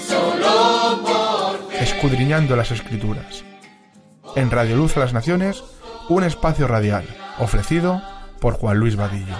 Solo 0.08 1.04
por 1.04 1.74
Escudriñando 1.76 2.56
las 2.56 2.72
Escrituras. 2.72 3.44
En 4.36 4.50
Radio 4.50 4.76
Luz 4.76 4.98
a 4.98 5.02
las 5.02 5.14
Naciones, 5.14 5.64
un 6.10 6.24
espacio 6.24 6.68
radial 6.68 7.06
ofrecido 7.38 8.02
por 8.40 8.56
Juan 8.56 8.80
Luis 8.80 8.96
Vadillo. 8.96 9.36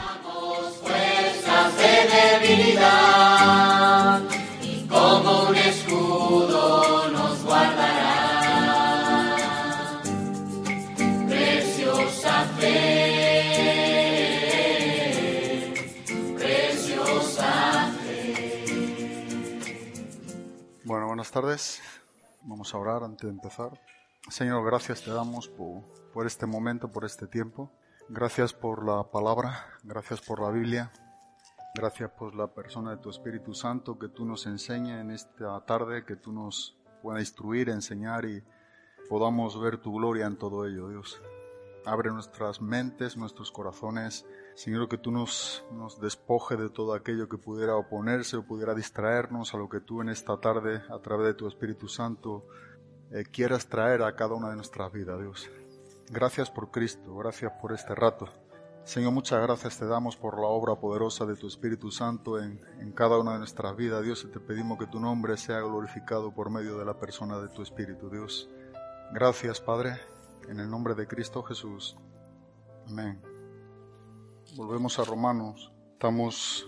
Tardes. 21.36 21.82
Vamos 22.44 22.74
a 22.74 22.78
orar 22.78 23.04
antes 23.04 23.24
de 23.24 23.30
empezar. 23.30 23.78
Señor, 24.30 24.66
gracias 24.66 25.04
te 25.04 25.12
damos 25.12 25.50
por, 25.50 26.26
este 26.26 26.46
momento, 26.46 26.94
por 26.94 27.04
este 27.04 27.28
tiempo. 27.28 27.70
Gracias 28.08 28.54
por 28.54 28.86
la 28.86 29.12
palabra, 29.12 29.68
gracias 29.84 30.22
por 30.22 30.40
la 30.40 30.50
Biblia, 30.50 30.94
gracias 31.76 32.10
por 32.12 32.36
la 32.36 32.48
persona 32.48 32.92
de 32.92 33.02
tu 33.02 33.10
Espíritu 33.10 33.54
Santo 33.54 34.00
que 34.00 34.08
tú 34.08 34.24
nos 34.24 34.46
enseña 34.46 35.02
en 35.02 35.12
esta 35.12 35.60
tarde, 35.66 36.06
que 36.06 36.16
tú 36.16 36.32
nos 36.32 36.78
puedas 37.02 37.20
instruir, 37.20 37.68
enseñar 37.68 38.24
y 38.24 38.42
podamos 39.10 39.60
ver 39.60 39.78
tu 39.80 39.92
gloria 39.92 40.28
en 40.28 40.38
todo 40.38 40.66
ello, 40.66 40.88
Dios. 40.88 41.22
Abre 41.86 42.12
nuestras 42.12 42.62
mentes, 42.62 43.18
nuestros 43.18 43.52
corazones. 43.52 44.26
Señor, 44.56 44.88
que 44.88 44.98
tú 44.98 45.12
nos, 45.12 45.66
despoje 46.02 46.56
de 46.56 46.70
todo 46.70 46.94
aquello 46.94 47.28
que 47.28 47.38
pudiera 47.38 47.76
oponerse 47.76 48.38
o 48.38 48.46
pudiera 48.46 48.74
distraernos 48.74 49.54
a 49.54 49.58
lo 49.58 49.68
que 49.68 49.82
tú 49.82 50.02
en 50.02 50.08
esta 50.08 50.40
tarde, 50.40 50.82
a 50.90 51.00
través 51.00 51.28
de 51.28 51.34
tu 51.34 51.46
Espíritu 51.48 51.90
Santo, 51.90 52.46
eh, 53.12 53.26
quieras 53.30 53.68
traer 53.68 54.02
a 54.02 54.16
cada 54.16 54.34
una 54.34 54.50
de 54.50 54.56
nuestras 54.56 54.92
vidas, 54.94 55.20
Dios. 55.20 55.50
Gracias 56.10 56.50
por 56.50 56.72
Cristo, 56.72 57.16
gracias 57.18 57.52
por 57.62 57.74
este 57.74 57.94
rato. 57.94 58.30
Señor, 58.86 59.12
muchas 59.12 59.42
gracias 59.42 59.78
te 59.78 59.88
damos 59.88 60.16
por 60.16 60.40
la 60.40 60.48
obra 60.48 60.76
poderosa 60.76 61.26
de 61.26 61.36
tu 61.36 61.48
Espíritu 61.48 61.92
Santo 61.92 62.40
en, 62.40 62.62
en 62.80 62.94
cada 62.94 63.20
una 63.20 63.34
de 63.34 63.40
nuestras 63.40 63.76
vidas, 63.76 64.04
Dios, 64.04 64.24
y 64.24 64.32
te 64.32 64.40
pedimos 64.40 64.78
que 64.78 64.88
tu 64.88 65.02
nombre 65.02 65.36
sea 65.36 65.60
glorificado 65.60 66.32
por 66.34 66.50
medio 66.50 66.78
de 66.78 66.86
la 66.86 66.98
persona 66.98 67.40
de 67.40 67.50
tu 67.50 67.62
Espíritu, 67.62 68.10
Dios. 68.10 68.50
Gracias, 69.12 69.60
Padre, 69.60 70.00
en 70.48 70.62
el 70.62 70.70
nombre 70.70 70.96
de 70.96 71.08
Cristo 71.08 71.44
Jesús. 71.44 71.98
Amén. 72.88 73.35
Volvemos 74.54 75.00
a 75.00 75.04
Romanos. 75.04 75.74
Estamos, 75.94 76.66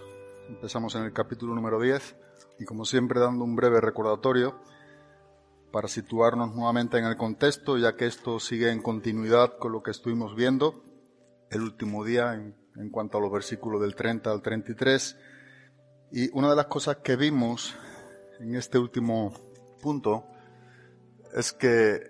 empezamos 0.50 0.94
en 0.96 1.04
el 1.04 1.14
capítulo 1.14 1.56
número 1.56 1.80
10 1.80 2.18
y 2.60 2.66
como 2.66 2.84
siempre 2.84 3.22
dando 3.22 3.46
un 3.46 3.56
breve 3.56 3.80
recordatorio 3.80 4.60
para 5.72 5.88
situarnos 5.88 6.54
nuevamente 6.54 6.98
en 6.98 7.06
el 7.06 7.16
contexto, 7.16 7.78
ya 7.78 7.96
que 7.96 8.06
esto 8.06 8.42
sigue 8.42 8.72
en 8.72 8.82
continuidad 8.82 9.58
con 9.58 9.72
lo 9.72 9.84
que 9.84 9.92
estuvimos 9.92 10.36
viendo 10.36 10.84
el 11.50 11.62
último 11.62 12.04
día 12.04 12.34
en, 12.34 12.58
en 12.76 12.90
cuanto 12.90 13.20
a 13.20 13.22
los 13.22 13.32
versículos 13.32 13.80
del 13.80 13.96
30 13.96 14.32
al 14.32 14.42
33. 14.42 15.18
Y 16.12 16.30
una 16.38 16.50
de 16.50 16.58
las 16.58 16.66
cosas 16.66 16.98
que 16.98 17.16
vimos 17.16 17.74
en 18.42 18.56
este 18.56 18.80
último 18.80 19.32
punto 19.82 20.26
es 21.34 21.54
que 21.54 22.02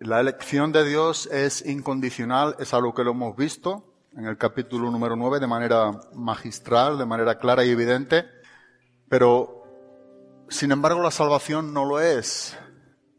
la 0.00 0.18
elección 0.18 0.72
de 0.72 0.84
Dios 0.84 1.26
es 1.26 1.64
incondicional, 1.64 2.56
es 2.58 2.74
algo 2.74 2.94
que 2.94 3.04
lo 3.04 3.12
hemos 3.12 3.36
visto 3.36 3.93
en 4.16 4.26
el 4.26 4.36
capítulo 4.36 4.90
número 4.90 5.16
9 5.16 5.40
de 5.40 5.46
manera 5.46 5.90
magistral, 6.14 6.98
de 6.98 7.06
manera 7.06 7.38
clara 7.38 7.64
y 7.64 7.70
evidente, 7.70 8.26
pero 9.08 9.64
sin 10.48 10.70
embargo 10.70 11.02
la 11.02 11.10
salvación 11.10 11.72
no 11.72 11.84
lo 11.84 12.00
es. 12.00 12.56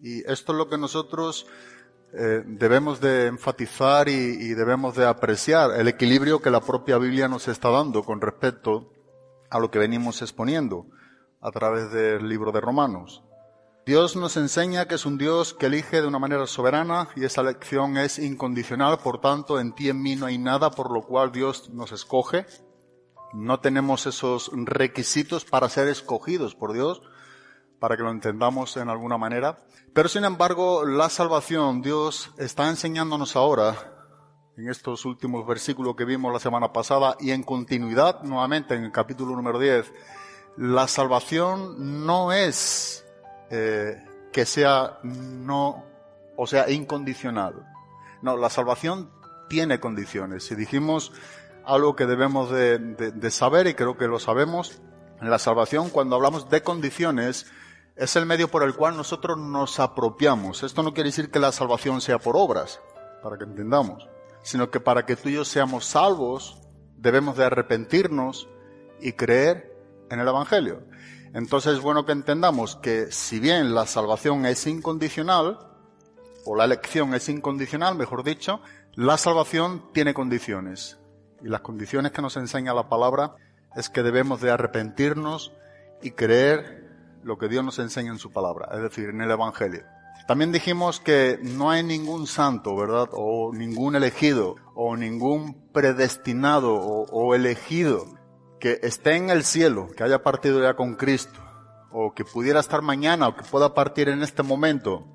Y 0.01 0.19
esto 0.31 0.53
es 0.53 0.57
lo 0.57 0.69
que 0.69 0.77
nosotros 0.77 1.47
eh, 2.13 2.43
debemos 2.45 3.01
de 3.01 3.27
enfatizar 3.27 4.07
y, 4.07 4.13
y 4.13 4.53
debemos 4.53 4.95
de 4.95 5.05
apreciar, 5.05 5.71
el 5.77 5.87
equilibrio 5.87 6.41
que 6.41 6.51
la 6.51 6.61
propia 6.61 6.97
Biblia 6.97 7.27
nos 7.27 7.47
está 7.47 7.69
dando 7.69 8.03
con 8.03 8.21
respecto 8.21 8.93
a 9.49 9.59
lo 9.59 9.69
que 9.69 9.79
venimos 9.79 10.21
exponiendo 10.21 10.85
a 11.41 11.51
través 11.51 11.91
del 11.91 12.27
libro 12.29 12.51
de 12.51 12.61
Romanos. 12.61 13.24
Dios 13.85 14.15
nos 14.15 14.35
enseña 14.35 14.87
que 14.87 14.95
es 14.95 15.05
un 15.05 15.19
Dios 15.19 15.53
que 15.53 15.67
elige 15.67 16.01
de 16.01 16.07
una 16.07 16.17
manera 16.17 16.47
soberana 16.47 17.09
y 17.15 17.23
esa 17.23 17.41
elección 17.41 17.97
es 17.97 18.17
incondicional, 18.17 18.97
por 18.97 19.21
tanto 19.21 19.59
en 19.59 19.75
ti 19.75 19.89
en 19.89 20.01
mí 20.01 20.15
no 20.15 20.25
hay 20.25 20.39
nada 20.39 20.71
por 20.71 20.91
lo 20.91 21.03
cual 21.03 21.31
Dios 21.31 21.69
nos 21.69 21.91
escoge. 21.91 22.47
No 23.33 23.59
tenemos 23.59 24.07
esos 24.07 24.49
requisitos 24.55 25.45
para 25.45 25.69
ser 25.69 25.87
escogidos 25.87 26.55
por 26.55 26.73
Dios, 26.73 27.03
para 27.79 27.95
que 27.95 28.01
lo 28.01 28.09
entendamos 28.09 28.75
en 28.77 28.89
alguna 28.89 29.19
manera. 29.19 29.59
Pero 29.93 30.09
sin 30.09 30.25
embargo, 30.25 30.83
la 30.83 31.09
salvación, 31.09 31.83
Dios 31.83 32.31
está 32.39 32.67
enseñándonos 32.69 33.35
ahora, 33.35 34.09
en 34.57 34.67
estos 34.67 35.05
últimos 35.05 35.45
versículos 35.45 35.95
que 35.95 36.05
vimos 36.05 36.33
la 36.33 36.39
semana 36.39 36.73
pasada 36.73 37.17
y 37.19 37.29
en 37.29 37.43
continuidad 37.43 38.23
nuevamente 38.23 38.73
en 38.73 38.85
el 38.85 38.91
capítulo 38.91 39.35
número 39.35 39.59
10, 39.59 39.93
la 40.57 40.87
salvación 40.87 42.07
no 42.07 42.31
es 42.31 43.04
eh, 43.49 44.03
que 44.31 44.45
sea 44.45 44.99
no, 45.03 45.85
o 46.35 46.47
sea, 46.47 46.69
incondicional. 46.69 47.53
No, 48.21 48.37
la 48.37 48.49
salvación 48.49 49.11
tiene 49.49 49.79
condiciones. 49.79 50.45
Si 50.45 50.55
dijimos 50.55 51.11
algo 51.65 51.95
que 51.95 52.05
debemos 52.05 52.49
de, 52.51 53.31
saber, 53.31 53.67
y 53.67 53.73
creo 53.73 53.97
que 53.97 54.07
lo 54.07 54.19
sabemos, 54.19 54.81
la 55.21 55.39
salvación, 55.39 55.89
cuando 55.89 56.15
hablamos 56.15 56.49
de 56.49 56.61
condiciones, 56.61 57.47
es 57.95 58.15
el 58.15 58.25
medio 58.25 58.49
por 58.49 58.63
el 58.63 58.75
cual 58.75 58.97
nosotros 58.97 59.37
nos 59.37 59.79
apropiamos. 59.79 60.63
Esto 60.63 60.83
no 60.83 60.93
quiere 60.93 61.09
decir 61.09 61.31
que 61.31 61.39
la 61.39 61.51
salvación 61.51 62.01
sea 62.01 62.19
por 62.19 62.35
obras, 62.37 62.81
para 63.23 63.37
que 63.37 63.45
entendamos, 63.45 64.07
sino 64.43 64.69
que 64.69 64.79
para 64.79 65.05
que 65.05 65.15
tú 65.15 65.29
y 65.29 65.33
yo 65.33 65.45
seamos 65.45 65.85
salvos, 65.85 66.61
debemos 66.97 67.37
de 67.37 67.45
arrepentirnos 67.45 68.47
y 68.99 69.13
creer 69.13 69.73
en 70.09 70.19
el 70.19 70.27
Evangelio. 70.27 70.83
Entonces 71.35 71.73
es 71.73 71.81
bueno 71.81 72.05
que 72.05 72.13
entendamos 72.13 72.77
que 72.77 73.11
si 73.11 73.41
bien 73.41 73.75
la 73.75 73.85
salvación 73.85 74.45
es 74.45 74.65
incondicional, 74.67 75.59
o 76.45 76.55
la 76.55 76.63
elección 76.63 77.13
es 77.13 77.27
incondicional, 77.27 77.95
mejor 77.95 78.23
dicho, 78.23 78.61
la 78.93 79.17
salvación 79.17 79.83
tiene 79.91 80.13
condiciones. 80.13 80.97
Y 81.43 81.49
las 81.49 81.59
condiciones 81.59 82.13
que 82.13 82.21
nos 82.21 82.37
enseña 82.37 82.73
la 82.73 82.87
palabra 82.87 83.35
es 83.75 83.89
que 83.89 84.01
debemos 84.01 84.39
de 84.39 84.49
arrepentirnos 84.49 85.51
y 86.01 86.11
creer 86.11 86.89
lo 87.21 87.37
que 87.37 87.49
Dios 87.49 87.65
nos 87.65 87.79
enseña 87.79 88.13
en 88.13 88.19
su 88.19 88.31
palabra, 88.31 88.69
es 88.73 88.81
decir, 88.81 89.09
en 89.09 89.19
el 89.19 89.29
Evangelio. 89.29 89.83
También 90.29 90.53
dijimos 90.53 91.01
que 91.01 91.37
no 91.43 91.69
hay 91.69 91.83
ningún 91.83 92.27
santo, 92.27 92.77
¿verdad? 92.77 93.09
O 93.11 93.51
ningún 93.53 93.97
elegido, 93.97 94.55
o 94.73 94.95
ningún 94.95 95.69
predestinado 95.73 96.75
o, 96.75 97.05
o 97.11 97.35
elegido 97.35 98.05
que 98.65 98.79
esté 98.81 99.15
en 99.15 99.29
el 99.29 99.43
cielo, 99.43 99.91
que 99.95 100.03
haya 100.03 100.23
partido 100.23 100.59
ya 100.59 100.75
con 100.75 100.95
Cristo, 100.95 101.39
o 101.91 102.15
que 102.15 102.25
pudiera 102.25 102.59
estar 102.59 102.81
mañana, 102.81 103.27
o 103.27 103.35
que 103.35 103.43
pueda 103.43 103.75
partir 103.75 104.09
en 104.09 104.23
este 104.23 104.41
momento. 104.41 105.05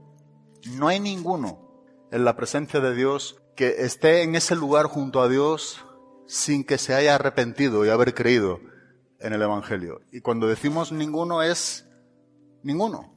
No 0.76 0.86
hay 0.86 1.00
ninguno 1.00 1.82
en 2.12 2.24
la 2.24 2.36
presencia 2.36 2.78
de 2.78 2.94
Dios 2.94 3.42
que 3.56 3.82
esté 3.82 4.22
en 4.22 4.36
ese 4.36 4.54
lugar 4.54 4.86
junto 4.86 5.20
a 5.20 5.28
Dios 5.28 5.84
sin 6.28 6.62
que 6.62 6.78
se 6.78 6.94
haya 6.94 7.16
arrepentido 7.16 7.84
y 7.84 7.88
haber 7.88 8.14
creído 8.14 8.60
en 9.18 9.32
el 9.32 9.42
Evangelio. 9.42 10.00
Y 10.12 10.20
cuando 10.20 10.46
decimos 10.46 10.92
ninguno 10.92 11.42
es 11.42 11.90
ninguno. 12.62 13.12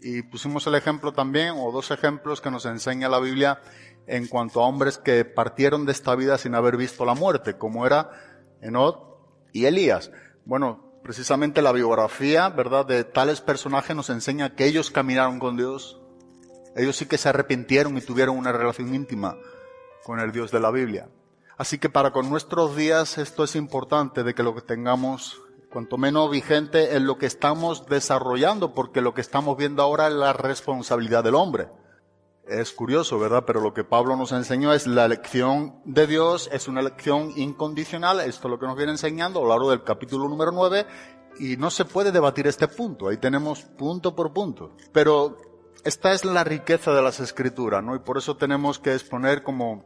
Y 0.00 0.22
pusimos 0.22 0.66
el 0.66 0.74
ejemplo 0.74 1.12
también, 1.12 1.54
o 1.56 1.70
dos 1.70 1.92
ejemplos 1.92 2.40
que 2.40 2.50
nos 2.50 2.66
enseña 2.66 3.08
la 3.08 3.20
Biblia 3.20 3.62
en 4.08 4.26
cuanto 4.26 4.60
a 4.60 4.66
hombres 4.66 4.98
que 4.98 5.24
partieron 5.24 5.86
de 5.86 5.92
esta 5.92 6.16
vida 6.16 6.36
sin 6.36 6.56
haber 6.56 6.76
visto 6.76 7.04
la 7.04 7.14
muerte, 7.14 7.56
como 7.56 7.86
era 7.86 8.10
Enod 8.60 9.07
y 9.52 9.66
Elías. 9.66 10.10
Bueno, 10.44 10.92
precisamente 11.02 11.62
la 11.62 11.72
biografía, 11.72 12.48
¿verdad?, 12.48 12.86
de 12.86 13.04
tales 13.04 13.40
personajes 13.40 13.96
nos 13.96 14.10
enseña 14.10 14.54
que 14.54 14.66
ellos 14.66 14.90
caminaron 14.90 15.38
con 15.38 15.56
Dios. 15.56 16.00
Ellos 16.76 16.96
sí 16.96 17.06
que 17.06 17.18
se 17.18 17.28
arrepintieron 17.28 17.96
y 17.96 18.00
tuvieron 18.00 18.36
una 18.36 18.52
relación 18.52 18.94
íntima 18.94 19.36
con 20.04 20.20
el 20.20 20.32
Dios 20.32 20.50
de 20.50 20.60
la 20.60 20.70
Biblia. 20.70 21.08
Así 21.56 21.78
que 21.78 21.88
para 21.88 22.12
con 22.12 22.30
nuestros 22.30 22.76
días 22.76 23.18
esto 23.18 23.44
es 23.44 23.56
importante 23.56 24.22
de 24.22 24.34
que 24.34 24.42
lo 24.42 24.54
que 24.54 24.62
tengamos 24.62 25.40
cuanto 25.70 25.98
menos 25.98 26.30
vigente 26.30 26.96
en 26.96 27.06
lo 27.06 27.18
que 27.18 27.26
estamos 27.26 27.86
desarrollando, 27.86 28.74
porque 28.74 29.00
lo 29.00 29.12
que 29.12 29.20
estamos 29.20 29.56
viendo 29.56 29.82
ahora 29.82 30.06
es 30.06 30.14
la 30.14 30.32
responsabilidad 30.32 31.24
del 31.24 31.34
hombre. 31.34 31.68
Es 32.48 32.72
curioso, 32.72 33.18
¿verdad? 33.18 33.44
Pero 33.46 33.60
lo 33.60 33.74
que 33.74 33.84
Pablo 33.84 34.16
nos 34.16 34.32
enseñó 34.32 34.72
es 34.72 34.86
la 34.86 35.04
elección 35.04 35.82
de 35.84 36.06
Dios, 36.06 36.48
es 36.50 36.66
una 36.66 36.80
elección 36.80 37.30
incondicional, 37.36 38.20
esto 38.20 38.48
es 38.48 38.50
lo 38.50 38.58
que 38.58 38.66
nos 38.66 38.74
viene 38.74 38.92
enseñando 38.92 39.40
a 39.40 39.42
lo 39.42 39.48
largo 39.50 39.70
del 39.70 39.84
capítulo 39.84 40.26
número 40.30 40.50
9, 40.52 40.86
y 41.40 41.58
no 41.58 41.70
se 41.70 41.84
puede 41.84 42.10
debatir 42.10 42.46
este 42.46 42.66
punto, 42.66 43.08
ahí 43.08 43.18
tenemos 43.18 43.60
punto 43.60 44.16
por 44.16 44.32
punto. 44.32 44.70
Pero 44.92 45.36
esta 45.84 46.12
es 46.12 46.24
la 46.24 46.42
riqueza 46.42 46.94
de 46.94 47.02
las 47.02 47.20
escrituras, 47.20 47.84
¿no? 47.84 47.94
Y 47.94 47.98
por 47.98 48.16
eso 48.16 48.38
tenemos 48.38 48.78
que 48.78 48.94
exponer 48.94 49.42
como 49.42 49.84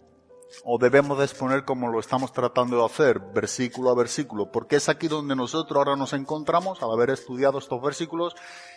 o 0.64 0.78
debemos 0.78 1.18
de 1.18 1.24
exponer 1.24 1.64
como 1.64 1.88
lo 1.88 2.00
estamos 2.00 2.32
tratando 2.32 2.78
de 2.78 2.84
hacer, 2.84 3.20
versículo 3.34 3.90
a 3.90 3.94
versículo, 3.94 4.50
porque 4.50 4.76
es 4.76 4.88
aquí 4.88 5.08
donde 5.08 5.36
nosotros 5.36 5.76
ahora 5.76 5.96
nos 5.96 6.12
encontramos 6.12 6.82
al 6.82 6.90
haber 6.90 7.10
estudiado 7.10 7.58
estos 7.58 7.80
versículos 7.82 8.34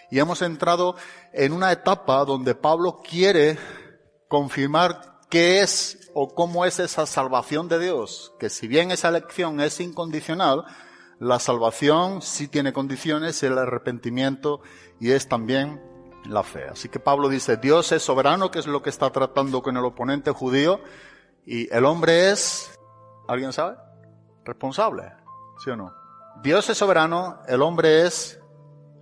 y 0.10 0.20
hemos 0.20 0.42
entrado 0.42 0.96
en 1.34 1.54
una 1.54 1.72
etapa 1.72 2.24
donde 2.26 2.56
Pablo 2.56 3.02
quiere 3.08 3.58
confirmar 4.28 5.20
qué 5.30 5.62
es 5.62 6.12
o 6.14 6.34
cómo 6.34 6.66
es 6.66 6.80
esa 6.80 7.06
salvación 7.06 7.68
de 7.68 7.80
Dios, 7.80 8.34
que 8.40 8.50
si 8.50 8.68
bien 8.68 8.92
esa 8.92 9.10
elección 9.10 9.60
es 9.60 9.80
incondicional, 9.80 10.66
la 11.20 11.40
salvación 11.40 12.22
sí 12.22 12.48
tiene 12.48 12.74
condiciones, 12.74 13.42
el 13.44 13.58
arrepentimiento 13.58 14.62
y 15.00 15.12
es 15.12 15.28
también 15.28 15.82
la 16.26 16.44
fe. 16.44 16.66
Así 16.66 16.90
que 16.90 17.00
Pablo 17.00 17.30
dice, 17.30 17.58
Dios 17.58 17.92
es 17.92 18.04
soberano, 18.04 18.52
que 18.52 18.60
es 18.60 18.68
lo 18.68 18.82
que 18.82 18.90
está 18.90 19.10
tratando 19.12 19.62
con 19.62 19.78
el 19.78 19.86
oponente 19.86 20.32
judío, 20.32 20.82
y 21.46 21.72
el 21.74 21.86
hombre 21.86 22.32
es, 22.32 22.78
¿alguien 23.28 23.54
sabe? 23.54 23.78
Responsable, 24.44 25.14
¿sí 25.64 25.70
o 25.70 25.76
no? 25.76 25.94
Dios 26.42 26.70
es 26.70 26.78
soberano, 26.78 27.40
el 27.48 27.62
hombre 27.62 28.06
es 28.06 28.40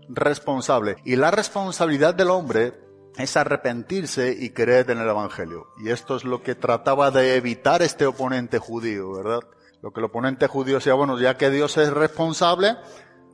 responsable. 0.10 0.98
Y 1.06 1.16
la 1.16 1.32
responsabilidad 1.32 2.14
del 2.14 2.30
hombre 2.30 2.74
es 3.18 3.38
arrepentirse 3.38 4.36
y 4.38 4.50
creer 4.50 4.92
en 4.92 5.00
el 5.00 5.10
Evangelio. 5.10 5.68
Y 5.78 5.90
esto 5.90 6.16
es 6.18 6.26
lo 6.26 6.44
que 6.44 6.56
trataba 6.56 7.12
de 7.12 7.36
evitar 7.36 7.82
este 7.82 8.06
oponente 8.06 8.60
judío, 8.60 9.14
¿verdad? 9.14 9.42
Lo 9.82 9.92
que 9.92 10.02
el 10.02 10.06
oponente 10.06 10.48
judío 10.48 10.76
decía, 10.76 10.94
bueno, 10.94 11.20
ya 11.20 11.38
que 11.38 11.50
Dios 11.50 11.78
es 11.78 11.92
responsable, 11.92 12.76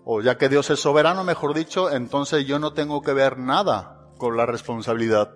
o 0.05 0.21
ya 0.21 0.37
que 0.37 0.49
Dios 0.49 0.69
es 0.69 0.79
soberano, 0.79 1.23
mejor 1.23 1.53
dicho, 1.53 1.91
entonces 1.91 2.45
yo 2.45 2.59
no 2.59 2.73
tengo 2.73 3.01
que 3.01 3.13
ver 3.13 3.37
nada 3.37 4.11
con 4.17 4.37
la 4.37 4.45
responsabilidad. 4.45 5.35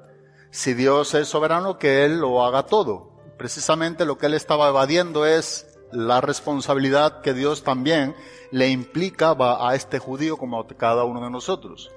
Si 0.51 0.73
Dios 0.73 1.13
es 1.15 1.27
soberano, 1.27 1.77
que 1.77 2.05
Él 2.05 2.19
lo 2.19 2.43
haga 2.43 2.65
todo 2.65 3.12
precisamente 3.37 4.05
lo 4.05 4.17
que 4.17 4.27
él 4.27 4.33
estaba 4.33 4.69
evadiendo 4.69 5.25
es 5.25 5.67
la 5.91 6.21
responsabilidad 6.21 7.21
que 7.21 7.33
Dios 7.33 7.63
también 7.63 8.15
le 8.51 8.69
implica 8.69 9.35
a 9.39 9.75
este 9.75 9.99
judío 9.99 10.37
como 10.37 10.59
a 10.59 10.67
cada 10.67 11.03
uno 11.03 11.21
de 11.23 11.29
nosotros. 11.29 11.91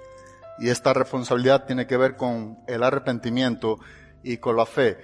Y 0.58 0.70
esta 0.70 0.92
responsabilidad 0.94 1.66
tiene 1.66 1.86
que 1.86 1.96
ver 1.96 2.16
con 2.16 2.58
el 2.66 2.82
arrepentimiento 2.82 3.78
y 4.22 4.38
con 4.38 4.56
la 4.56 4.66
fe. 4.66 4.98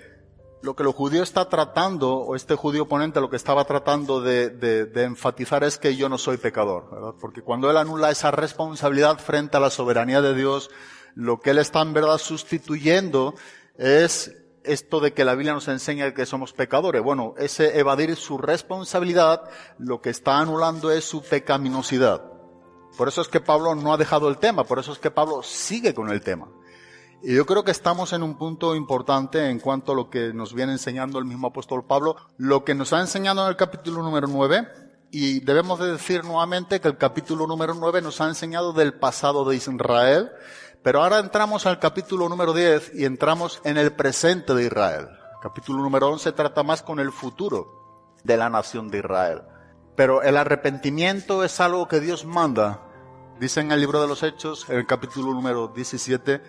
Lo 0.63 0.77
que 0.77 0.85
el 0.85 0.91
judío 0.91 1.23
está 1.23 1.49
tratando, 1.49 2.15
o 2.15 2.37
este 2.37 2.55
judío 2.55 2.85
oponente 2.85 3.21
lo 3.21 3.29
que 3.29 3.37
estaba 3.37 3.65
tratando 3.65 4.21
de, 4.21 4.51
de 4.51 5.03
enfatizar 5.03 5.65
es 5.65 5.77
que 5.77 5.97
yo 5.97 6.09
no 6.09 6.19
soy 6.19 6.37
pecador, 6.37 6.89
¿verdad? 6.91 7.15
Porque 7.21 7.43
cuando 7.43 7.71
él 7.71 7.77
anula 7.77 8.11
esa 8.11 8.31
responsabilidad 8.31 9.19
frente 9.19 9.57
a 9.57 9.61
la 9.61 9.71
soberanía 9.71 10.23
de 10.23 10.35
Dios, 10.35 10.71
lo 11.15 11.41
que 11.41 11.51
él 11.51 11.59
está 11.59 11.83
en 11.83 11.93
verdad 11.93 12.19
sustituyendo 12.19 13.35
es 13.77 14.37
esto 14.65 15.01
de 15.01 15.13
que 15.13 15.25
la 15.25 15.35
Biblia 15.35 15.55
nos 15.55 15.69
enseña 15.69 16.15
que 16.15 16.27
somos 16.27 16.53
pecadores. 16.53 17.03
Bueno, 17.03 17.35
ese 17.39 17.79
evadir 17.79 18.17
su 18.17 18.39
responsabilidad 18.39 19.43
lo 19.79 20.01
que 20.01 20.11
está 20.11 20.39
anulando 20.39 20.91
es 20.91 21.05
su 21.05 21.23
pecaminosidad. 21.23 22.23
Por 22.97 23.09
eso 23.09 23.23
es 23.23 23.29
que 23.29 23.41
Pablo 23.41 23.75
no 23.75 23.93
ha 23.93 23.97
dejado 23.97 24.29
el 24.29 24.39
tema, 24.39 24.65
por 24.65 24.79
eso 24.79 24.93
es 24.93 24.99
que 24.99 25.11
Pablo 25.11 25.43
sigue 25.43 25.95
con 25.95 26.11
el 26.11 26.21
tema. 26.21 26.49
Y 27.23 27.37
yo 27.37 27.47
creo 27.47 27.65
que 27.65 27.71
estamos 27.71 28.13
en 28.13 28.23
un 28.23 28.37
punto 28.37 28.75
importante 28.75 29.49
en 29.49 29.61
cuanto 29.61 29.93
a 29.93 29.95
lo 29.95 30.11
que 30.11 30.33
nos 30.35 30.55
viene 30.55 30.73
enseñando 30.73 31.19
el 31.19 31.25
mismo 31.25 31.47
apóstol 31.47 31.85
Pablo, 31.87 32.17
lo 32.37 32.65
que 32.65 32.75
nos 32.75 32.93
ha 32.93 33.01
enseñado 33.01 33.43
en 33.43 33.49
el 33.49 33.57
capítulo 33.57 34.03
número 34.03 34.27
9, 34.27 34.67
y 35.13 35.41
debemos 35.41 35.79
de 35.79 35.93
decir 35.93 36.25
nuevamente 36.25 36.81
que 36.81 36.89
el 36.89 36.97
capítulo 36.97 37.47
número 37.47 37.75
9 37.75 38.03
nos 38.03 38.21
ha 38.21 38.29
enseñado 38.29 38.73
del 38.73 38.95
pasado 38.95 39.45
de 39.45 39.57
Israel, 39.57 40.33
pero 40.83 41.03
ahora 41.03 41.21
entramos 41.21 41.65
al 41.67 41.79
capítulo 41.79 42.29
número 42.29 42.53
10 42.53 42.93
y 42.95 43.05
entramos 43.05 43.61
en 43.65 43.79
el 43.79 43.93
presente 43.93 44.53
de 44.55 44.65
Israel. 44.65 45.09
El 45.35 45.41
capítulo 45.41 45.81
número 45.81 46.09
11 46.09 46.33
trata 46.33 46.65
más 46.65 46.83
con 46.83 46.99
el 46.99 47.13
futuro 47.13 48.17
de 48.25 48.37
la 48.37 48.51
nación 48.51 48.91
de 48.91 48.99
Israel. 48.99 49.43
Pero 49.95 50.23
el 50.23 50.37
arrepentimiento 50.37 51.45
es 51.45 51.61
algo 51.61 51.87
que 51.87 52.01
Dios 52.01 52.25
manda. 52.25 52.81
Dice 53.39 53.61
en 53.61 53.71
el 53.71 53.81
libro 53.81 54.01
de 54.01 54.09
los 54.09 54.25
Hechos, 54.25 54.69
en 54.69 54.77
el 54.77 54.87
capítulo 54.87 55.33
número 55.33 55.69
17, 55.69 56.43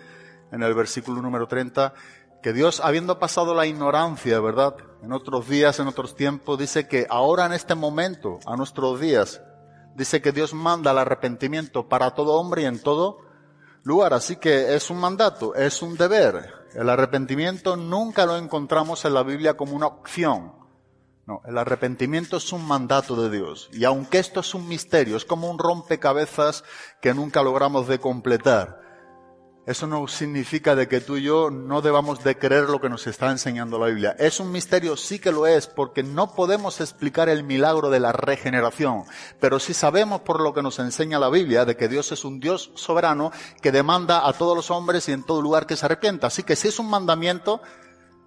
en 0.50 0.62
el 0.62 0.74
versículo 0.74 1.22
número 1.22 1.46
30, 1.46 1.94
que 2.42 2.52
Dios, 2.52 2.80
habiendo 2.80 3.20
pasado 3.20 3.54
la 3.54 3.66
ignorancia, 3.66 4.40
¿verdad? 4.40 4.74
En 5.02 5.12
otros 5.12 5.48
días, 5.48 5.78
en 5.78 5.86
otros 5.86 6.16
tiempos, 6.16 6.58
dice 6.58 6.88
que 6.88 7.06
ahora 7.08 7.46
en 7.46 7.52
este 7.52 7.76
momento, 7.76 8.40
a 8.46 8.56
nuestros 8.56 8.98
días, 8.98 9.42
dice 9.94 10.20
que 10.20 10.32
Dios 10.32 10.54
manda 10.54 10.90
el 10.90 10.98
arrepentimiento 10.98 11.88
para 11.88 12.14
todo 12.14 12.34
hombre 12.34 12.62
y 12.62 12.66
en 12.66 12.82
todo 12.82 13.18
lugar. 13.84 14.12
Así 14.14 14.36
que 14.36 14.74
es 14.74 14.90
un 14.90 14.98
mandato, 14.98 15.54
es 15.54 15.80
un 15.82 15.96
deber. 15.96 16.66
El 16.74 16.90
arrepentimiento 16.90 17.76
nunca 17.76 18.26
lo 18.26 18.36
encontramos 18.36 19.04
en 19.04 19.14
la 19.14 19.22
Biblia 19.22 19.56
como 19.56 19.76
una 19.76 19.86
opción. 19.86 20.52
No, 21.26 21.40
el 21.46 21.56
arrepentimiento 21.56 22.36
es 22.36 22.52
un 22.52 22.66
mandato 22.66 23.16
de 23.16 23.34
Dios. 23.34 23.70
Y 23.72 23.84
aunque 23.84 24.18
esto 24.18 24.40
es 24.40 24.54
un 24.54 24.68
misterio, 24.68 25.16
es 25.16 25.24
como 25.24 25.48
un 25.48 25.58
rompecabezas 25.58 26.64
que 27.00 27.14
nunca 27.14 27.42
logramos 27.42 27.88
de 27.88 27.98
completar. 27.98 28.83
Eso 29.66 29.86
no 29.86 30.06
significa 30.08 30.76
de 30.76 30.88
que 30.88 31.00
tú 31.00 31.16
y 31.16 31.22
yo 31.22 31.50
no 31.50 31.80
debamos 31.80 32.22
de 32.22 32.36
creer 32.36 32.64
lo 32.64 32.82
que 32.82 32.90
nos 32.90 33.06
está 33.06 33.30
enseñando 33.30 33.78
la 33.78 33.86
Biblia. 33.86 34.14
Es 34.18 34.38
un 34.38 34.52
misterio, 34.52 34.94
sí 34.94 35.18
que 35.18 35.32
lo 35.32 35.46
es, 35.46 35.66
porque 35.66 36.02
no 36.02 36.34
podemos 36.34 36.82
explicar 36.82 37.30
el 37.30 37.44
milagro 37.44 37.88
de 37.88 37.98
la 37.98 38.12
regeneración. 38.12 39.04
Pero 39.40 39.58
sí 39.58 39.72
sabemos 39.72 40.20
por 40.20 40.42
lo 40.42 40.52
que 40.52 40.62
nos 40.62 40.78
enseña 40.80 41.18
la 41.18 41.30
Biblia 41.30 41.64
de 41.64 41.78
que 41.78 41.88
Dios 41.88 42.12
es 42.12 42.26
un 42.26 42.40
Dios 42.40 42.72
soberano 42.74 43.32
que 43.62 43.72
demanda 43.72 44.28
a 44.28 44.34
todos 44.34 44.54
los 44.54 44.70
hombres 44.70 45.08
y 45.08 45.12
en 45.12 45.24
todo 45.24 45.40
lugar 45.40 45.66
que 45.66 45.76
se 45.76 45.86
arrepienta. 45.86 46.26
Así 46.26 46.42
que 46.42 46.56
si 46.56 46.68
es 46.68 46.78
un 46.78 46.90
mandamiento, 46.90 47.62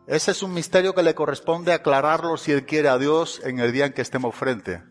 ese 0.08 0.32
es 0.32 0.42
un 0.42 0.56
misterio 0.56 0.96
que 0.96 1.04
le 1.04 1.14
corresponde 1.14 1.72
aclararlo 1.72 2.38
si 2.38 2.52
Él 2.52 2.66
quiere 2.66 2.90
a 2.90 2.98
Dios 2.98 3.42
en 3.44 3.60
el 3.60 3.72
día 3.72 3.86
en 3.86 3.94
que 3.94 4.02
estemos 4.02 4.34
frente 4.34 4.82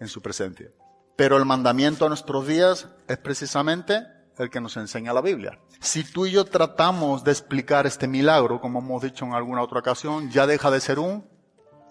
en 0.00 0.06
su 0.06 0.22
presencia. 0.22 0.70
Pero 1.16 1.36
el 1.36 1.44
mandamiento 1.44 2.06
a 2.06 2.08
nuestros 2.08 2.46
días 2.46 2.90
es 3.08 3.18
precisamente 3.18 4.13
el 4.38 4.50
que 4.50 4.60
nos 4.60 4.76
enseña 4.76 5.12
la 5.12 5.20
Biblia. 5.20 5.58
Si 5.80 6.04
tú 6.04 6.26
y 6.26 6.32
yo 6.32 6.44
tratamos 6.44 7.24
de 7.24 7.30
explicar 7.30 7.86
este 7.86 8.08
milagro, 8.08 8.60
como 8.60 8.80
hemos 8.80 9.02
dicho 9.02 9.24
en 9.24 9.32
alguna 9.32 9.62
otra 9.62 9.80
ocasión, 9.80 10.30
ya 10.30 10.46
deja 10.46 10.70
de 10.70 10.80
ser 10.80 10.98
un, 10.98 11.26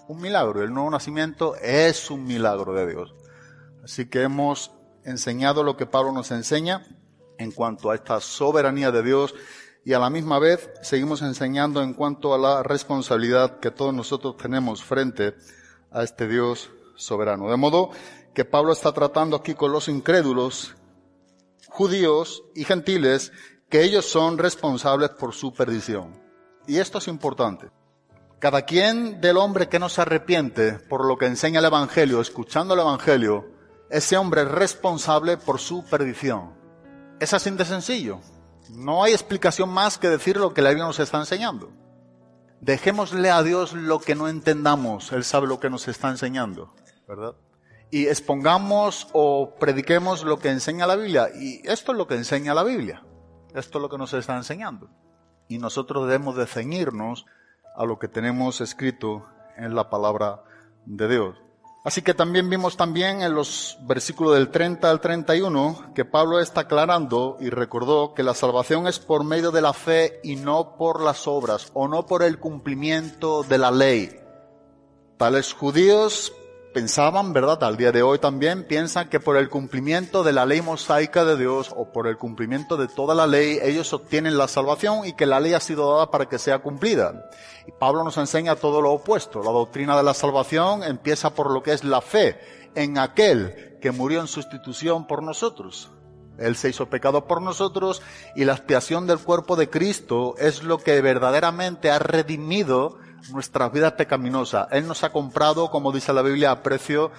un 0.08 0.22
milagro. 0.22 0.62
El 0.62 0.74
nuevo 0.74 0.90
nacimiento 0.90 1.56
es 1.56 2.12
un 2.12 2.26
milagro 2.26 2.74
de 2.74 2.88
Dios. 2.88 3.16
Así 3.84 4.10
que 4.10 4.22
hemos 4.22 4.72
enseñado 5.04 5.64
lo 5.64 5.78
que 5.78 5.86
Pablo 5.86 6.12
nos 6.12 6.32
enseña 6.32 6.86
en 7.38 7.52
cuanto 7.52 7.92
a 7.92 7.96
esta 7.96 8.20
soberanía 8.20 8.92
de 8.92 9.04
Dios 9.04 9.34
y 9.86 9.94
a 9.94 10.00
la 10.00 10.10
misma 10.10 10.40
vez 10.40 10.70
seguimos 10.82 11.22
enseñando 11.22 11.82
en 11.82 11.94
cuanto 11.94 12.34
a 12.34 12.38
la 12.38 12.64
responsabilidad 12.64 13.60
que 13.60 13.72
todos 13.72 13.94
nosotros 13.94 14.38
tenemos 14.38 14.84
frente 14.84 15.36
a 15.92 16.04
este 16.04 16.28
Dios 16.28 16.72
soberano. 16.96 17.50
De 17.50 17.58
modo 17.58 17.92
que 18.34 18.46
Pablo 18.46 18.72
está 18.72 18.94
tratando 18.94 19.36
aquí 19.36 19.54
con 19.54 19.72
los 19.72 19.90
incrédulos, 19.90 20.76
judíos 21.74 22.44
y 22.54 22.66
gentiles, 22.66 23.32
que 23.68 23.84
ellos 23.84 24.06
son 24.06 24.38
responsables 24.38 25.10
por 25.10 25.34
su 25.34 25.54
perdición. 25.54 26.14
Y 26.68 26.78
esto 26.78 27.00
es 27.00 27.08
importante. 27.08 27.72
Cada 28.38 28.62
quien 28.62 29.20
del 29.20 29.38
hombre 29.38 29.70
que 29.70 29.80
no 29.80 29.90
se 29.90 30.02
arrepiente 30.02 30.74
por 30.74 31.04
lo 31.04 31.18
que 31.18 31.26
enseña 31.26 31.60
el 31.60 31.66
Evangelio, 31.66 32.22
escuchando 32.22 32.76
el 32.76 32.82
Evangelio, 32.82 33.50
ese 33.90 34.18
hombre 34.18 34.44
es 34.44 34.50
responsable 34.50 35.38
por 35.38 35.60
su 35.60 35.84
perdición. 35.84 36.54
Es 37.20 37.34
así 37.34 37.50
de 37.50 37.66
sencillo. 37.66 38.20
No 38.70 39.04
hay 39.04 39.14
explicación 39.14 39.70
más 39.70 39.98
que 39.98 40.10
decir 40.10 40.38
lo 40.38 40.54
que 40.54 40.62
la 40.62 40.70
Biblia 40.70 40.86
nos 40.86 41.00
está 41.00 41.18
enseñando. 41.18 41.72
Dejémosle 42.62 43.32
a 43.32 43.42
Dios 43.42 43.74
lo 43.74 44.00
que 44.00 44.14
no 44.14 44.28
entendamos. 44.28 45.12
Él 45.12 45.24
sabe 45.24 45.48
lo 45.48 45.60
que 45.60 45.72
nos 45.72 45.88
está 45.88 46.10
enseñando, 46.10 46.72
¿verdad? 47.08 47.34
Y 47.94 48.08
expongamos 48.08 49.08
o 49.14 49.54
prediquemos 49.60 50.24
lo 50.24 50.40
que 50.40 50.50
enseña 50.50 50.88
la 50.88 50.96
Biblia. 50.96 51.30
Y 51.40 51.62
esto 51.64 51.92
es 51.92 51.98
lo 52.00 52.08
que 52.08 52.16
enseña 52.16 52.56
la 52.56 52.64
Biblia. 52.64 53.04
Esto 53.54 53.78
es 53.78 53.82
lo 53.84 53.88
que 53.88 54.00
nos 54.00 54.12
está 54.16 54.36
enseñando. 54.36 54.90
Y 55.48 55.60
nosotros 55.60 56.08
debemos 56.08 56.36
de 56.36 56.48
ceñirnos 56.48 57.28
a 57.76 57.86
lo 57.86 58.00
que 58.00 58.08
tenemos 58.08 58.62
escrito 58.62 59.28
en 59.58 59.76
la 59.76 59.92
palabra 59.92 60.42
de 60.88 61.08
Dios. 61.08 61.36
Así 61.84 62.02
que 62.02 62.16
también 62.16 62.50
vimos 62.50 62.78
también 62.78 63.22
en 63.22 63.36
los 63.36 63.78
versículos 63.84 64.34
del 64.34 64.50
30 64.50 64.90
al 64.90 65.00
31 65.00 65.94
que 65.94 66.04
Pablo 66.04 66.40
está 66.40 66.62
aclarando 66.62 67.38
y 67.40 67.52
recordó 67.52 68.16
que 68.16 68.24
la 68.24 68.34
salvación 68.34 68.88
es 68.88 68.98
por 68.98 69.24
medio 69.24 69.52
de 69.52 69.62
la 69.62 69.74
fe 69.74 70.20
y 70.24 70.36
no 70.36 70.78
por 70.78 71.00
las 71.00 71.28
obras 71.28 71.70
o 71.76 71.88
no 71.88 72.08
por 72.08 72.24
el 72.24 72.40
cumplimiento 72.40 73.44
de 73.44 73.60
la 73.60 73.70
ley. 73.70 74.20
Tales 75.18 75.54
judíos 75.54 76.34
pensaban, 76.74 77.32
¿verdad? 77.32 77.64
Al 77.64 77.78
día 77.78 77.92
de 77.92 78.02
hoy 78.02 78.20
también 78.20 78.66
piensan 78.66 79.08
que 79.08 79.20
por 79.20 79.38
el 79.38 79.50
cumplimiento 79.50 80.24
de 80.24 80.34
la 80.34 80.46
ley 80.46 80.62
mosaica 80.62 81.24
de 81.24 81.38
Dios 81.38 81.72
o 81.76 81.92
por 81.92 82.08
el 82.08 82.18
cumplimiento 82.18 82.76
de 82.76 82.88
toda 82.88 83.16
la 83.16 83.28
ley 83.28 83.60
ellos 83.62 83.94
obtienen 83.94 84.38
la 84.38 84.48
salvación 84.48 85.06
y 85.06 85.14
que 85.14 85.26
la 85.26 85.40
ley 85.40 85.54
ha 85.54 85.60
sido 85.60 85.94
dada 85.94 86.12
para 86.12 86.28
que 86.28 86.40
sea 86.40 86.60
cumplida. 86.60 87.30
Y 87.68 87.72
Pablo 87.72 88.04
nos 88.04 88.18
enseña 88.18 88.56
todo 88.56 88.82
lo 88.82 88.92
opuesto. 88.92 89.44
La 89.44 89.52
doctrina 89.52 89.96
de 89.96 90.04
la 90.04 90.14
salvación 90.14 90.84
empieza 90.84 91.34
por 91.34 91.52
lo 91.52 91.64
que 91.64 91.74
es 91.74 91.84
la 91.84 92.02
fe 92.02 92.40
en 92.76 92.98
aquel 92.98 93.78
que 93.80 93.92
murió 93.92 94.20
en 94.20 94.28
sustitución 94.28 95.08
por 95.08 95.24
nosotros. 95.24 95.92
Él 96.40 96.56
se 96.56 96.70
hizo 96.70 96.90
pecado 96.90 97.28
por 97.28 97.42
nosotros 97.42 98.02
y 98.36 98.46
la 98.46 98.54
expiación 98.54 99.06
del 99.06 99.20
cuerpo 99.20 99.56
de 99.56 99.70
Cristo 99.70 100.36
es 100.40 100.64
lo 100.64 100.80
que 100.80 101.00
verdaderamente 101.02 101.92
ha 101.92 102.00
redimido 102.00 102.98
nuestra 103.32 103.70
vida 103.70 103.96
pecaminosa. 103.96 104.68
Él 104.72 104.88
nos 104.88 105.04
ha 105.04 105.12
comprado, 105.12 105.70
como 105.72 105.92
dice 105.92 106.14
la 106.14 106.22
Biblia, 106.22 106.52
a 106.52 106.64
precio 106.64 107.12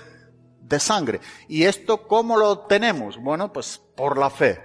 de 0.60 0.80
sangre. 0.80 1.20
¿Y 1.48 1.64
esto 1.64 2.06
cómo 2.06 2.36
lo 2.36 2.60
tenemos? 2.60 3.18
Bueno, 3.18 3.52
pues 3.52 3.80
por 3.96 4.18
la 4.18 4.30
fe. 4.30 4.60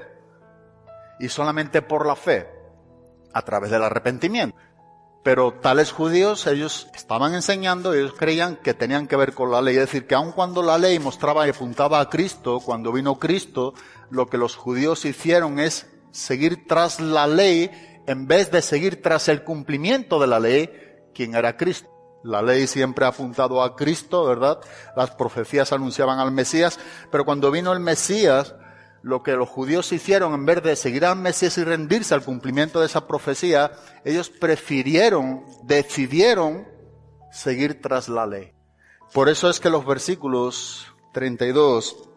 Y 1.19 1.29
solamente 1.29 1.81
por 1.81 2.05
la 2.05 2.15
fe, 2.15 2.47
a 3.33 3.41
través 3.41 3.71
del 3.71 3.83
arrepentimiento. 3.83 4.55
Pero 5.21 5.53
tales 5.53 5.91
judíos, 5.91 6.47
ellos 6.47 6.87
estaban 6.95 7.33
enseñando, 7.33 7.93
ellos 7.93 8.13
creían 8.17 8.55
que 8.55 8.73
tenían 8.73 9.05
que 9.05 9.17
ver 9.17 9.33
con 9.33 9.51
la 9.51 9.61
ley. 9.61 9.75
Es 9.75 9.81
decir, 9.81 10.07
que 10.07 10.15
aun 10.15 10.31
cuando 10.31 10.63
la 10.63 10.77
ley 10.77 10.97
mostraba 10.97 11.45
y 11.45 11.49
apuntaba 11.49 11.99
a 11.99 12.09
Cristo, 12.09 12.61
cuando 12.61 12.93
vino 12.93 13.19
Cristo, 13.19 13.73
lo 14.09 14.27
que 14.27 14.37
los 14.37 14.55
judíos 14.55 15.03
hicieron 15.03 15.59
es 15.59 15.87
seguir 16.11 16.65
tras 16.67 17.01
la 17.01 17.27
ley 17.27 17.69
en 18.09 18.25
vez 18.25 18.49
de 18.49 18.63
seguir 18.63 19.03
tras 19.03 19.27
el 19.27 19.43
cumplimiento 19.43 20.19
de 20.19 20.25
la 20.25 20.39
ley, 20.39 20.71
quién 21.13 21.35
era 21.35 21.57
Cristo. 21.57 21.89
La 22.23 22.41
ley 22.41 22.67
siempre 22.67 23.05
ha 23.05 23.09
apuntado 23.09 23.63
a 23.63 23.75
Cristo, 23.75 24.25
¿verdad? 24.25 24.59
Las 24.95 25.11
profecías 25.11 25.71
anunciaban 25.71 26.19
al 26.19 26.31
Mesías, 26.31 26.79
pero 27.11 27.23
cuando 27.23 27.49
vino 27.49 27.71
el 27.71 27.79
Mesías, 27.79 28.55
lo 29.01 29.23
que 29.23 29.31
los 29.33 29.47
judíos 29.47 29.91
hicieron, 29.93 30.33
en 30.33 30.45
vez 30.45 30.61
de 30.61 30.75
seguir 30.75 31.05
al 31.05 31.17
Mesías 31.17 31.57
y 31.57 31.63
rendirse 31.63 32.13
al 32.13 32.23
cumplimiento 32.23 32.81
de 32.81 32.87
esa 32.87 33.07
profecía, 33.07 33.71
ellos 34.03 34.29
prefirieron, 34.29 35.45
decidieron 35.63 36.67
seguir 37.31 37.81
tras 37.81 38.09
la 38.09 38.27
ley. 38.27 38.51
Por 39.13 39.29
eso 39.29 39.49
es 39.49 39.59
que 39.59 39.69
los 39.69 39.85
versículos 39.85 40.87
32 41.13 42.09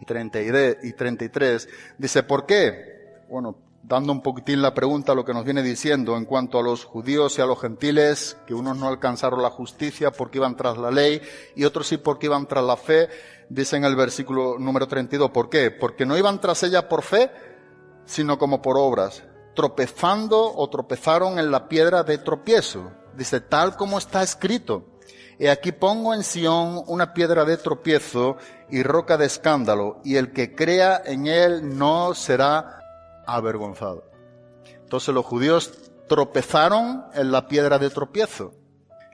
y 0.00 0.92
33 0.92 1.68
dice, 1.98 2.22
¿por 2.22 2.46
qué? 2.46 3.24
Bueno, 3.28 3.65
dando 3.86 4.12
un 4.12 4.20
poquitín 4.20 4.62
la 4.62 4.74
pregunta 4.74 5.12
a 5.12 5.14
lo 5.14 5.24
que 5.24 5.32
nos 5.32 5.44
viene 5.44 5.62
diciendo 5.62 6.16
en 6.16 6.24
cuanto 6.24 6.58
a 6.58 6.62
los 6.62 6.84
judíos 6.84 7.38
y 7.38 7.40
a 7.40 7.46
los 7.46 7.60
gentiles, 7.60 8.36
que 8.44 8.52
unos 8.52 8.76
no 8.76 8.88
alcanzaron 8.88 9.42
la 9.42 9.50
justicia 9.50 10.10
porque 10.10 10.38
iban 10.38 10.56
tras 10.56 10.76
la 10.76 10.90
ley 10.90 11.22
y 11.54 11.64
otros 11.64 11.86
sí 11.86 11.96
porque 11.96 12.26
iban 12.26 12.46
tras 12.46 12.64
la 12.64 12.76
fe, 12.76 13.08
dice 13.48 13.76
en 13.76 13.84
el 13.84 13.94
versículo 13.94 14.58
número 14.58 14.88
32. 14.88 15.30
¿Por 15.30 15.48
qué? 15.48 15.70
Porque 15.70 16.04
no 16.04 16.18
iban 16.18 16.40
tras 16.40 16.64
ella 16.64 16.88
por 16.88 17.02
fe, 17.02 17.30
sino 18.06 18.38
como 18.38 18.60
por 18.60 18.76
obras, 18.76 19.22
tropezando 19.54 20.52
o 20.52 20.68
tropezaron 20.68 21.38
en 21.38 21.52
la 21.52 21.68
piedra 21.68 22.02
de 22.02 22.18
tropiezo. 22.18 22.90
Dice, 23.16 23.40
tal 23.40 23.76
como 23.76 23.98
está 23.98 24.22
escrito. 24.24 24.98
Y 25.38 25.46
aquí 25.46 25.70
pongo 25.70 26.12
en 26.12 26.24
Sión 26.24 26.82
una 26.88 27.14
piedra 27.14 27.44
de 27.44 27.56
tropiezo 27.56 28.36
y 28.68 28.82
roca 28.82 29.16
de 29.16 29.26
escándalo, 29.26 30.00
y 30.02 30.16
el 30.16 30.32
que 30.32 30.56
crea 30.56 31.00
en 31.04 31.26
él 31.28 31.78
no 31.78 32.14
será 32.14 32.82
avergonzado. 33.26 34.04
Entonces 34.82 35.14
los 35.14 35.24
judíos 35.24 35.72
tropezaron 36.08 37.04
en 37.14 37.32
la 37.32 37.48
piedra 37.48 37.78
de 37.78 37.90
tropiezo. 37.90 38.52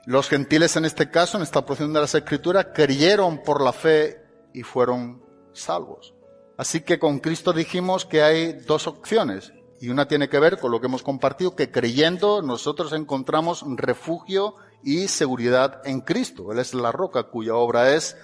Los 0.05 0.29
gentiles 0.29 0.75
en 0.75 0.85
este 0.85 1.09
caso, 1.09 1.37
en 1.37 1.43
esta 1.43 1.65
porción 1.65 1.93
de 1.93 2.01
las 2.01 2.13
escrituras, 2.13 2.67
creyeron 2.73 3.41
por 3.41 3.61
la 3.61 3.73
fe 3.73 4.21
y 4.53 4.63
fueron 4.63 5.23
salvos. 5.53 6.13
Así 6.57 6.81
que 6.81 6.99
con 6.99 7.19
Cristo 7.19 7.53
dijimos 7.53 8.05
que 8.05 8.21
hay 8.21 8.53
dos 8.53 8.85
opciones 8.85 9.53
y 9.79 9.89
una 9.89 10.07
tiene 10.07 10.29
que 10.29 10.39
ver 10.39 10.59
con 10.59 10.71
lo 10.71 10.79
que 10.79 10.87
hemos 10.87 11.03
compartido, 11.03 11.55
que 11.55 11.71
creyendo 11.71 12.41
nosotros 12.41 12.93
encontramos 12.93 13.65
refugio 13.75 14.55
y 14.83 15.07
seguridad 15.07 15.81
en 15.85 16.01
Cristo. 16.01 16.51
Él 16.51 16.59
es 16.59 16.73
la 16.73 16.91
roca 16.91 17.23
cuya 17.23 17.55
obra 17.55 17.93
es 17.93 18.15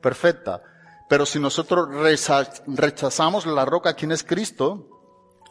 perfecta. 0.00 0.62
Pero 1.08 1.26
si 1.26 1.38
nosotros 1.38 1.88
rechazamos 2.66 3.46
la 3.46 3.64
roca, 3.64 3.94
quien 3.94 4.12
es 4.12 4.24
Cristo, 4.24 4.93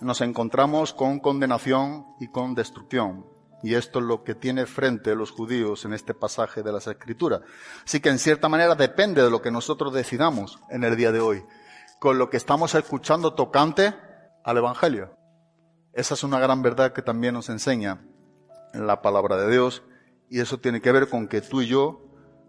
nos 0.02 0.22
encontramos 0.22 0.94
con 0.94 1.20
condenación 1.20 2.06
y 2.20 2.28
con 2.28 2.56
destrucción. 2.56 3.26
Y 3.64 3.76
esto 3.76 4.00
es 4.00 4.06
lo 4.06 4.24
que 4.24 4.36
tiene 4.36 4.66
frente 4.66 5.16
los 5.16 5.32
judíos 5.32 5.86
en 5.86 5.94
este 5.94 6.14
pasaje 6.14 6.64
de 6.64 6.74
las 6.74 6.88
Escrituras. 6.88 7.42
Así 7.86 8.02
que 8.02 8.10
en 8.10 8.20
cierta 8.20 8.50
manera 8.50 8.76
depende 8.76 9.24
de 9.24 9.30
lo 9.30 9.42
que 9.42 9.52
nosotros 9.52 9.94
decidamos 9.94 10.60
en 10.70 10.84
el 10.84 10.98
día 10.98 11.14
de 11.14 11.22
hoy, 11.22 11.46
con 12.00 12.18
lo 12.18 12.30
que 12.30 12.38
estamos 12.38 12.76
escuchando 12.76 13.34
tocante 13.34 13.96
al 14.44 14.58
Evangelio. 14.58 15.16
Esa 15.94 16.16
es 16.16 16.24
una 16.24 16.40
gran 16.40 16.62
verdad 16.62 16.92
que 16.92 17.02
también 17.02 17.36
nos 17.36 17.50
enseña 17.50 18.02
en 18.74 18.86
la 18.86 19.02
palabra 19.02 19.38
de 19.38 19.52
Dios 19.52 19.84
y 20.30 20.42
eso 20.42 20.60
tiene 20.60 20.82
que 20.82 20.92
ver 20.92 21.08
con 21.08 21.28
que 21.28 21.42
tú 21.42 21.62
y 21.62 21.68
yo 21.68 22.02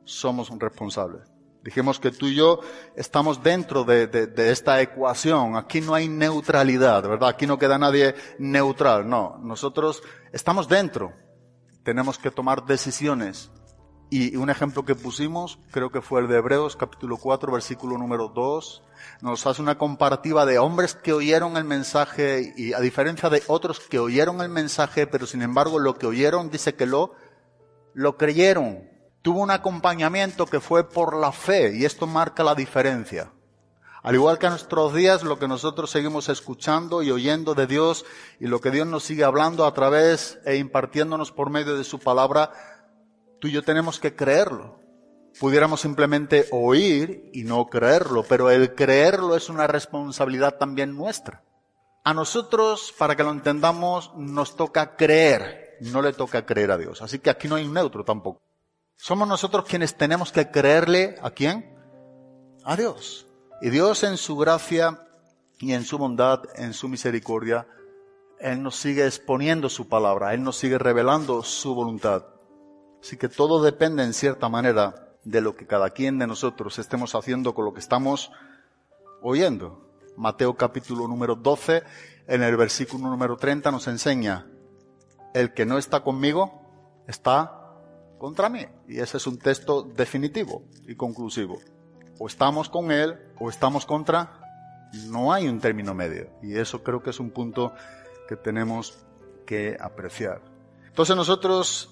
somos 0.04 0.50
responsables. 0.58 1.33
Dijimos 1.64 1.98
que 1.98 2.10
tú 2.10 2.26
y 2.26 2.34
yo 2.34 2.60
estamos 2.94 3.42
dentro 3.42 3.84
de, 3.84 4.06
de, 4.06 4.52
esta 4.52 4.82
ecuación. 4.82 5.56
Aquí 5.56 5.80
no 5.80 5.94
hay 5.94 6.10
neutralidad, 6.10 7.08
¿verdad? 7.08 7.30
Aquí 7.30 7.46
no 7.46 7.58
queda 7.58 7.78
nadie 7.78 8.14
neutral. 8.38 9.08
No, 9.08 9.38
nosotros 9.42 10.02
estamos 10.30 10.68
dentro. 10.68 11.14
Tenemos 11.82 12.18
que 12.18 12.30
tomar 12.30 12.66
decisiones. 12.66 13.50
Y 14.10 14.36
un 14.36 14.50
ejemplo 14.50 14.84
que 14.84 14.94
pusimos, 14.94 15.58
creo 15.70 15.90
que 15.90 16.02
fue 16.02 16.20
el 16.20 16.28
de 16.28 16.36
Hebreos, 16.36 16.76
capítulo 16.76 17.16
4, 17.16 17.50
versículo 17.50 17.96
número 17.96 18.28
2. 18.28 18.82
Nos 19.22 19.46
hace 19.46 19.62
una 19.62 19.78
comparativa 19.78 20.44
de 20.44 20.58
hombres 20.58 20.94
que 20.94 21.14
oyeron 21.14 21.56
el 21.56 21.64
mensaje 21.64 22.52
y 22.58 22.74
a 22.74 22.80
diferencia 22.80 23.30
de 23.30 23.42
otros 23.46 23.80
que 23.80 23.98
oyeron 23.98 24.42
el 24.42 24.50
mensaje, 24.50 25.06
pero 25.06 25.26
sin 25.26 25.40
embargo 25.40 25.78
lo 25.78 25.94
que 25.94 26.06
oyeron 26.06 26.50
dice 26.50 26.74
que 26.74 26.84
lo, 26.84 27.14
lo 27.94 28.18
creyeron 28.18 28.93
tuvo 29.24 29.40
un 29.40 29.50
acompañamiento 29.50 30.44
que 30.44 30.60
fue 30.60 30.86
por 30.86 31.16
la 31.16 31.32
fe 31.32 31.74
y 31.74 31.86
esto 31.86 32.06
marca 32.06 32.44
la 32.44 32.54
diferencia. 32.54 33.32
Al 34.02 34.16
igual 34.16 34.38
que 34.38 34.44
en 34.44 34.52
nuestros 34.52 34.92
días, 34.92 35.22
lo 35.22 35.38
que 35.38 35.48
nosotros 35.48 35.90
seguimos 35.90 36.28
escuchando 36.28 37.02
y 37.02 37.10
oyendo 37.10 37.54
de 37.54 37.66
Dios 37.66 38.04
y 38.38 38.48
lo 38.48 38.60
que 38.60 38.70
Dios 38.70 38.86
nos 38.86 39.02
sigue 39.02 39.24
hablando 39.24 39.64
a 39.64 39.72
través 39.72 40.38
e 40.44 40.56
impartiéndonos 40.56 41.32
por 41.32 41.48
medio 41.48 41.74
de 41.78 41.84
su 41.84 42.00
palabra, 42.00 42.52
tú 43.40 43.48
y 43.48 43.52
yo 43.52 43.62
tenemos 43.62 43.98
que 43.98 44.14
creerlo. 44.14 44.78
Pudiéramos 45.40 45.80
simplemente 45.80 46.46
oír 46.50 47.30
y 47.32 47.44
no 47.44 47.64
creerlo, 47.68 48.26
pero 48.28 48.50
el 48.50 48.74
creerlo 48.74 49.36
es 49.36 49.48
una 49.48 49.66
responsabilidad 49.66 50.58
también 50.58 50.94
nuestra. 50.94 51.42
A 52.04 52.12
nosotros, 52.12 52.94
para 52.98 53.16
que 53.16 53.24
lo 53.24 53.30
entendamos, 53.30 54.12
nos 54.16 54.54
toca 54.54 54.96
creer, 54.96 55.78
no 55.80 56.02
le 56.02 56.12
toca 56.12 56.44
creer 56.44 56.72
a 56.72 56.76
Dios. 56.76 57.00
Así 57.00 57.20
que 57.20 57.30
aquí 57.30 57.48
no 57.48 57.54
hay 57.56 57.64
un 57.64 57.72
neutro 57.72 58.04
tampoco. 58.04 58.42
Somos 59.04 59.28
nosotros 59.28 59.66
quienes 59.68 59.96
tenemos 59.96 60.32
que 60.32 60.50
creerle 60.50 61.16
a 61.20 61.30
quién? 61.30 61.76
A 62.64 62.74
Dios. 62.74 63.26
Y 63.60 63.68
Dios 63.68 64.02
en 64.02 64.16
su 64.16 64.34
gracia 64.34 65.06
y 65.58 65.74
en 65.74 65.84
su 65.84 65.98
bondad, 65.98 66.44
en 66.54 66.72
su 66.72 66.88
misericordia, 66.88 67.66
Él 68.40 68.62
nos 68.62 68.76
sigue 68.76 69.04
exponiendo 69.04 69.68
su 69.68 69.90
palabra, 69.90 70.32
Él 70.32 70.42
nos 70.42 70.56
sigue 70.56 70.78
revelando 70.78 71.42
su 71.42 71.74
voluntad. 71.74 72.24
Así 73.02 73.18
que 73.18 73.28
todo 73.28 73.62
depende 73.62 74.02
en 74.02 74.14
cierta 74.14 74.48
manera 74.48 75.12
de 75.22 75.42
lo 75.42 75.54
que 75.54 75.66
cada 75.66 75.90
quien 75.90 76.18
de 76.18 76.26
nosotros 76.26 76.78
estemos 76.78 77.14
haciendo 77.14 77.54
con 77.54 77.66
lo 77.66 77.74
que 77.74 77.80
estamos 77.80 78.32
oyendo. 79.20 79.86
Mateo 80.16 80.54
capítulo 80.54 81.08
número 81.08 81.34
12, 81.34 81.82
en 82.26 82.42
el 82.42 82.56
versículo 82.56 83.10
número 83.10 83.36
30 83.36 83.70
nos 83.70 83.86
enseña, 83.86 84.46
el 85.34 85.52
que 85.52 85.66
no 85.66 85.76
está 85.76 86.00
conmigo 86.00 86.62
está 87.06 87.63
contra 88.18 88.48
mí. 88.48 88.64
Y 88.88 89.00
ese 89.00 89.16
es 89.16 89.26
un 89.26 89.38
texto 89.38 89.82
definitivo 89.82 90.62
y 90.86 90.94
conclusivo. 90.94 91.58
O 92.18 92.26
estamos 92.26 92.68
con 92.68 92.90
él 92.90 93.18
o 93.38 93.48
estamos 93.48 93.86
contra. 93.86 94.40
No 95.06 95.32
hay 95.32 95.48
un 95.48 95.60
término 95.60 95.94
medio. 95.94 96.28
Y 96.42 96.56
eso 96.56 96.82
creo 96.82 97.02
que 97.02 97.10
es 97.10 97.20
un 97.20 97.30
punto 97.30 97.72
que 98.28 98.36
tenemos 98.36 98.98
que 99.46 99.76
apreciar. 99.80 100.40
Entonces 100.86 101.16
nosotros 101.16 101.90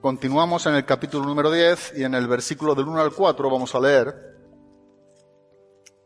continuamos 0.00 0.66
en 0.66 0.74
el 0.74 0.84
capítulo 0.84 1.24
número 1.24 1.50
10 1.50 1.94
y 1.96 2.04
en 2.04 2.14
el 2.14 2.26
versículo 2.26 2.74
del 2.74 2.88
1 2.88 3.00
al 3.00 3.12
4 3.12 3.50
vamos 3.50 3.74
a 3.74 3.80
leer 3.80 4.32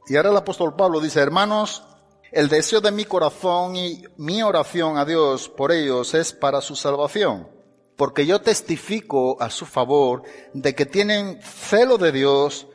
y 0.08 0.16
ahora 0.16 0.30
el 0.30 0.36
apóstol 0.36 0.76
Pablo 0.76 1.00
dice, 1.00 1.20
hermanos, 1.20 1.82
el 2.30 2.48
deseo 2.48 2.80
de 2.80 2.92
mi 2.92 3.04
corazón 3.04 3.74
y 3.74 4.04
mi 4.16 4.40
oración 4.42 4.98
a 4.98 5.04
Dios 5.04 5.48
por 5.48 5.72
ellos 5.72 6.14
es 6.14 6.32
para 6.32 6.60
su 6.60 6.76
salvación, 6.76 7.48
porque 7.96 8.26
yo 8.26 8.40
testifico 8.40 9.40
a 9.40 9.50
su 9.50 9.66
favor 9.66 10.22
de 10.52 10.74
que 10.74 10.86
tienen 10.86 11.40
celo 11.42 11.98
de 11.98 12.12
Dios, 12.12 12.66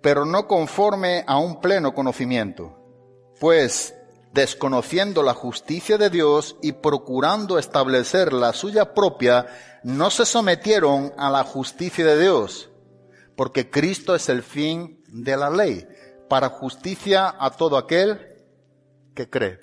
pero 0.00 0.24
no 0.24 0.48
conforme 0.48 1.24
a 1.26 1.38
un 1.38 1.60
pleno 1.60 1.94
conocimiento. 1.94 2.78
Pues, 3.38 3.94
desconociendo 4.32 5.22
la 5.22 5.34
justicia 5.34 5.98
de 5.98 6.08
Dios 6.08 6.56
y 6.62 6.72
procurando 6.72 7.58
establecer 7.58 8.32
la 8.32 8.54
suya 8.54 8.94
propia, 8.94 9.46
no 9.82 10.10
se 10.10 10.24
sometieron 10.24 11.12
a 11.18 11.30
la 11.30 11.44
justicia 11.44 12.04
de 12.06 12.20
Dios, 12.20 12.70
porque 13.36 13.70
Cristo 13.70 14.14
es 14.14 14.28
el 14.28 14.42
fin 14.42 15.02
de 15.08 15.36
la 15.36 15.50
ley 15.50 15.86
para 16.28 16.48
justicia 16.48 17.34
a 17.38 17.50
todo 17.50 17.76
aquel 17.76 18.18
que 19.14 19.28
cree. 19.28 19.58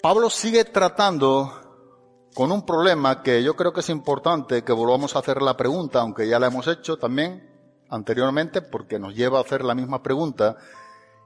Pablo 0.00 0.30
sigue 0.30 0.64
tratando 0.64 1.59
con 2.40 2.52
un 2.52 2.64
problema 2.64 3.22
que 3.22 3.42
yo 3.42 3.54
creo 3.54 3.74
que 3.74 3.80
es 3.80 3.90
importante 3.90 4.64
que 4.64 4.72
volvamos 4.72 5.14
a 5.14 5.18
hacer 5.18 5.42
la 5.42 5.58
pregunta, 5.58 6.00
aunque 6.00 6.26
ya 6.26 6.38
la 6.38 6.46
hemos 6.46 6.68
hecho 6.68 6.96
también 6.96 7.46
anteriormente, 7.90 8.62
porque 8.62 8.98
nos 8.98 9.14
lleva 9.14 9.36
a 9.36 9.42
hacer 9.42 9.62
la 9.62 9.74
misma 9.74 10.02
pregunta, 10.02 10.56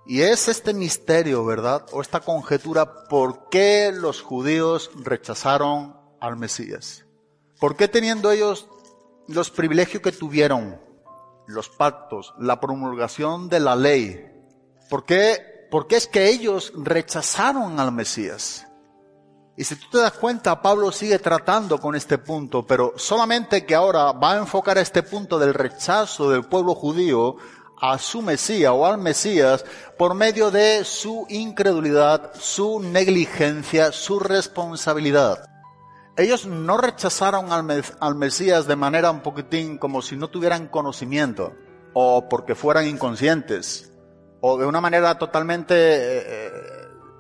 y 0.07 0.23
es 0.23 0.49
este 0.49 0.75
misterio, 0.75 1.45
¿verdad? 1.45 1.87
O 1.93 2.03
esta 2.03 2.19
conjetura, 2.19 3.05
¿por 3.05 3.49
qué 3.49 3.93
los 3.95 4.23
judíos 4.23 4.91
rechazaron 5.05 5.97
al 6.19 6.37
Mesías? 6.37 7.05
¿Por 7.61 7.77
qué 7.77 7.87
teniendo 7.87 8.33
ellos 8.33 8.67
los 9.29 9.53
privilegios 9.53 10.03
que 10.03 10.11
tuvieron, 10.11 10.81
los 11.47 11.69
pactos, 11.69 12.35
la 12.41 12.59
promulgación 12.59 13.49
de 13.49 13.61
la 13.61 13.77
ley, 13.77 14.33
¿Por 14.91 15.05
qué? 15.05 15.69
Porque 15.71 15.95
es 15.95 16.09
que 16.09 16.31
ellos 16.31 16.73
rechazaron 16.75 17.79
al 17.79 17.93
Mesías. 17.93 18.67
Y 19.57 19.65
si 19.65 19.77
tú 19.77 19.87
te 19.93 19.99
das 19.99 20.13
cuenta, 20.13 20.61
Pablo 20.61 20.91
sigue 20.91 21.19
tratando 21.21 21.79
con 21.79 21.95
este 21.95 22.19
punto, 22.19 22.67
pero 22.67 22.95
solamente 22.97 23.65
que 23.65 23.75
ahora 23.75 24.11
va 24.13 24.33
a 24.33 24.39
enfocar 24.39 24.79
este 24.79 25.05
punto 25.05 25.39
del 25.39 25.55
rechazo 25.55 26.31
del 26.31 26.45
pueblo 26.45 26.75
judío 26.75 27.37
a 27.81 27.99
su 27.99 28.21
Mesías 28.21 28.73
o 28.75 28.85
al 28.85 28.99
Mesías 28.99 29.65
por 29.97 30.15
medio 30.15 30.51
de 30.51 30.85
su 30.85 31.27
incredulidad, 31.29 32.33
su 32.35 32.81
negligencia, 32.81 33.93
su 33.93 34.19
responsabilidad. 34.19 35.49
Ellos 36.17 36.47
no 36.47 36.77
rechazaron 36.77 37.53
al, 37.53 38.15
Mesías 38.15 38.67
de 38.67 38.77
manera 38.77 39.11
un 39.11 39.21
poquitín 39.21 39.79
como 39.79 40.03
si 40.03 40.17
no 40.17 40.29
tuvieran 40.29 40.69
conocimiento 40.69 41.55
o 41.93 42.29
porque 42.29 42.55
fueran 42.55 42.87
inconscientes 42.87 43.93
o 44.41 44.59
de 44.59 44.67
una 44.67 44.81
manera 44.81 45.17
totalmente 45.17 45.75
eh, 45.75 46.23
eh, 46.27 46.51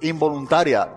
involuntaria, 0.02 0.88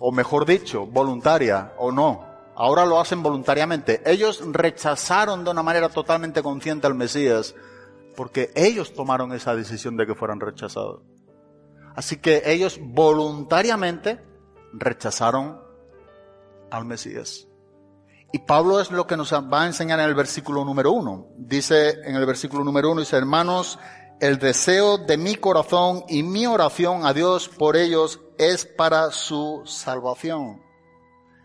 o 0.00 0.10
mejor 0.10 0.46
dicho, 0.46 0.86
voluntaria 0.86 1.74
o 1.78 1.92
no. 1.92 2.26
Ahora 2.56 2.84
lo 2.84 3.00
hacen 3.00 3.22
voluntariamente. 3.22 4.02
Ellos 4.04 4.42
rechazaron 4.50 5.44
de 5.44 5.50
una 5.50 5.62
manera 5.62 5.90
totalmente 5.90 6.42
consciente 6.42 6.86
al 6.86 6.94
Mesías 6.94 7.54
porque 8.16 8.50
ellos 8.54 8.92
tomaron 8.92 9.32
esa 9.32 9.54
decisión 9.54 9.96
de 9.96 10.06
que 10.06 10.14
fueran 10.14 10.40
rechazados. 10.40 11.02
Así 11.94 12.16
que 12.16 12.42
ellos 12.46 12.78
voluntariamente 12.82 14.20
rechazaron 14.72 15.60
al 16.70 16.84
Mesías. 16.86 17.46
Y 18.32 18.38
Pablo 18.38 18.80
es 18.80 18.90
lo 18.90 19.06
que 19.06 19.16
nos 19.16 19.32
va 19.32 19.62
a 19.62 19.66
enseñar 19.66 19.98
en 20.00 20.06
el 20.06 20.14
versículo 20.14 20.64
número 20.64 20.92
uno. 20.92 21.28
Dice 21.36 22.00
en 22.04 22.16
el 22.16 22.24
versículo 22.24 22.64
número 22.64 22.90
uno, 22.90 23.00
dice, 23.00 23.16
hermanos, 23.16 23.78
el 24.20 24.38
deseo 24.38 24.98
de 24.98 25.16
mi 25.16 25.34
corazón 25.34 26.04
y 26.08 26.22
mi 26.22 26.46
oración 26.46 27.04
a 27.06 27.12
Dios 27.12 27.48
por 27.48 27.76
ellos 27.76 28.20
es 28.40 28.64
para 28.64 29.10
su 29.10 29.60
salvación. 29.66 30.62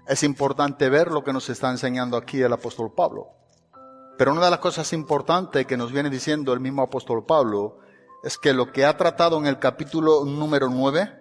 Es 0.07 0.23
importante 0.23 0.87
ver 0.87 1.11
lo 1.11 1.25
que 1.25 1.33
nos 1.33 1.49
está 1.49 1.69
enseñando 1.69 2.15
aquí 2.15 2.41
el 2.41 2.53
apóstol 2.53 2.93
Pablo. 2.93 3.31
Pero 4.17 4.31
una 4.31 4.45
de 4.45 4.51
las 4.51 4.59
cosas 4.59 4.93
importantes 4.93 5.65
que 5.65 5.75
nos 5.75 5.91
viene 5.91 6.09
diciendo 6.09 6.53
el 6.53 6.61
mismo 6.61 6.83
apóstol 6.83 7.25
Pablo 7.25 7.79
es 8.23 8.37
que 8.37 8.53
lo 8.53 8.71
que 8.71 8.85
ha 8.85 8.95
tratado 8.95 9.37
en 9.37 9.45
el 9.45 9.59
capítulo 9.59 10.23
número 10.23 10.69
9 10.69 11.19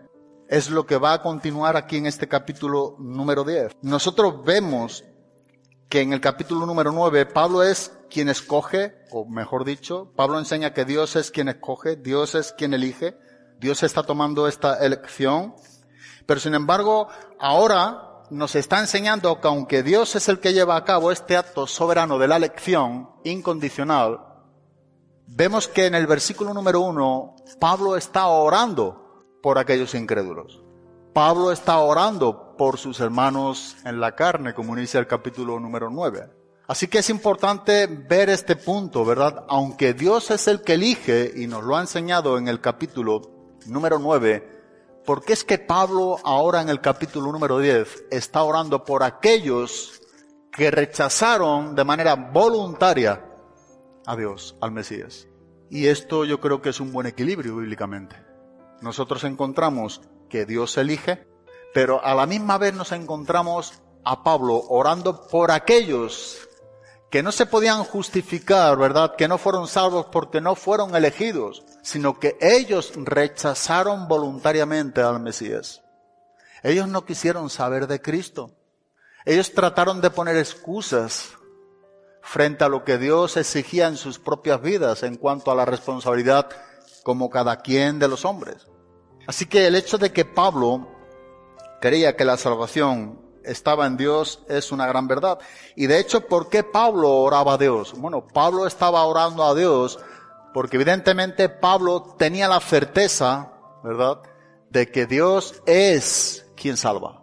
es 0.49 0.71
lo 0.71 0.87
que 0.87 0.97
va 0.97 1.15
a 1.15 1.23
continuar 1.23 1.77
aquí 1.77 1.97
en 1.97 2.07
este 2.07 2.29
capítulo 2.29 2.95
número 3.01 3.43
10. 3.43 3.73
Nosotros 3.83 4.45
vemos 4.45 5.03
que 5.89 6.03
en 6.03 6.13
el 6.13 6.21
capítulo 6.21 6.67
número 6.67 6.93
9 6.93 7.27
Pablo 7.27 7.65
es 7.65 7.91
quien 8.09 8.29
escoge, 8.29 8.95
o 9.11 9.27
mejor 9.27 9.65
dicho, 9.65 10.13
Pablo 10.15 10.39
enseña 10.39 10.73
que 10.73 10.85
Dios 10.85 11.17
es 11.17 11.33
quien 11.33 11.49
escoge, 11.49 11.97
Dios 11.97 12.37
es 12.37 12.53
quien 12.53 12.75
elige, 12.75 13.19
Dios 13.59 13.83
está 13.83 14.03
tomando 14.03 14.47
esta 14.47 14.85
elección, 14.85 15.55
pero 16.27 16.41
sin 16.41 16.55
embargo 16.55 17.09
ahora 17.39 18.15
nos 18.31 18.55
está 18.55 18.81
enseñando 18.81 19.41
que 19.41 19.49
aunque 19.49 19.83
Dios 19.83 20.17
es 20.17 20.29
el 20.29 20.41
que 20.41 20.53
lleva 20.53 20.77
a 20.77 20.85
cabo 20.85 21.13
este 21.13 21.37
acto 21.37 21.67
soberano 21.67 22.19
de 22.19 22.29
la 22.29 22.37
elección 22.37 23.11
incondicional, 23.25 24.21
vemos 25.27 25.69
que 25.69 25.87
en 25.87 25.95
el 25.95 26.07
versículo 26.07 26.53
número 26.55 26.81
1 26.81 27.37
Pablo 27.61 27.97
está 27.97 28.27
orando 28.27 29.23
por 29.43 29.59
aquellos 29.59 29.95
incrédulos. 29.95 30.63
Pablo 31.13 31.53
está 31.53 31.79
orando 31.79 32.57
por 32.57 32.79
sus 32.79 32.99
hermanos 32.99 33.77
en 33.85 34.01
la 34.01 34.17
carne, 34.17 34.55
como 34.55 34.75
dice 34.75 34.99
el 34.99 35.07
capítulo 35.07 35.61
número 35.61 35.89
9. 35.91 36.29
Así 36.67 36.89
que 36.89 36.99
es 36.99 37.11
importante 37.11 37.87
ver 37.87 38.31
este 38.31 38.57
punto, 38.57 39.05
¿verdad? 39.05 39.45
Aunque 39.49 39.93
Dios 39.93 40.31
es 40.31 40.49
el 40.49 40.63
que 40.63 40.75
elige, 40.75 41.31
y 41.37 41.47
nos 41.47 41.63
lo 41.63 41.77
ha 41.77 41.83
enseñado 41.83 42.39
en 42.39 42.49
el 42.49 42.61
capítulo 42.61 43.34
número 43.67 43.99
9, 43.99 45.03
¿por 45.05 45.25
qué 45.25 45.33
es 45.33 45.45
que 45.45 45.59
Pablo 45.59 46.19
ahora 46.25 46.63
en 46.63 46.69
el 46.69 46.81
capítulo 46.81 47.33
número 47.33 47.59
10 47.59 48.07
está 48.11 48.43
orando 48.43 48.85
por 48.85 49.03
aquellos 49.03 50.01
que 50.53 50.71
rechazaron 50.71 51.75
de 51.75 51.85
manera 51.85 52.15
voluntaria 52.15 53.25
a 54.07 54.17
Dios, 54.17 54.57
al 54.61 54.73
Mesías? 54.73 55.29
Y 55.71 55.89
esto 55.89 56.25
yo 56.25 56.41
creo 56.41 56.63
que 56.63 56.71
es 56.71 56.81
un 56.81 56.93
buen 56.93 57.07
equilibrio 57.07 57.57
bíblicamente. 57.57 58.17
Nosotros 58.81 59.25
encontramos 59.25 60.03
que 60.29 60.47
Dios 60.47 60.77
elige, 60.77 61.27
pero 61.73 62.05
a 62.05 62.15
la 62.15 62.27
misma 62.27 62.59
vez 62.59 62.75
nos 62.75 62.93
encontramos 62.93 63.83
a 64.05 64.23
Pablo 64.23 64.63
orando 64.69 65.27
por 65.27 65.51
aquellos 65.51 66.49
que 67.11 67.23
no 67.23 67.33
se 67.33 67.47
podían 67.47 67.85
justificar, 67.85 68.77
¿verdad? 68.77 69.15
Que 69.17 69.29
no 69.29 69.39
fueron 69.39 69.69
salvos 69.69 70.07
porque 70.11 70.41
no 70.41 70.55
fueron 70.55 70.95
elegidos, 70.95 71.65
sino 71.85 72.19
que 72.19 72.39
ellos 72.41 72.93
rechazaron 72.97 74.09
voluntariamente 74.09 75.03
al 75.03 75.21
Mesías. 75.21 75.83
Ellos 76.63 76.89
no 76.89 77.05
quisieron 77.05 77.51
saber 77.51 77.87
de 77.87 78.01
Cristo. 78.01 78.53
Ellos 79.27 79.53
trataron 79.53 80.01
de 80.01 80.09
poner 80.09 80.39
excusas 80.39 81.35
frente 82.23 82.65
a 82.65 82.71
lo 82.71 82.85
que 82.85 82.97
Dios 82.97 83.37
exigía 83.37 83.87
en 83.87 83.99
sus 83.99 84.19
propias 84.19 84.63
vidas 84.63 85.03
en 85.03 85.17
cuanto 85.17 85.51
a 85.51 85.55
la 85.55 85.67
responsabilidad 85.67 86.49
como 87.03 87.29
cada 87.29 87.61
quien 87.61 87.99
de 87.99 88.09
los 88.09 88.25
hombres. 88.25 88.67
Así 89.27 89.45
que 89.45 89.67
el 89.67 89.75
hecho 89.75 89.99
de 89.99 90.11
que 90.11 90.25
Pablo 90.25 90.89
creía 91.83 92.17
que 92.17 92.25
la 92.25 92.39
salvación 92.39 93.21
estaba 93.45 93.85
en 93.87 93.99
Dios 93.99 94.41
es 94.49 94.73
una 94.73 94.87
gran 94.87 95.07
verdad. 95.07 95.39
Y 95.77 95.87
de 95.87 95.99
hecho, 95.99 96.27
¿por 96.27 96.49
qué 96.49 96.63
Pablo 96.63 97.11
oraba 97.11 97.55
a 97.55 97.59
Dios? 97.59 97.93
Bueno, 97.93 98.27
Pablo 98.27 98.67
estaba 98.67 99.05
orando 99.05 99.45
a 99.45 99.55
Dios 99.55 99.99
porque 100.55 100.77
evidentemente 100.77 101.49
Pablo 101.49 102.15
tenía 102.17 102.47
la 102.47 102.61
certeza, 102.61 103.53
¿verdad?, 103.83 104.23
de 104.71 104.91
que 104.91 105.05
Dios 105.05 105.61
es 105.67 106.47
quien 106.57 106.77
salva. 106.77 107.23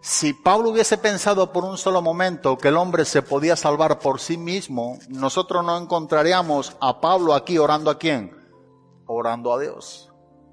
Si 0.00 0.32
Pablo 0.32 0.70
hubiese 0.70 0.96
pensado 0.96 1.52
por 1.52 1.64
un 1.64 1.76
solo 1.76 2.00
momento 2.00 2.56
que 2.56 2.68
el 2.68 2.78
hombre 2.78 3.04
se 3.04 3.20
podía 3.20 3.56
salvar 3.56 3.98
por 3.98 4.20
sí 4.20 4.38
mismo, 4.38 4.98
nosotros 5.08 5.62
no 5.62 5.76
encontraríamos 5.76 6.74
a 6.80 7.02
Pablo 7.02 7.34
aquí 7.34 7.58
orando 7.58 7.90
a 7.90 7.98
quién? 7.98 8.34
Orando 9.04 9.52
a 9.52 9.60
Dios. 9.60 10.09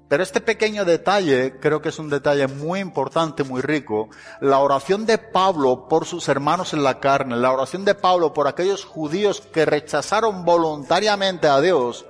Pero 0.08 0.22
este 0.22 0.40
pequeño 0.40 0.86
detalle 0.86 1.58
creo 1.60 1.82
que 1.82 1.90
es 1.90 1.98
un 1.98 2.08
detalle 2.08 2.46
muy 2.46 2.80
importante, 2.80 3.44
muy 3.44 3.60
rico. 3.60 4.08
La 4.40 4.58
oración 4.58 5.04
de 5.04 5.18
Pablo 5.18 5.86
por 5.86 6.06
sus 6.06 6.28
hermanos 6.28 6.72
en 6.72 6.82
la 6.82 6.98
carne, 6.98 7.36
la 7.36 7.52
oración 7.52 7.84
de 7.84 7.94
Pablo 7.94 8.32
por 8.32 8.48
aquellos 8.48 8.84
judíos 8.84 9.42
que 9.52 9.66
rechazaron 9.66 10.46
voluntariamente 10.46 11.46
a 11.46 11.60
Dios, 11.60 12.06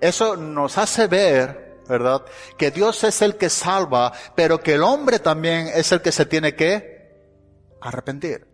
eso 0.00 0.36
nos 0.36 0.76
hace 0.76 1.06
ver, 1.06 1.80
¿verdad? 1.88 2.22
Que 2.58 2.70
Dios 2.70 3.02
es 3.04 3.22
el 3.22 3.36
que 3.36 3.48
salva, 3.48 4.12
pero 4.34 4.60
que 4.60 4.74
el 4.74 4.82
hombre 4.82 5.18
también 5.18 5.68
es 5.68 5.92
el 5.92 6.02
que 6.02 6.12
se 6.12 6.26
tiene 6.26 6.54
que 6.54 7.10
arrepentir. 7.80 8.53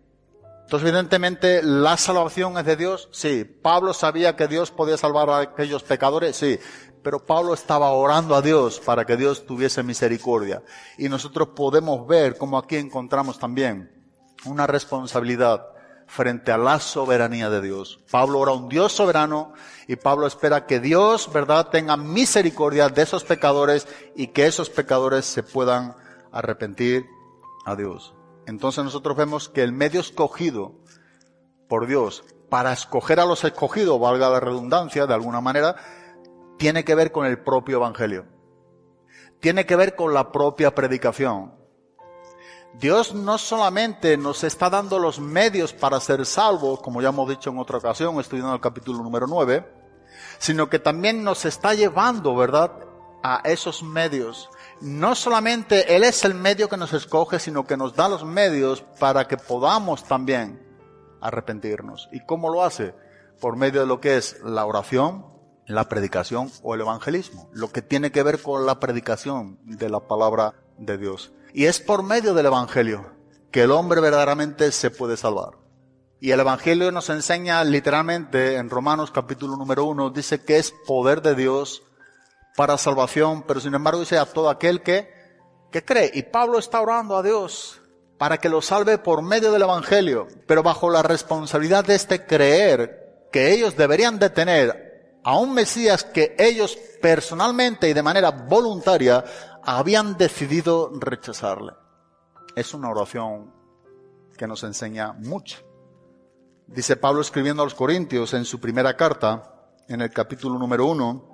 Entonces, 0.71 0.87
evidentemente, 0.87 1.61
la 1.63 1.97
salvación 1.97 2.57
es 2.57 2.63
de 2.63 2.77
Dios, 2.77 3.09
sí. 3.11 3.43
Pablo 3.43 3.93
sabía 3.93 4.37
que 4.37 4.47
Dios 4.47 4.71
podía 4.71 4.95
salvar 4.95 5.29
a 5.29 5.39
aquellos 5.39 5.83
pecadores, 5.83 6.37
sí. 6.37 6.57
Pero 7.03 7.25
Pablo 7.25 7.53
estaba 7.53 7.91
orando 7.91 8.35
a 8.35 8.41
Dios 8.41 8.79
para 8.79 9.03
que 9.03 9.17
Dios 9.17 9.45
tuviese 9.45 9.83
misericordia. 9.83 10.63
Y 10.97 11.09
nosotros 11.09 11.49
podemos 11.57 12.07
ver 12.07 12.37
cómo 12.37 12.57
aquí 12.57 12.77
encontramos 12.77 13.37
también 13.37 13.91
una 14.45 14.65
responsabilidad 14.65 15.61
frente 16.07 16.53
a 16.53 16.57
la 16.57 16.79
soberanía 16.79 17.49
de 17.49 17.59
Dios. 17.59 17.99
Pablo 18.09 18.39
ora 18.39 18.53
a 18.53 18.55
un 18.55 18.69
Dios 18.69 18.93
soberano 18.93 19.51
y 19.89 19.97
Pablo 19.97 20.25
espera 20.25 20.67
que 20.67 20.79
Dios, 20.79 21.33
¿verdad?, 21.33 21.67
tenga 21.67 21.97
misericordia 21.97 22.87
de 22.87 23.01
esos 23.01 23.25
pecadores 23.25 23.89
y 24.15 24.27
que 24.27 24.45
esos 24.45 24.69
pecadores 24.69 25.25
se 25.25 25.43
puedan 25.43 25.97
arrepentir 26.31 27.05
a 27.65 27.75
Dios. 27.75 28.13
Entonces 28.51 28.83
nosotros 28.83 29.15
vemos 29.15 29.47
que 29.47 29.63
el 29.63 29.71
medio 29.71 30.01
escogido 30.01 30.73
por 31.69 31.87
Dios 31.87 32.25
para 32.49 32.73
escoger 32.73 33.21
a 33.21 33.25
los 33.25 33.45
escogidos, 33.45 33.97
valga 33.97 34.29
la 34.29 34.41
redundancia, 34.41 35.07
de 35.07 35.13
alguna 35.13 35.39
manera, 35.39 35.77
tiene 36.57 36.83
que 36.83 36.93
ver 36.93 37.13
con 37.13 37.25
el 37.25 37.39
propio 37.39 37.77
Evangelio. 37.77 38.25
Tiene 39.39 39.65
que 39.65 39.77
ver 39.77 39.95
con 39.95 40.13
la 40.13 40.33
propia 40.33 40.75
predicación. 40.75 41.53
Dios 42.73 43.15
no 43.15 43.37
solamente 43.37 44.17
nos 44.17 44.43
está 44.43 44.69
dando 44.69 44.99
los 44.99 45.21
medios 45.21 45.71
para 45.71 46.01
ser 46.01 46.25
salvos, 46.25 46.81
como 46.81 47.01
ya 47.01 47.07
hemos 47.07 47.29
dicho 47.29 47.51
en 47.51 47.57
otra 47.57 47.77
ocasión, 47.77 48.19
estudiando 48.19 48.53
el 48.53 48.59
capítulo 48.59 49.01
número 49.01 49.27
9, 49.27 49.65
sino 50.39 50.69
que 50.69 50.79
también 50.79 51.23
nos 51.23 51.45
está 51.45 51.73
llevando, 51.73 52.35
¿verdad?, 52.35 52.73
a 53.23 53.41
esos 53.45 53.81
medios. 53.81 54.49
No 54.81 55.13
solamente 55.13 55.95
Él 55.95 56.03
es 56.03 56.25
el 56.25 56.33
medio 56.33 56.67
que 56.67 56.77
nos 56.77 56.93
escoge, 56.93 57.37
sino 57.37 57.67
que 57.67 57.77
nos 57.77 57.95
da 57.95 58.09
los 58.09 58.25
medios 58.25 58.81
para 58.99 59.27
que 59.27 59.37
podamos 59.37 60.03
también 60.05 60.59
arrepentirnos. 61.21 62.09
¿Y 62.11 62.25
cómo 62.25 62.49
lo 62.49 62.63
hace? 62.63 62.95
Por 63.39 63.55
medio 63.57 63.81
de 63.81 63.87
lo 63.87 64.01
que 64.01 64.17
es 64.17 64.39
la 64.43 64.65
oración, 64.65 65.25
la 65.67 65.87
predicación 65.87 66.51
o 66.63 66.73
el 66.73 66.81
evangelismo, 66.81 67.47
lo 67.53 67.71
que 67.71 67.83
tiene 67.83 68.11
que 68.11 68.23
ver 68.23 68.41
con 68.41 68.65
la 68.65 68.79
predicación 68.79 69.59
de 69.63 69.89
la 69.89 69.99
palabra 69.99 70.55
de 70.79 70.97
Dios. 70.97 71.31
Y 71.53 71.65
es 71.65 71.79
por 71.79 72.01
medio 72.01 72.33
del 72.33 72.47
evangelio 72.47 73.05
que 73.51 73.63
el 73.63 73.71
hombre 73.71 74.01
verdaderamente 74.01 74.71
se 74.71 74.89
puede 74.89 75.15
salvar. 75.15 75.59
Y 76.19 76.31
el 76.31 76.39
evangelio 76.39 76.91
nos 76.91 77.09
enseña 77.09 77.63
literalmente 77.63 78.55
en 78.55 78.69
Romanos 78.69 79.11
capítulo 79.11 79.57
número 79.57 79.85
uno, 79.85 80.09
dice 80.09 80.43
que 80.43 80.57
es 80.57 80.73
poder 80.85 81.21
de 81.21 81.35
Dios 81.35 81.83
para 82.55 82.77
salvación, 82.77 83.43
pero 83.43 83.59
sin 83.59 83.73
embargo 83.73 83.99
dice 83.99 84.17
a 84.17 84.25
todo 84.25 84.49
aquel 84.49 84.81
que, 84.81 85.09
que 85.71 85.83
cree. 85.83 86.11
Y 86.13 86.23
Pablo 86.23 86.59
está 86.59 86.81
orando 86.81 87.15
a 87.15 87.23
Dios 87.23 87.81
para 88.17 88.37
que 88.37 88.49
lo 88.49 88.61
salve 88.61 88.97
por 88.97 89.21
medio 89.21 89.51
del 89.51 89.63
evangelio, 89.63 90.27
pero 90.45 90.61
bajo 90.61 90.89
la 90.89 91.01
responsabilidad 91.01 91.85
de 91.85 91.95
este 91.95 92.25
creer 92.25 93.27
que 93.31 93.51
ellos 93.51 93.75
deberían 93.75 94.19
de 94.19 94.29
tener 94.29 95.19
a 95.23 95.37
un 95.37 95.53
Mesías 95.53 96.03
que 96.03 96.35
ellos 96.37 96.77
personalmente 97.01 97.89
y 97.89 97.93
de 97.93 98.03
manera 98.03 98.31
voluntaria 98.31 99.23
habían 99.63 100.17
decidido 100.17 100.91
rechazarle. 100.99 101.73
Es 102.55 102.73
una 102.73 102.89
oración 102.89 103.53
que 104.37 104.47
nos 104.47 104.63
enseña 104.63 105.13
mucho. 105.13 105.59
Dice 106.67 106.95
Pablo 106.95 107.21
escribiendo 107.21 107.63
a 107.63 107.65
los 107.65 107.75
Corintios 107.75 108.33
en 108.33 108.45
su 108.45 108.59
primera 108.59 108.95
carta, 108.95 109.71
en 109.87 110.01
el 110.01 110.11
capítulo 110.11 110.57
número 110.57 110.85
uno, 110.85 111.30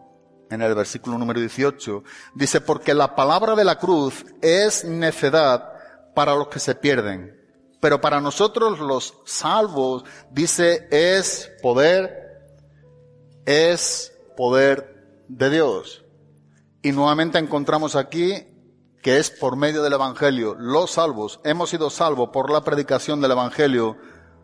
en 0.49 0.61
el 0.61 0.75
versículo 0.75 1.17
número 1.17 1.39
18, 1.39 2.03
dice, 2.35 2.61
porque 2.61 2.93
la 2.93 3.15
palabra 3.15 3.55
de 3.55 3.65
la 3.65 3.77
cruz 3.79 4.25
es 4.41 4.85
necedad 4.85 5.73
para 6.15 6.35
los 6.35 6.47
que 6.47 6.59
se 6.59 6.75
pierden, 6.75 7.35
pero 7.79 8.01
para 8.01 8.21
nosotros 8.21 8.79
los 8.79 9.13
salvos, 9.25 10.03
dice, 10.31 10.87
es 10.91 11.51
poder 11.61 12.27
es 13.47 14.13
poder 14.35 15.23
de 15.29 15.49
Dios. 15.49 16.03
Y 16.83 16.91
nuevamente 16.91 17.39
encontramos 17.39 17.95
aquí 17.95 18.45
que 19.01 19.19
es 19.19 19.31
por 19.31 19.55
medio 19.55 19.83
del 19.83 19.93
Evangelio, 19.93 20.53
los 20.59 20.91
salvos, 20.91 21.39
hemos 21.45 21.69
sido 21.69 21.89
salvos 21.89 22.29
por 22.33 22.51
la 22.51 22.65
predicación 22.65 23.21
del 23.21 23.31
Evangelio, 23.31 23.95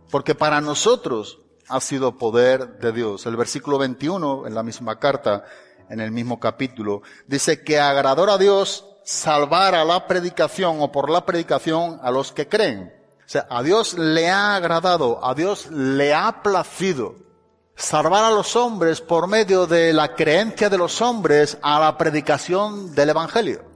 porque 0.10 0.36
para 0.36 0.62
nosotros 0.62 1.42
ha 1.68 1.82
sido 1.82 2.18
poder 2.18 2.78
de 2.80 2.94
Dios. 2.94 3.26
El 3.26 3.36
versículo 3.36 3.78
21, 3.78 4.48
en 4.48 4.56
la 4.56 4.64
misma 4.64 5.00
carta, 5.00 5.44
en 5.90 6.00
el 6.02 6.12
mismo 6.12 6.40
capítulo, 6.40 7.02
dice 7.28 7.64
que 7.64 7.80
agradó 7.80 8.30
a 8.32 8.38
Dios 8.38 8.86
salvar 9.04 9.76
a 9.76 9.84
la 9.84 10.08
predicación 10.08 10.82
o 10.82 10.92
por 10.92 11.10
la 11.10 11.26
predicación 11.26 12.00
a 12.02 12.12
los 12.12 12.32
que 12.32 12.48
creen. 12.48 12.94
O 13.20 13.30
sea, 13.30 13.48
a 13.50 13.64
Dios 13.64 13.98
le 13.98 14.30
ha 14.30 14.56
agradado, 14.56 15.26
a 15.26 15.34
Dios 15.34 15.72
le 15.72 16.14
ha 16.14 16.42
placido 16.44 17.16
salvar 17.76 18.24
a 18.24 18.32
los 18.32 18.56
hombres 18.56 19.02
por 19.02 19.28
medio 19.28 19.66
de 19.66 19.94
la 19.94 20.16
creencia 20.16 20.70
de 20.70 20.78
los 20.78 21.02
hombres 21.02 21.58
a 21.62 21.80
la 21.80 21.98
predicación 21.98 22.94
del 22.94 23.10
Evangelio. 23.10 23.74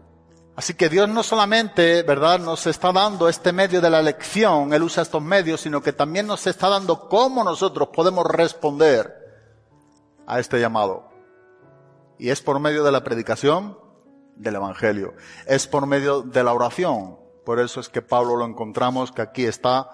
Así 0.55 0.73
que 0.73 0.89
Dios 0.89 1.07
no 1.07 1.21
solamente, 1.21 2.01
¿verdad?, 2.01 2.39
nos 2.39 2.65
está 2.65 2.91
dando 2.91 3.29
este 3.29 3.51
medio 3.51 3.79
de 3.79 3.91
la 3.91 3.99
elección, 3.99 4.73
Él 4.73 4.81
usa 4.81 5.03
estos 5.03 5.21
medios, 5.21 5.61
sino 5.61 5.81
que 5.81 5.93
también 5.93 6.25
nos 6.25 6.47
está 6.47 6.67
dando 6.67 7.07
cómo 7.07 7.43
nosotros 7.43 7.89
podemos 7.93 8.25
responder 8.25 9.13
a 10.25 10.39
este 10.39 10.59
llamado. 10.59 11.16
Y 12.19 12.29
es 12.29 12.41
por 12.41 12.59
medio 12.59 12.83
de 12.83 12.91
la 12.91 13.03
predicación 13.03 13.77
del 14.35 14.55
Evangelio. 14.55 15.13
Es 15.45 15.67
por 15.67 15.85
medio 15.87 16.21
de 16.21 16.43
la 16.43 16.53
oración. 16.53 17.17
Por 17.45 17.59
eso 17.59 17.79
es 17.79 17.89
que 17.89 18.01
Pablo 18.01 18.35
lo 18.35 18.45
encontramos 18.45 19.11
que 19.11 19.21
aquí 19.21 19.45
está 19.45 19.89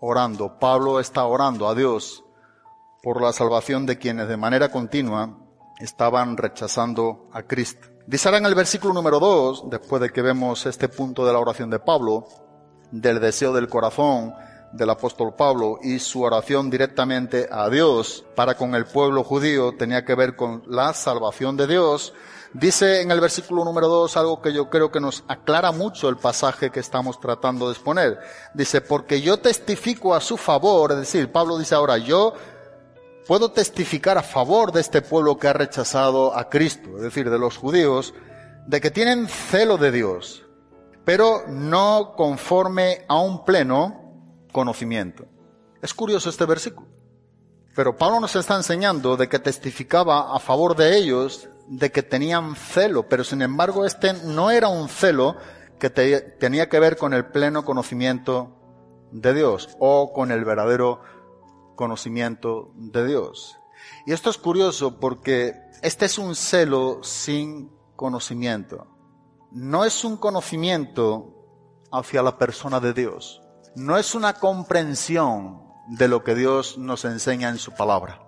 orando. 0.00 0.58
Pablo 0.58 1.00
está 1.00 1.24
orando 1.24 1.68
a 1.68 1.74
Dios 1.74 2.24
por 3.02 3.20
la 3.20 3.32
salvación 3.32 3.86
de 3.86 3.98
quienes 3.98 4.28
de 4.28 4.36
manera 4.36 4.70
continua 4.70 5.38
estaban 5.80 6.36
rechazando 6.36 7.28
a 7.32 7.42
Cristo. 7.42 7.88
Dice 8.06 8.28
en 8.28 8.46
el 8.46 8.54
versículo 8.54 8.94
número 8.94 9.18
2, 9.18 9.70
después 9.70 10.00
de 10.00 10.10
que 10.10 10.22
vemos 10.22 10.66
este 10.66 10.88
punto 10.88 11.24
de 11.26 11.32
la 11.32 11.38
oración 11.38 11.70
de 11.70 11.78
Pablo, 11.78 12.26
del 12.90 13.18
deseo 13.18 13.52
del 13.52 13.68
corazón 13.68 14.34
del 14.74 14.90
apóstol 14.90 15.34
Pablo 15.34 15.78
y 15.82 16.00
su 16.00 16.22
oración 16.22 16.68
directamente 16.68 17.48
a 17.50 17.68
Dios 17.70 18.24
para 18.34 18.56
con 18.56 18.74
el 18.74 18.86
pueblo 18.86 19.22
judío 19.22 19.76
tenía 19.76 20.04
que 20.04 20.16
ver 20.16 20.34
con 20.34 20.64
la 20.66 20.92
salvación 20.94 21.56
de 21.56 21.68
Dios, 21.68 22.12
dice 22.52 23.00
en 23.00 23.12
el 23.12 23.20
versículo 23.20 23.64
número 23.64 23.86
2 23.88 24.16
algo 24.16 24.42
que 24.42 24.52
yo 24.52 24.68
creo 24.70 24.90
que 24.90 24.98
nos 24.98 25.22
aclara 25.28 25.70
mucho 25.70 26.08
el 26.08 26.16
pasaje 26.16 26.70
que 26.70 26.80
estamos 26.80 27.20
tratando 27.20 27.66
de 27.66 27.74
exponer. 27.74 28.18
Dice, 28.52 28.80
porque 28.80 29.20
yo 29.20 29.38
testifico 29.38 30.12
a 30.14 30.20
su 30.20 30.36
favor, 30.36 30.90
es 30.92 30.98
decir, 30.98 31.30
Pablo 31.30 31.56
dice 31.56 31.76
ahora, 31.76 31.98
yo 31.98 32.34
puedo 33.28 33.52
testificar 33.52 34.18
a 34.18 34.22
favor 34.22 34.72
de 34.72 34.80
este 34.80 35.02
pueblo 35.02 35.38
que 35.38 35.46
ha 35.46 35.52
rechazado 35.52 36.36
a 36.36 36.48
Cristo, 36.48 36.96
es 36.96 37.02
decir, 37.02 37.30
de 37.30 37.38
los 37.38 37.56
judíos, 37.56 38.12
de 38.66 38.80
que 38.80 38.90
tienen 38.90 39.28
celo 39.28 39.76
de 39.76 39.92
Dios, 39.92 40.44
pero 41.04 41.44
no 41.46 42.14
conforme 42.16 43.04
a 43.08 43.20
un 43.20 43.44
pleno 43.44 44.03
conocimiento. 44.54 45.26
Es 45.82 45.92
curioso 45.92 46.30
este 46.30 46.46
versículo. 46.46 46.86
Pero 47.74 47.98
Pablo 47.98 48.20
nos 48.20 48.36
está 48.36 48.54
enseñando 48.54 49.16
de 49.16 49.28
que 49.28 49.40
testificaba 49.40 50.34
a 50.34 50.38
favor 50.38 50.76
de 50.76 50.96
ellos, 50.96 51.48
de 51.66 51.90
que 51.90 52.04
tenían 52.04 52.54
celo, 52.54 53.08
pero 53.08 53.24
sin 53.24 53.42
embargo 53.42 53.84
este 53.84 54.12
no 54.12 54.52
era 54.52 54.68
un 54.68 54.88
celo 54.88 55.36
que 55.80 55.90
tenía 55.90 56.68
que 56.68 56.78
ver 56.78 56.96
con 56.96 57.12
el 57.12 57.26
pleno 57.26 57.64
conocimiento 57.64 58.56
de 59.10 59.34
Dios 59.34 59.76
o 59.80 60.12
con 60.12 60.30
el 60.30 60.44
verdadero 60.44 61.02
conocimiento 61.74 62.70
de 62.76 63.06
Dios. 63.06 63.58
Y 64.06 64.12
esto 64.12 64.30
es 64.30 64.38
curioso 64.38 65.00
porque 65.00 65.54
este 65.82 66.06
es 66.06 66.16
un 66.16 66.36
celo 66.36 67.02
sin 67.02 67.72
conocimiento. 67.96 68.86
No 69.50 69.84
es 69.84 70.04
un 70.04 70.16
conocimiento 70.16 71.34
hacia 71.90 72.22
la 72.22 72.38
persona 72.38 72.78
de 72.78 72.92
Dios. 72.92 73.43
No 73.76 73.98
es 73.98 74.14
una 74.14 74.34
comprensión 74.34 75.62
de 75.88 76.08
lo 76.08 76.22
que 76.22 76.34
Dios 76.34 76.78
nos 76.78 77.04
enseña 77.04 77.48
en 77.48 77.58
su 77.58 77.72
palabra. 77.72 78.20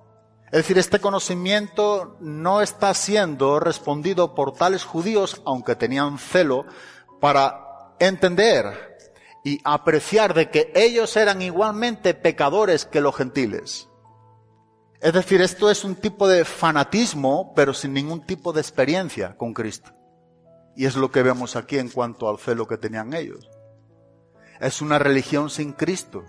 Es 0.47 0.59
decir, 0.63 0.79
este 0.79 1.01
conocimiento 1.01 2.17
no 2.21 2.63
está 2.63 2.95
siendo 2.95 3.59
respondido 3.61 4.35
por 4.35 4.55
tales 4.55 4.85
judíos, 4.85 5.43
aunque 5.45 5.75
tenían 5.75 6.19
celo, 6.19 6.67
para 7.21 7.95
entender 7.99 8.97
y 9.45 9.61
apreciar 9.65 10.35
de 10.35 10.51
que 10.51 10.73
ellos 10.75 11.17
eran 11.17 11.43
igualmente 11.43 12.15
pecadores 12.15 12.85
que 12.85 13.01
los 13.01 13.15
gentiles. 13.15 13.89
Es 15.01 15.13
decir, 15.13 15.41
esto 15.41 15.71
es 15.71 15.85
un 15.85 15.95
tipo 15.95 16.27
de 16.27 16.45
fanatismo, 16.45 17.53
pero 17.55 17.75
sin 17.75 17.93
ningún 17.93 18.25
tipo 18.27 18.53
de 18.53 18.61
experiencia 18.61 19.37
con 19.37 19.53
Cristo. 19.55 19.93
Y 20.75 20.87
es 20.87 20.97
lo 20.97 21.11
que 21.11 21.23
vemos 21.23 21.55
aquí 21.55 21.79
en 21.79 21.91
cuanto 21.91 22.29
al 22.29 22.39
celo 22.39 22.67
que 22.67 22.77
tenían 22.77 23.15
ellos. 23.15 23.49
Es 24.61 24.81
una 24.81 24.99
religión 24.99 25.51
sin 25.51 25.73
Cristo. 25.73 26.25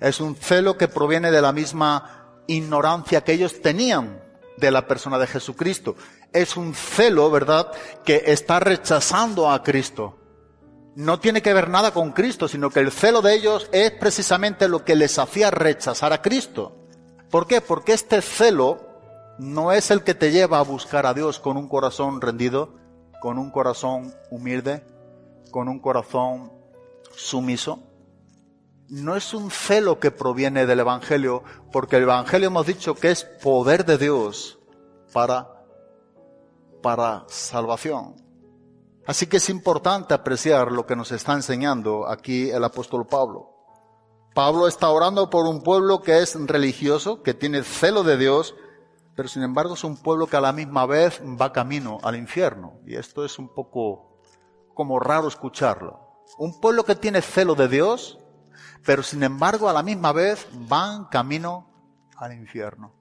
Es 0.00 0.20
un 0.20 0.36
celo 0.36 0.78
que 0.78 0.88
proviene 0.88 1.30
de 1.30 1.42
la 1.42 1.52
misma 1.52 2.42
ignorancia 2.46 3.22
que 3.22 3.32
ellos 3.32 3.60
tenían 3.60 4.22
de 4.56 4.70
la 4.70 4.86
persona 4.86 5.18
de 5.18 5.26
Jesucristo. 5.26 5.96
Es 6.32 6.56
un 6.56 6.74
celo, 6.74 7.30
¿verdad?, 7.30 7.70
que 8.04 8.24
está 8.26 8.60
rechazando 8.60 9.50
a 9.50 9.62
Cristo. 9.62 10.16
No 10.94 11.20
tiene 11.20 11.42
que 11.42 11.54
ver 11.54 11.68
nada 11.68 11.92
con 11.92 12.12
Cristo, 12.12 12.48
sino 12.48 12.70
que 12.70 12.80
el 12.80 12.90
celo 12.90 13.22
de 13.22 13.34
ellos 13.34 13.68
es 13.72 13.92
precisamente 13.92 14.68
lo 14.68 14.84
que 14.84 14.96
les 14.96 15.18
hacía 15.18 15.50
rechazar 15.50 16.12
a 16.12 16.22
Cristo. 16.22 16.76
¿Por 17.30 17.46
qué? 17.46 17.60
Porque 17.60 17.92
este 17.92 18.22
celo 18.22 18.88
no 19.38 19.72
es 19.72 19.90
el 19.90 20.02
que 20.02 20.14
te 20.14 20.32
lleva 20.32 20.58
a 20.58 20.62
buscar 20.62 21.06
a 21.06 21.14
Dios 21.14 21.38
con 21.38 21.56
un 21.56 21.68
corazón 21.68 22.20
rendido, 22.20 22.74
con 23.20 23.38
un 23.38 23.50
corazón 23.50 24.14
humilde, 24.30 24.84
con 25.50 25.68
un 25.68 25.78
corazón 25.78 26.52
sumiso. 27.10 27.82
No 28.88 29.16
es 29.16 29.34
un 29.34 29.50
celo 29.50 30.00
que 30.00 30.10
proviene 30.10 30.66
del 30.66 30.80
Evangelio, 30.80 31.44
porque 31.72 31.96
el 31.96 32.04
Evangelio 32.04 32.48
hemos 32.48 32.66
dicho 32.66 32.94
que 32.94 33.10
es 33.10 33.24
poder 33.24 33.84
de 33.84 33.98
Dios 33.98 34.58
para, 35.12 35.64
para 36.82 37.24
salvación. 37.28 38.16
Así 39.06 39.26
que 39.26 39.38
es 39.38 39.48
importante 39.48 40.14
apreciar 40.14 40.72
lo 40.72 40.86
que 40.86 40.96
nos 40.96 41.12
está 41.12 41.32
enseñando 41.32 42.08
aquí 42.08 42.50
el 42.50 42.62
apóstol 42.64 43.06
Pablo. 43.06 43.50
Pablo 44.34 44.68
está 44.68 44.88
orando 44.90 45.28
por 45.28 45.46
un 45.46 45.62
pueblo 45.62 46.02
que 46.02 46.20
es 46.20 46.36
religioso, 46.46 47.22
que 47.22 47.34
tiene 47.34 47.64
celo 47.64 48.04
de 48.04 48.16
Dios, 48.16 48.54
pero 49.16 49.28
sin 49.28 49.42
embargo 49.42 49.74
es 49.74 49.84
un 49.84 49.96
pueblo 49.96 50.28
que 50.28 50.36
a 50.36 50.40
la 50.40 50.52
misma 50.52 50.86
vez 50.86 51.20
va 51.20 51.52
camino 51.52 51.98
al 52.02 52.16
infierno. 52.16 52.78
Y 52.86 52.94
esto 52.94 53.24
es 53.24 53.38
un 53.38 53.48
poco 53.48 54.18
como 54.74 55.00
raro 55.00 55.28
escucharlo. 55.28 55.99
Un 56.38 56.60
pueblo 56.60 56.84
que 56.84 56.94
tiene 56.94 57.22
celo 57.22 57.54
de 57.54 57.68
Dios, 57.68 58.18
pero 58.84 59.02
sin 59.02 59.22
embargo 59.22 59.68
a 59.68 59.72
la 59.72 59.82
misma 59.82 60.12
vez 60.12 60.46
van 60.52 61.06
camino 61.06 61.68
al 62.16 62.32
infierno. 62.32 62.92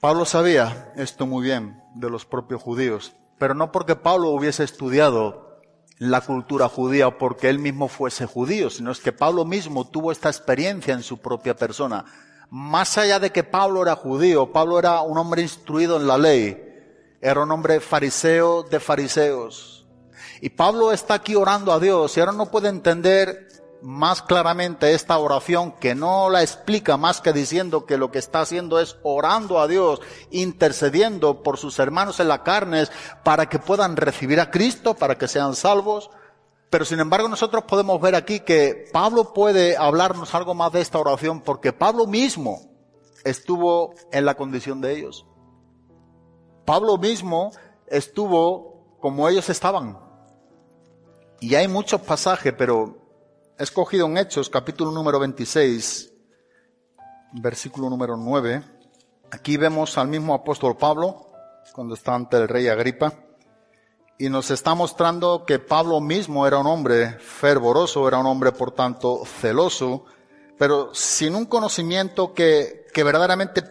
Pablo 0.00 0.24
sabía 0.24 0.92
esto 0.96 1.26
muy 1.26 1.44
bien 1.44 1.82
de 1.94 2.10
los 2.10 2.26
propios 2.26 2.62
judíos, 2.62 3.14
pero 3.38 3.54
no 3.54 3.72
porque 3.72 3.96
Pablo 3.96 4.30
hubiese 4.30 4.64
estudiado 4.64 5.60
la 5.98 6.20
cultura 6.20 6.68
judía 6.68 7.08
o 7.08 7.18
porque 7.18 7.48
él 7.48 7.58
mismo 7.58 7.88
fuese 7.88 8.26
judío, 8.26 8.68
sino 8.70 8.90
es 8.90 9.00
que 9.00 9.12
Pablo 9.12 9.44
mismo 9.44 9.86
tuvo 9.86 10.12
esta 10.12 10.28
experiencia 10.28 10.92
en 10.92 11.02
su 11.02 11.18
propia 11.18 11.56
persona. 11.56 12.04
Más 12.50 12.98
allá 12.98 13.18
de 13.18 13.30
que 13.30 13.44
Pablo 13.44 13.82
era 13.82 13.96
judío, 13.96 14.52
Pablo 14.52 14.78
era 14.78 15.00
un 15.00 15.16
hombre 15.16 15.42
instruido 15.42 15.96
en 15.96 16.06
la 16.06 16.18
ley, 16.18 16.60
era 17.20 17.42
un 17.42 17.50
hombre 17.50 17.80
fariseo 17.80 18.62
de 18.64 18.80
fariseos, 18.80 19.83
y 20.40 20.50
Pablo 20.50 20.92
está 20.92 21.14
aquí 21.14 21.34
orando 21.34 21.72
a 21.72 21.80
Dios 21.80 22.16
y 22.16 22.20
ahora 22.20 22.32
no 22.32 22.50
puede 22.50 22.68
entender 22.68 23.48
más 23.84 24.22
claramente 24.22 24.94
esta 24.94 25.18
oración 25.18 25.72
que 25.72 25.94
no 25.94 26.30
la 26.30 26.42
explica 26.42 26.96
más 26.96 27.20
que 27.20 27.34
diciendo 27.34 27.84
que 27.84 27.98
lo 27.98 28.10
que 28.10 28.18
está 28.18 28.40
haciendo 28.40 28.80
es 28.80 28.96
orando 29.02 29.60
a 29.60 29.68
Dios, 29.68 30.00
intercediendo 30.30 31.42
por 31.42 31.58
sus 31.58 31.78
hermanos 31.78 32.18
en 32.18 32.28
la 32.28 32.42
carne 32.42 32.86
para 33.22 33.46
que 33.46 33.58
puedan 33.58 33.96
recibir 33.96 34.40
a 34.40 34.50
Cristo, 34.50 34.94
para 34.94 35.18
que 35.18 35.28
sean 35.28 35.54
salvos. 35.54 36.10
Pero 36.70 36.86
sin 36.86 36.98
embargo 36.98 37.28
nosotros 37.28 37.64
podemos 37.64 38.00
ver 38.00 38.14
aquí 38.14 38.40
que 38.40 38.88
Pablo 38.90 39.34
puede 39.34 39.76
hablarnos 39.76 40.34
algo 40.34 40.54
más 40.54 40.72
de 40.72 40.80
esta 40.80 40.98
oración 40.98 41.42
porque 41.42 41.74
Pablo 41.74 42.06
mismo 42.06 42.70
estuvo 43.22 43.94
en 44.12 44.24
la 44.24 44.34
condición 44.34 44.80
de 44.80 44.96
ellos. 44.96 45.26
Pablo 46.64 46.96
mismo 46.96 47.50
estuvo 47.86 48.96
como 48.98 49.28
ellos 49.28 49.50
estaban. 49.50 50.03
Y 51.44 51.56
hay 51.56 51.68
muchos 51.68 52.00
pasajes, 52.00 52.54
pero 52.56 52.96
he 53.58 53.64
escogido 53.64 54.06
en 54.06 54.16
Hechos, 54.16 54.48
capítulo 54.48 54.90
número 54.90 55.20
26, 55.20 56.10
versículo 57.32 57.90
número 57.90 58.16
9. 58.16 58.62
Aquí 59.30 59.58
vemos 59.58 59.98
al 59.98 60.08
mismo 60.08 60.32
apóstol 60.32 60.78
Pablo, 60.78 61.26
cuando 61.74 61.96
está 61.96 62.14
ante 62.14 62.38
el 62.38 62.48
rey 62.48 62.68
Agripa, 62.68 63.12
y 64.16 64.30
nos 64.30 64.50
está 64.50 64.74
mostrando 64.74 65.44
que 65.44 65.58
Pablo 65.58 66.00
mismo 66.00 66.46
era 66.46 66.56
un 66.60 66.66
hombre 66.66 67.18
fervoroso, 67.18 68.08
era 68.08 68.16
un 68.16 68.26
hombre 68.26 68.52
por 68.52 68.70
tanto 68.70 69.22
celoso, 69.26 70.06
pero 70.56 70.94
sin 70.94 71.34
un 71.34 71.44
conocimiento 71.44 72.32
que, 72.32 72.86
que 72.94 73.04
verdaderamente 73.04 73.62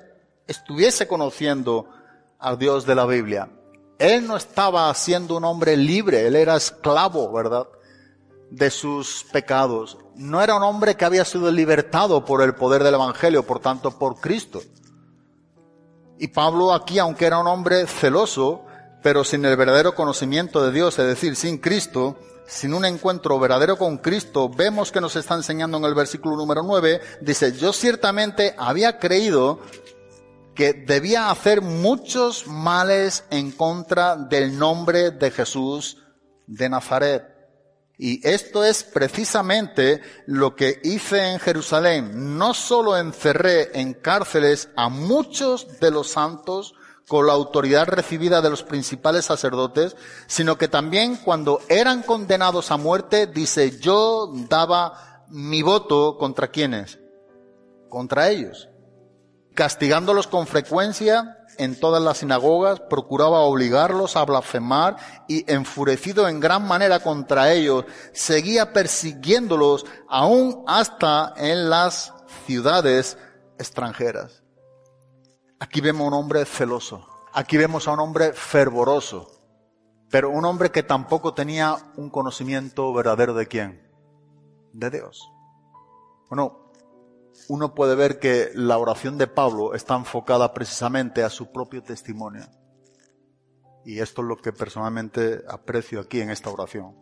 estuviese 0.46 1.08
conociendo 1.08 1.90
al 2.38 2.60
Dios 2.60 2.86
de 2.86 2.94
la 2.94 3.08
Biblia. 3.08 3.50
Él 4.04 4.28
no 4.28 4.36
estaba 4.36 4.94
siendo 4.96 5.38
un 5.38 5.46
hombre 5.46 5.78
libre, 5.78 6.28
él 6.28 6.36
era 6.36 6.58
esclavo, 6.58 7.32
¿verdad? 7.32 7.66
De 8.50 8.70
sus 8.70 9.26
pecados. 9.32 9.98
No 10.16 10.42
era 10.42 10.56
un 10.56 10.64
hombre 10.64 10.96
que 10.96 11.06
había 11.06 11.24
sido 11.24 11.50
libertado 11.50 12.26
por 12.26 12.42
el 12.42 12.54
poder 12.54 12.84
del 12.84 12.96
Evangelio, 12.96 13.48
por 13.48 13.60
tanto, 13.60 13.98
por 13.98 14.20
Cristo. 14.20 14.62
Y 16.20 16.28
Pablo 16.28 16.74
aquí, 16.74 17.00
aunque 17.00 17.26
era 17.26 17.40
un 17.40 17.48
hombre 17.48 17.88
celoso, 17.88 18.66
pero 19.02 19.24
sin 19.24 19.46
el 19.46 19.56
verdadero 19.56 19.96
conocimiento 19.96 20.62
de 20.66 20.74
Dios, 20.74 21.00
es 21.00 21.08
decir, 21.08 21.38
sin 21.38 21.58
Cristo, 21.58 22.18
sin 22.46 22.74
un 22.74 22.84
encuentro 22.84 23.40
verdadero 23.40 23.78
con 23.78 24.00
Cristo, 24.00 24.50
vemos 24.50 24.92
que 24.92 25.00
nos 25.00 25.16
está 25.16 25.36
enseñando 25.36 25.78
en 25.78 25.86
el 25.86 25.94
versículo 25.94 26.36
número 26.36 26.62
9, 26.62 27.00
dice, 27.22 27.54
yo 27.54 27.72
ciertamente 27.72 28.54
había 28.58 29.00
creído 29.00 29.62
que 30.54 30.74
debía 30.74 31.30
hacer 31.30 31.62
muchos 31.62 32.48
males 32.48 33.26
en 33.30 33.52
contra 33.52 34.16
del 34.16 34.58
nombre 34.58 35.12
de 35.12 35.32
Jesús 35.32 35.98
de 36.48 36.70
Nazaret. 36.70 37.34
Y 37.98 38.28
esto 38.28 38.64
es 38.64 38.84
precisamente 38.84 40.02
lo 40.26 40.56
que 40.56 40.80
hice 40.84 41.32
en 41.32 41.40
Jerusalén. 41.40 42.38
No 42.38 42.54
solo 42.54 42.98
encerré 42.98 43.80
en 43.80 43.94
cárceles 43.94 44.70
a 44.76 44.90
muchos 44.90 45.80
de 45.80 45.92
los 45.92 46.10
santos 46.10 46.74
con 47.08 47.28
la 47.28 47.34
autoridad 47.34 47.88
recibida 47.88 48.42
de 48.42 48.50
los 48.50 48.64
principales 48.64 49.26
sacerdotes, 49.26 49.96
sino 50.28 50.58
que 50.58 50.68
también 50.68 51.18
cuando 51.18 51.62
eran 51.70 52.02
condenados 52.02 52.72
a 52.72 52.78
muerte, 52.78 53.28
dice, 53.28 53.78
yo 53.80 54.32
daba 54.50 55.26
mi 55.30 55.62
voto 55.62 56.18
contra 56.18 56.50
quienes? 56.50 57.00
Contra 57.90 58.30
ellos 58.30 58.70
castigándolos 59.54 60.28
con 60.28 60.48
frecuencia 60.48 61.38
en 61.58 61.80
todas 61.80 62.02
las 62.02 62.20
sinagogas, 62.20 62.80
procuraba 62.80 63.40
obligarlos 63.42 64.16
a 64.16 64.26
blasfemar 64.26 64.98
y 65.28 65.50
enfurecido 65.52 66.28
en 66.28 66.40
gran 66.40 66.68
manera 66.68 67.00
contra 67.00 67.52
ellos, 67.52 67.86
seguía 68.12 68.74
persiguiéndolos 68.74 69.86
aún 70.08 70.64
hasta 70.68 71.34
en 71.38 71.70
las 71.70 72.14
ciudades 72.46 73.18
extranjeras. 73.58 74.44
Aquí 75.60 75.82
vemos 75.82 76.06
a 76.06 76.08
un 76.08 76.14
hombre 76.16 76.46
celoso, 76.46 77.08
aquí 77.32 77.58
vemos 77.58 77.88
a 77.88 77.92
un 77.92 78.00
hombre 78.00 78.34
fervoroso, 78.34 79.32
pero 80.10 80.30
un 80.30 80.46
hombre 80.46 80.72
que 80.72 80.84
tampoco 80.84 81.34
tenía 81.34 81.78
un 81.96 82.10
conocimiento 82.10 82.92
verdadero 82.94 83.34
de 83.34 83.48
quién, 83.48 83.90
de 84.74 84.90
Dios. 84.90 85.30
Bueno, 86.30 86.63
uno 87.48 87.74
puede 87.74 87.96
ver 87.96 88.20
que 88.20 88.52
la 88.54 88.78
oración 88.78 89.18
de 89.18 89.28
Pablo 89.28 89.74
está 89.74 89.96
enfocada 89.96 90.54
precisamente 90.54 91.24
a 91.24 91.30
su 91.30 91.52
propio 91.52 91.84
testimonio. 91.84 92.46
Y 93.86 94.00
esto 94.00 94.22
es 94.22 94.28
lo 94.28 94.38
que 94.38 94.54
personalmente 94.54 95.44
aprecio 95.48 96.00
aquí 96.00 96.22
en 96.22 96.30
esta 96.30 96.50
oración. 96.50 96.96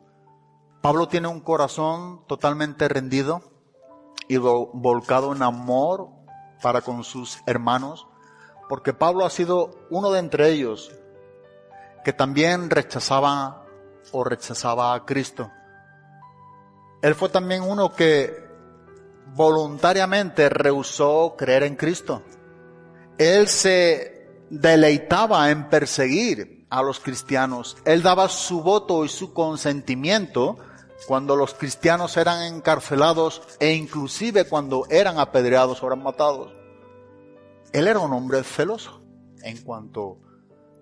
Pablo 0.81 1.07
tiene 1.07 1.27
un 1.27 1.41
corazón 1.41 2.25
totalmente 2.27 2.87
rendido 2.87 3.43
y 4.27 4.37
volcado 4.37 5.35
en 5.35 5.43
amor 5.43 6.09
para 6.61 6.81
con 6.81 7.03
sus 7.03 7.39
hermanos, 7.45 8.07
porque 8.67 8.93
Pablo 8.93 9.25
ha 9.25 9.29
sido 9.29 9.75
uno 9.89 10.11
de 10.11 10.19
entre 10.19 10.49
ellos 10.49 10.91
que 12.03 12.13
también 12.13 12.69
rechazaba 12.69 13.65
o 14.11 14.23
rechazaba 14.23 14.93
a 14.95 15.05
Cristo. 15.05 15.51
Él 17.01 17.13
fue 17.15 17.29
también 17.29 17.61
uno 17.63 17.93
que 17.93 18.40
voluntariamente 19.35 20.49
rehusó 20.49 21.35
creer 21.37 21.63
en 21.63 21.75
Cristo. 21.75 22.21
Él 23.17 23.47
se 23.47 24.27
deleitaba 24.49 25.49
en 25.51 25.69
perseguir 25.69 26.65
a 26.69 26.81
los 26.81 26.99
cristianos. 26.99 27.77
Él 27.85 28.01
daba 28.01 28.27
su 28.29 28.61
voto 28.61 29.05
y 29.05 29.09
su 29.09 29.33
consentimiento 29.33 30.57
cuando 31.07 31.35
los 31.35 31.53
cristianos 31.53 32.17
eran 32.17 32.43
encarcelados 32.43 33.41
e 33.59 33.73
inclusive 33.73 34.45
cuando 34.45 34.85
eran 34.89 35.19
apedreados 35.19 35.81
o 35.81 35.87
eran 35.87 36.03
matados. 36.03 36.53
Él 37.73 37.87
era 37.87 37.99
un 37.99 38.13
hombre 38.13 38.43
celoso 38.43 39.01
en 39.43 39.61
cuanto 39.63 40.17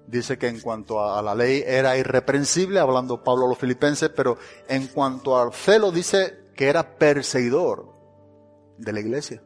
dice 0.07 0.39
que 0.39 0.47
en 0.47 0.59
cuanto 0.59 1.03
a 1.03 1.21
la 1.21 1.35
ley 1.35 1.63
era 1.65 1.95
irreprensible, 1.95 2.79
hablando 2.79 3.23
Pablo 3.23 3.45
a 3.45 3.49
los 3.49 3.57
filipenses, 3.59 4.09
pero 4.09 4.37
en 4.67 4.87
cuanto 4.87 5.37
al 5.37 5.53
celo 5.53 5.91
dice 5.91 6.49
que 6.55 6.67
era 6.67 6.97
perseguidor 6.97 7.98
de 8.79 8.93
la 8.93 8.99
iglesia. 8.99 9.43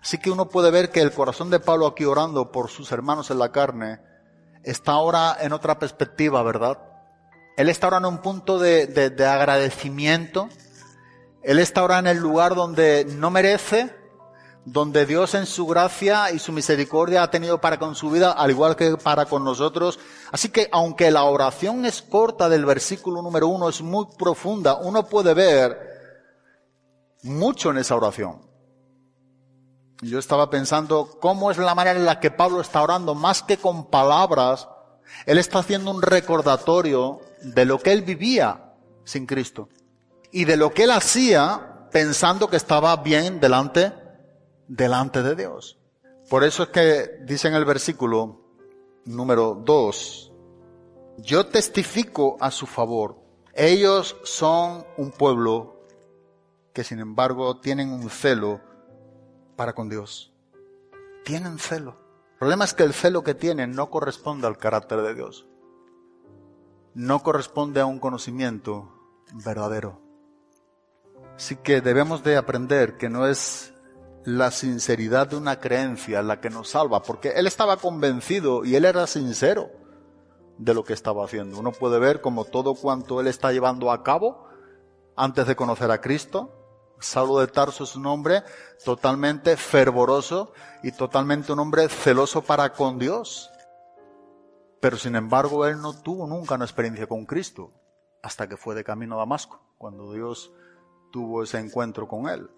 Así 0.00 0.18
que 0.18 0.30
uno 0.30 0.48
puede 0.48 0.70
ver 0.70 0.90
que 0.90 1.00
el 1.00 1.12
corazón 1.12 1.50
de 1.50 1.60
Pablo 1.60 1.86
aquí 1.86 2.04
orando 2.04 2.52
por 2.52 2.68
sus 2.68 2.92
hermanos 2.92 3.30
en 3.30 3.38
la 3.38 3.50
carne 3.50 4.00
está 4.62 4.92
ahora 4.92 5.36
en 5.40 5.52
otra 5.52 5.78
perspectiva, 5.78 6.42
¿verdad? 6.42 6.78
Él 7.56 7.68
está 7.68 7.88
ahora 7.88 7.98
en 7.98 8.04
un 8.04 8.18
punto 8.18 8.58
de, 8.58 8.86
de 8.86 9.26
agradecimiento. 9.26 10.48
Él 11.42 11.58
está 11.58 11.80
ahora 11.80 11.98
en 11.98 12.06
el 12.06 12.18
lugar 12.18 12.54
donde 12.54 13.04
no 13.04 13.30
merece, 13.30 13.92
donde 14.64 15.06
Dios 15.06 15.34
en 15.34 15.46
su 15.46 15.66
gracia 15.66 16.30
y 16.30 16.38
su 16.38 16.52
misericordia 16.52 17.22
ha 17.22 17.30
tenido 17.30 17.60
para 17.60 17.78
con 17.78 17.96
su 17.96 18.10
vida, 18.10 18.30
al 18.32 18.50
igual 18.50 18.76
que 18.76 18.96
para 18.96 19.26
con 19.26 19.42
nosotros. 19.44 19.98
Así 20.30 20.50
que 20.50 20.68
aunque 20.70 21.10
la 21.10 21.24
oración 21.24 21.84
es 21.84 22.02
corta 22.02 22.48
del 22.48 22.64
versículo 22.64 23.22
número 23.22 23.48
uno, 23.48 23.68
es 23.68 23.82
muy 23.82 24.06
profunda, 24.16 24.76
uno 24.76 25.06
puede 25.06 25.34
ver 25.34 25.97
mucho 27.22 27.70
en 27.70 27.78
esa 27.78 27.96
oración. 27.96 28.40
Yo 30.00 30.18
estaba 30.18 30.48
pensando 30.48 31.18
cómo 31.20 31.50
es 31.50 31.58
la 31.58 31.74
manera 31.74 31.98
en 31.98 32.06
la 32.06 32.20
que 32.20 32.30
Pablo 32.30 32.60
está 32.60 32.82
orando, 32.82 33.14
más 33.14 33.42
que 33.42 33.56
con 33.56 33.90
palabras, 33.90 34.68
él 35.26 35.38
está 35.38 35.58
haciendo 35.58 35.90
un 35.90 36.02
recordatorio 36.02 37.20
de 37.42 37.64
lo 37.64 37.78
que 37.78 37.92
él 37.92 38.02
vivía 38.02 38.74
sin 39.04 39.26
Cristo 39.26 39.68
y 40.30 40.44
de 40.44 40.56
lo 40.56 40.72
que 40.72 40.84
él 40.84 40.90
hacía 40.90 41.88
pensando 41.90 42.48
que 42.48 42.56
estaba 42.56 42.94
bien 42.96 43.40
delante, 43.40 43.92
delante 44.68 45.22
de 45.22 45.34
Dios. 45.34 45.78
Por 46.28 46.44
eso 46.44 46.64
es 46.64 46.68
que 46.68 47.10
dice 47.24 47.48
en 47.48 47.54
el 47.54 47.64
versículo 47.64 48.42
número 49.04 49.60
2, 49.64 50.32
yo 51.18 51.46
testifico 51.46 52.36
a 52.40 52.50
su 52.50 52.66
favor. 52.66 53.18
Ellos 53.54 54.16
son 54.22 54.86
un 54.96 55.10
pueblo 55.10 55.77
que 56.72 56.84
sin 56.84 57.00
embargo 57.00 57.60
tienen 57.60 57.90
un 57.92 58.08
celo 58.10 58.60
para 59.56 59.74
con 59.74 59.88
Dios. 59.88 60.32
Tienen 61.24 61.58
celo. 61.58 61.96
El 62.32 62.38
problema 62.38 62.64
es 62.64 62.74
que 62.74 62.84
el 62.84 62.94
celo 62.94 63.24
que 63.24 63.34
tienen 63.34 63.72
no 63.72 63.90
corresponde 63.90 64.46
al 64.46 64.58
carácter 64.58 65.02
de 65.02 65.14
Dios. 65.14 65.46
No 66.94 67.22
corresponde 67.22 67.80
a 67.80 67.86
un 67.86 67.98
conocimiento 67.98 68.92
verdadero. 69.32 70.00
Así 71.36 71.56
que 71.56 71.80
debemos 71.80 72.22
de 72.22 72.36
aprender 72.36 72.96
que 72.96 73.08
no 73.08 73.26
es 73.26 73.74
la 74.24 74.50
sinceridad 74.50 75.28
de 75.28 75.36
una 75.36 75.58
creencia 75.58 76.22
la 76.22 76.40
que 76.40 76.50
nos 76.50 76.70
salva, 76.70 77.02
porque 77.02 77.30
él 77.30 77.46
estaba 77.46 77.76
convencido 77.76 78.64
y 78.64 78.76
él 78.76 78.84
era 78.84 79.06
sincero 79.06 79.70
de 80.58 80.74
lo 80.74 80.84
que 80.84 80.92
estaba 80.92 81.24
haciendo. 81.24 81.58
Uno 81.58 81.72
puede 81.72 81.98
ver 81.98 82.20
como 82.20 82.44
todo 82.44 82.74
cuanto 82.74 83.20
él 83.20 83.26
está 83.26 83.52
llevando 83.52 83.90
a 83.90 84.02
cabo 84.02 84.46
antes 85.16 85.46
de 85.46 85.56
conocer 85.56 85.90
a 85.90 86.00
Cristo, 86.00 86.57
Saulo 87.00 87.38
de 87.38 87.46
Tarso 87.46 87.84
es 87.84 87.96
un 87.96 88.06
hombre 88.06 88.42
totalmente 88.84 89.56
fervoroso 89.56 90.52
y 90.82 90.92
totalmente 90.92 91.52
un 91.52 91.60
hombre 91.60 91.88
celoso 91.88 92.42
para 92.42 92.72
con 92.72 92.98
Dios. 92.98 93.50
Pero 94.80 94.96
sin 94.96 95.16
embargo, 95.16 95.66
él 95.66 95.80
no 95.80 95.92
tuvo 96.00 96.26
nunca 96.26 96.54
una 96.54 96.64
experiencia 96.64 97.06
con 97.06 97.26
Cristo 97.26 97.72
hasta 98.22 98.48
que 98.48 98.56
fue 98.56 98.74
de 98.74 98.84
camino 98.84 99.14
a 99.16 99.18
Damasco, 99.18 99.60
cuando 99.78 100.12
Dios 100.12 100.52
tuvo 101.12 101.42
ese 101.42 101.58
encuentro 101.58 102.08
con 102.08 102.28
él. 102.28 102.50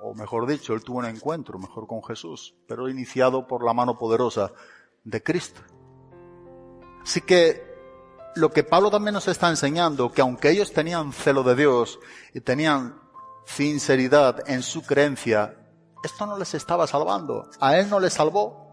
O 0.00 0.14
mejor 0.14 0.46
dicho, 0.46 0.74
él 0.74 0.82
tuvo 0.82 0.98
un 0.98 1.06
encuentro 1.06 1.58
mejor 1.58 1.86
con 1.86 2.02
Jesús, 2.02 2.54
pero 2.66 2.88
iniciado 2.88 3.46
por 3.46 3.64
la 3.64 3.72
mano 3.72 3.96
poderosa 3.98 4.52
de 5.04 5.22
Cristo. 5.22 5.60
Así 7.02 7.20
que 7.20 7.74
lo 8.34 8.50
que 8.50 8.64
Pablo 8.64 8.90
también 8.90 9.14
nos 9.14 9.28
está 9.28 9.48
enseñando, 9.48 10.10
que 10.10 10.20
aunque 10.20 10.50
ellos 10.50 10.72
tenían 10.72 11.12
celo 11.12 11.42
de 11.42 11.54
Dios 11.54 12.00
y 12.32 12.40
tenían 12.40 13.03
sinceridad 13.46 14.48
en 14.48 14.62
su 14.62 14.82
creencia, 14.82 15.56
esto 16.04 16.26
no 16.26 16.38
les 16.38 16.54
estaba 16.54 16.86
salvando. 16.86 17.48
A 17.60 17.78
él 17.78 17.88
no 17.88 17.98
le 17.98 18.10
salvó. 18.10 18.64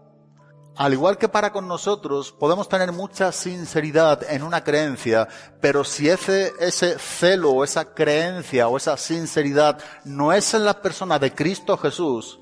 Al 0.76 0.94
igual 0.94 1.18
que 1.18 1.28
para 1.28 1.52
con 1.52 1.68
nosotros, 1.68 2.32
podemos 2.32 2.68
tener 2.68 2.92
mucha 2.92 3.30
sinceridad 3.30 4.22
en 4.30 4.42
una 4.42 4.64
creencia, 4.64 5.28
pero 5.60 5.84
si 5.84 6.08
ese, 6.08 6.52
ese 6.60 6.98
celo 6.98 7.50
o 7.50 7.64
esa 7.64 7.92
creencia 7.92 8.68
o 8.68 8.78
esa 8.78 8.96
sinceridad 8.96 9.78
no 10.04 10.32
es 10.32 10.54
en 10.54 10.64
la 10.64 10.80
persona 10.80 11.18
de 11.18 11.34
Cristo 11.34 11.76
Jesús, 11.76 12.38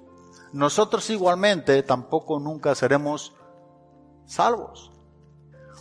nosotros 0.52 1.10
igualmente 1.10 1.82
tampoco 1.82 2.38
nunca 2.38 2.74
seremos 2.76 3.32
salvos. 4.26 4.92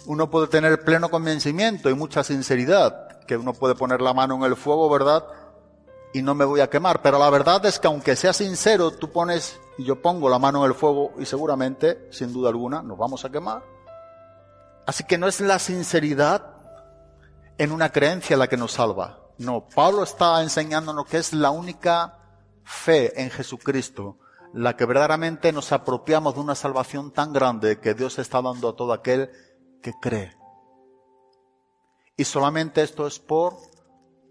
Uno 0.07 0.31
puede 0.31 0.47
tener 0.47 0.83
pleno 0.83 1.09
convencimiento 1.09 1.89
y 1.89 1.93
mucha 1.93 2.23
sinceridad, 2.23 3.19
que 3.27 3.37
uno 3.37 3.53
puede 3.53 3.75
poner 3.75 4.01
la 4.01 4.13
mano 4.13 4.35
en 4.35 4.43
el 4.43 4.55
fuego, 4.55 4.89
¿verdad? 4.89 5.23
Y 6.13 6.21
no 6.21 6.35
me 6.35 6.45
voy 6.45 6.61
a 6.61 6.69
quemar. 6.69 7.01
Pero 7.01 7.19
la 7.19 7.29
verdad 7.29 7.65
es 7.65 7.79
que 7.79 7.87
aunque 7.87 8.15
sea 8.15 8.33
sincero, 8.33 8.91
tú 8.91 9.11
pones 9.11 9.59
y 9.77 9.85
yo 9.85 10.01
pongo 10.01 10.29
la 10.29 10.39
mano 10.39 10.63
en 10.63 10.71
el 10.71 10.75
fuego 10.75 11.13
y 11.19 11.25
seguramente, 11.25 12.07
sin 12.11 12.33
duda 12.33 12.49
alguna, 12.49 12.81
nos 12.81 12.97
vamos 12.97 13.25
a 13.25 13.29
quemar. 13.29 13.63
Así 14.85 15.03
que 15.03 15.17
no 15.17 15.27
es 15.27 15.39
la 15.39 15.59
sinceridad 15.59 16.55
en 17.57 17.71
una 17.71 17.91
creencia 17.91 18.37
la 18.37 18.47
que 18.47 18.57
nos 18.57 18.73
salva. 18.73 19.19
No, 19.37 19.67
Pablo 19.73 20.03
está 20.03 20.41
enseñándonos 20.41 21.05
que 21.05 21.17
es 21.17 21.33
la 21.33 21.51
única 21.51 22.17
fe 22.63 23.21
en 23.21 23.29
Jesucristo 23.29 24.17
la 24.53 24.75
que 24.75 24.85
verdaderamente 24.85 25.51
nos 25.51 25.71
apropiamos 25.71 26.33
de 26.33 26.41
una 26.41 26.55
salvación 26.55 27.11
tan 27.11 27.33
grande 27.33 27.79
que 27.79 27.93
Dios 27.93 28.17
está 28.19 28.41
dando 28.41 28.69
a 28.69 28.75
todo 28.75 28.93
aquel 28.93 29.29
que 29.81 29.93
cree. 30.01 30.35
Y 32.17 32.25
solamente 32.25 32.81
esto 32.81 33.07
es 33.07 33.19
por, 33.19 33.57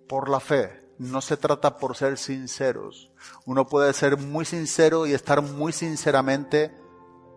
por 0.08 0.28
la 0.28 0.40
fe 0.40 0.87
no 0.98 1.20
se 1.20 1.36
trata 1.36 1.78
por 1.78 1.96
ser 1.96 2.18
sinceros. 2.18 3.10
Uno 3.46 3.66
puede 3.66 3.92
ser 3.92 4.16
muy 4.16 4.44
sincero 4.44 5.06
y 5.06 5.14
estar 5.14 5.42
muy 5.42 5.72
sinceramente 5.72 6.76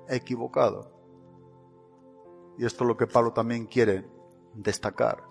equivocado. 0.10 0.92
Y 2.58 2.66
esto 2.66 2.84
es 2.84 2.88
lo 2.88 2.98
que 2.98 3.08
Pablo 3.08 3.34
también 3.34 3.66
quiere 3.66 4.06
destacar. 4.54 5.24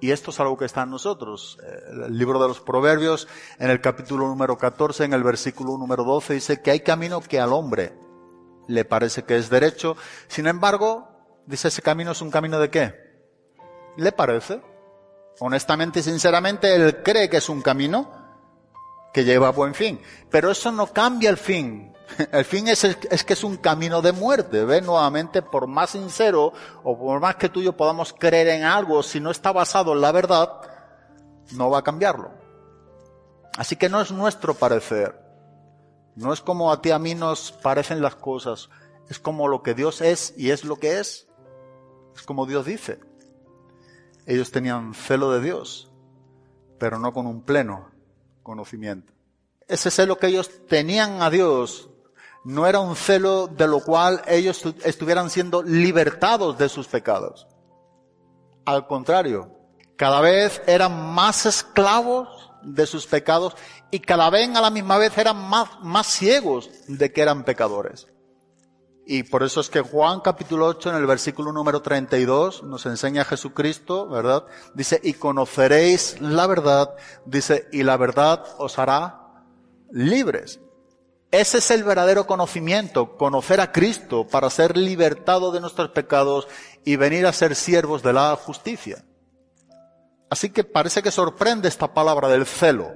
Y 0.00 0.12
esto 0.12 0.30
es 0.30 0.40
algo 0.40 0.56
que 0.56 0.64
está 0.64 0.82
en 0.82 0.90
nosotros. 0.90 1.58
El 1.90 2.16
libro 2.16 2.40
de 2.40 2.48
los 2.48 2.60
Proverbios, 2.60 3.28
en 3.58 3.70
el 3.70 3.82
capítulo 3.82 4.26
número 4.26 4.56
14, 4.56 5.04
en 5.04 5.12
el 5.12 5.22
versículo 5.22 5.76
número 5.76 6.04
12, 6.04 6.34
dice 6.34 6.62
que 6.62 6.70
hay 6.70 6.80
camino 6.80 7.20
que 7.20 7.38
al 7.38 7.52
hombre 7.52 7.92
le 8.66 8.86
parece 8.86 9.24
que 9.24 9.36
es 9.36 9.50
derecho. 9.50 9.96
Sin 10.26 10.46
embargo, 10.46 11.08
dice 11.46 11.68
ese 11.68 11.82
camino 11.82 12.12
es 12.12 12.22
un 12.22 12.30
camino 12.30 12.58
de 12.58 12.70
qué? 12.70 12.94
¿Le 13.98 14.10
parece? 14.12 14.62
Honestamente 15.40 16.00
y 16.00 16.02
sinceramente, 16.02 16.74
él 16.74 17.02
cree 17.02 17.28
que 17.28 17.38
es 17.38 17.48
un 17.48 17.60
camino 17.62 18.10
que 19.12 19.24
lleva 19.24 19.48
a 19.48 19.52
buen 19.52 19.74
fin. 19.74 20.00
Pero 20.30 20.50
eso 20.50 20.70
no 20.70 20.86
cambia 20.86 21.30
el 21.30 21.36
fin. 21.36 21.92
El 22.32 22.44
fin 22.44 22.66
es, 22.66 22.82
es 22.82 23.24
que 23.24 23.34
es 23.34 23.44
un 23.44 23.56
camino 23.56 24.02
de 24.02 24.10
muerte. 24.10 24.64
¿Ves? 24.64 24.82
Nuevamente, 24.84 25.42
por 25.42 25.68
más 25.68 25.90
sincero 25.90 26.52
o 26.82 26.98
por 26.98 27.20
más 27.20 27.36
que 27.36 27.48
tú 27.48 27.60
y 27.60 27.64
yo 27.64 27.76
podamos 27.76 28.12
creer 28.12 28.48
en 28.48 28.64
algo, 28.64 29.02
si 29.04 29.20
no 29.20 29.30
está 29.30 29.52
basado 29.52 29.92
en 29.92 30.00
la 30.00 30.10
verdad, 30.10 30.60
no 31.52 31.70
va 31.70 31.78
a 31.78 31.84
cambiarlo. 31.84 32.32
Así 33.56 33.76
que 33.76 33.88
no 33.88 34.00
es 34.00 34.10
nuestro 34.10 34.54
parecer. 34.54 35.20
No 36.16 36.32
es 36.32 36.40
como 36.40 36.72
a 36.72 36.82
ti 36.82 36.90
a 36.90 36.98
mí 36.98 37.14
nos 37.14 37.52
parecen 37.52 38.02
las 38.02 38.16
cosas. 38.16 38.68
Es 39.08 39.18
como 39.18 39.48
lo 39.48 39.62
que 39.62 39.74
Dios 39.74 40.00
es 40.00 40.34
y 40.36 40.50
es 40.50 40.64
lo 40.64 40.76
que 40.76 40.98
es. 40.98 41.28
Es 42.14 42.22
como 42.22 42.46
Dios 42.46 42.66
dice. 42.66 43.00
Ellos 44.30 44.52
tenían 44.52 44.94
celo 44.94 45.32
de 45.32 45.40
Dios, 45.40 45.90
pero 46.78 47.00
no 47.00 47.12
con 47.12 47.26
un 47.26 47.42
pleno 47.42 47.90
conocimiento. 48.44 49.12
Ese 49.66 49.90
celo 49.90 50.18
que 50.18 50.28
ellos 50.28 50.68
tenían 50.68 51.20
a 51.20 51.30
Dios 51.30 51.90
no 52.44 52.68
era 52.68 52.78
un 52.78 52.94
celo 52.94 53.48
de 53.48 53.66
lo 53.66 53.80
cual 53.80 54.22
ellos 54.28 54.62
estuvieran 54.84 55.30
siendo 55.30 55.64
libertados 55.64 56.56
de 56.58 56.68
sus 56.68 56.86
pecados. 56.86 57.48
Al 58.66 58.86
contrario, 58.86 59.50
cada 59.96 60.20
vez 60.20 60.62
eran 60.68 61.12
más 61.12 61.44
esclavos 61.44 62.52
de 62.62 62.86
sus 62.86 63.08
pecados 63.08 63.56
y 63.90 63.98
cada 63.98 64.30
vez 64.30 64.48
a 64.54 64.60
la 64.60 64.70
misma 64.70 64.96
vez 64.96 65.18
eran 65.18 65.38
más, 65.48 65.70
más 65.82 66.06
ciegos 66.06 66.70
de 66.86 67.12
que 67.12 67.22
eran 67.22 67.42
pecadores. 67.42 68.06
Y 69.12 69.24
por 69.24 69.42
eso 69.42 69.60
es 69.60 69.68
que 69.68 69.80
Juan 69.80 70.20
capítulo 70.20 70.66
8 70.66 70.90
en 70.90 70.94
el 70.94 71.04
versículo 71.04 71.50
número 71.50 71.82
32 71.82 72.62
nos 72.62 72.86
enseña 72.86 73.22
a 73.22 73.24
Jesucristo, 73.24 74.08
¿verdad? 74.08 74.44
Dice, 74.72 75.00
y 75.02 75.14
conoceréis 75.14 76.20
la 76.20 76.46
verdad, 76.46 76.94
dice, 77.26 77.66
y 77.72 77.82
la 77.82 77.96
verdad 77.96 78.44
os 78.58 78.78
hará 78.78 79.42
libres. 79.90 80.60
Ese 81.32 81.58
es 81.58 81.72
el 81.72 81.82
verdadero 81.82 82.28
conocimiento, 82.28 83.16
conocer 83.16 83.60
a 83.60 83.72
Cristo 83.72 84.28
para 84.28 84.48
ser 84.48 84.76
libertado 84.76 85.50
de 85.50 85.60
nuestros 85.60 85.88
pecados 85.88 86.46
y 86.84 86.94
venir 86.94 87.26
a 87.26 87.32
ser 87.32 87.56
siervos 87.56 88.04
de 88.04 88.12
la 88.12 88.36
justicia. 88.36 89.04
Así 90.30 90.50
que 90.50 90.62
parece 90.62 91.02
que 91.02 91.10
sorprende 91.10 91.66
esta 91.66 91.92
palabra 91.92 92.28
del 92.28 92.46
celo. 92.46 92.92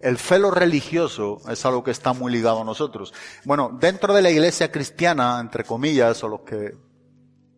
El 0.00 0.18
celo 0.18 0.50
religioso 0.50 1.40
es 1.48 1.64
algo 1.64 1.82
que 1.82 1.90
está 1.90 2.12
muy 2.12 2.30
ligado 2.30 2.60
a 2.60 2.64
nosotros. 2.64 3.14
Bueno, 3.44 3.70
dentro 3.80 4.12
de 4.12 4.22
la 4.22 4.30
iglesia 4.30 4.70
cristiana, 4.70 5.38
entre 5.40 5.64
comillas, 5.64 6.22
o 6.22 6.28
los 6.28 6.40
que 6.42 6.76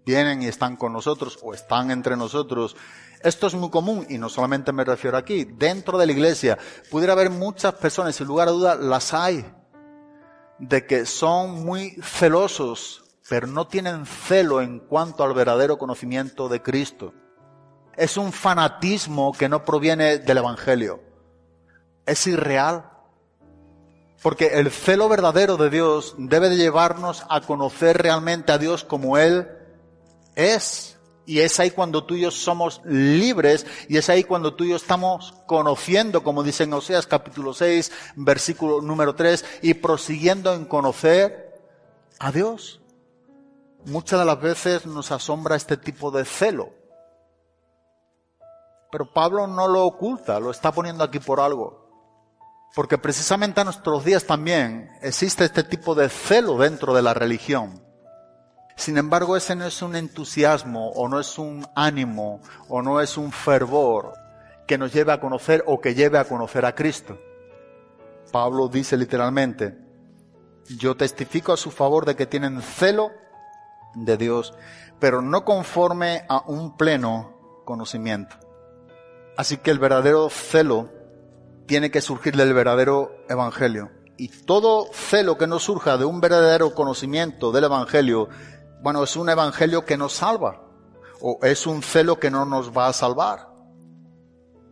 vienen 0.06 0.42
y 0.42 0.46
están 0.46 0.76
con 0.76 0.92
nosotros 0.92 1.38
o 1.42 1.52
están 1.52 1.90
entre 1.90 2.16
nosotros, 2.16 2.76
esto 3.22 3.48
es 3.48 3.54
muy 3.54 3.70
común 3.70 4.06
y 4.08 4.18
no 4.18 4.28
solamente 4.28 4.72
me 4.72 4.84
refiero 4.84 5.16
aquí. 5.16 5.44
Dentro 5.44 5.98
de 5.98 6.06
la 6.06 6.12
iglesia 6.12 6.58
pudiera 6.90 7.14
haber 7.14 7.30
muchas 7.30 7.74
personas, 7.74 8.14
sin 8.14 8.28
lugar 8.28 8.46
a 8.46 8.52
dudas 8.52 8.78
las 8.78 9.12
hay, 9.12 9.44
de 10.60 10.86
que 10.86 11.06
son 11.06 11.64
muy 11.64 11.98
celosos, 12.02 13.04
pero 13.28 13.48
no 13.48 13.66
tienen 13.66 14.06
celo 14.06 14.62
en 14.62 14.78
cuanto 14.78 15.24
al 15.24 15.34
verdadero 15.34 15.76
conocimiento 15.76 16.48
de 16.48 16.62
Cristo. 16.62 17.12
Es 17.96 18.16
un 18.16 18.32
fanatismo 18.32 19.32
que 19.32 19.48
no 19.48 19.64
proviene 19.64 20.18
del 20.18 20.38
Evangelio 20.38 21.07
es 22.08 22.26
irreal. 22.26 22.90
Porque 24.22 24.58
el 24.58 24.70
celo 24.72 25.08
verdadero 25.08 25.56
de 25.56 25.70
Dios 25.70 26.14
debe 26.18 26.48
de 26.48 26.56
llevarnos 26.56 27.24
a 27.28 27.40
conocer 27.40 27.98
realmente 27.98 28.50
a 28.50 28.58
Dios 28.58 28.82
como 28.82 29.16
Él 29.16 29.48
es. 30.34 30.98
Y 31.24 31.40
es 31.40 31.60
ahí 31.60 31.70
cuando 31.70 32.04
tú 32.04 32.14
y 32.14 32.22
yo 32.22 32.30
somos 32.30 32.80
libres 32.86 33.66
y 33.88 33.98
es 33.98 34.08
ahí 34.08 34.24
cuando 34.24 34.54
tú 34.54 34.64
y 34.64 34.70
yo 34.70 34.76
estamos 34.76 35.34
conociendo, 35.46 36.22
como 36.22 36.42
dice 36.42 36.64
en 36.64 36.72
Oseas 36.72 37.06
capítulo 37.06 37.52
6, 37.52 37.92
versículo 38.16 38.80
número 38.80 39.14
3, 39.14 39.44
y 39.60 39.74
prosiguiendo 39.74 40.54
en 40.54 40.64
conocer 40.64 41.60
a 42.18 42.32
Dios. 42.32 42.80
Muchas 43.84 44.18
de 44.18 44.24
las 44.24 44.40
veces 44.40 44.86
nos 44.86 45.12
asombra 45.12 45.54
este 45.54 45.76
tipo 45.76 46.10
de 46.10 46.24
celo. 46.24 46.70
Pero 48.90 49.12
Pablo 49.12 49.46
no 49.46 49.68
lo 49.68 49.84
oculta, 49.84 50.40
lo 50.40 50.50
está 50.50 50.72
poniendo 50.72 51.04
aquí 51.04 51.18
por 51.18 51.40
algo. 51.40 51.87
Porque 52.74 52.98
precisamente 52.98 53.60
a 53.60 53.64
nuestros 53.64 54.04
días 54.04 54.24
también 54.24 54.90
existe 55.02 55.44
este 55.44 55.64
tipo 55.64 55.94
de 55.94 56.08
celo 56.08 56.58
dentro 56.58 56.94
de 56.94 57.02
la 57.02 57.14
religión. 57.14 57.82
Sin 58.76 58.96
embargo, 58.96 59.36
ese 59.36 59.56
no 59.56 59.66
es 59.66 59.82
un 59.82 59.96
entusiasmo 59.96 60.90
o 60.90 61.08
no 61.08 61.18
es 61.18 61.38
un 61.38 61.66
ánimo 61.74 62.40
o 62.68 62.80
no 62.80 63.00
es 63.00 63.16
un 63.16 63.32
fervor 63.32 64.12
que 64.68 64.78
nos 64.78 64.92
lleve 64.92 65.12
a 65.12 65.20
conocer 65.20 65.64
o 65.66 65.80
que 65.80 65.94
lleve 65.94 66.18
a 66.18 66.24
conocer 66.24 66.64
a 66.64 66.74
Cristo. 66.74 67.18
Pablo 68.30 68.68
dice 68.68 68.96
literalmente, 68.96 69.76
yo 70.76 70.96
testifico 70.96 71.52
a 71.52 71.56
su 71.56 71.70
favor 71.70 72.04
de 72.04 72.14
que 72.14 72.26
tienen 72.26 72.60
celo 72.60 73.10
de 73.94 74.16
Dios, 74.16 74.54
pero 75.00 75.22
no 75.22 75.44
conforme 75.44 76.24
a 76.28 76.42
un 76.46 76.76
pleno 76.76 77.62
conocimiento. 77.64 78.36
Así 79.36 79.56
que 79.56 79.70
el 79.70 79.78
verdadero 79.78 80.28
celo 80.28 80.90
tiene 81.68 81.90
que 81.92 82.00
surgir 82.00 82.34
del 82.34 82.54
verdadero 82.54 83.12
evangelio. 83.28 83.90
Y 84.16 84.28
todo 84.28 84.88
celo 84.92 85.38
que 85.38 85.46
no 85.46 85.60
surja 85.60 85.96
de 85.96 86.04
un 86.04 86.20
verdadero 86.20 86.74
conocimiento 86.74 87.52
del 87.52 87.64
evangelio, 87.64 88.28
bueno, 88.82 89.04
es 89.04 89.14
un 89.14 89.28
evangelio 89.28 89.84
que 89.84 89.96
nos 89.96 90.14
salva. 90.14 90.64
O 91.20 91.38
es 91.42 91.66
un 91.66 91.82
celo 91.82 92.18
que 92.18 92.30
no 92.30 92.44
nos 92.44 92.76
va 92.76 92.88
a 92.88 92.92
salvar. 92.92 93.48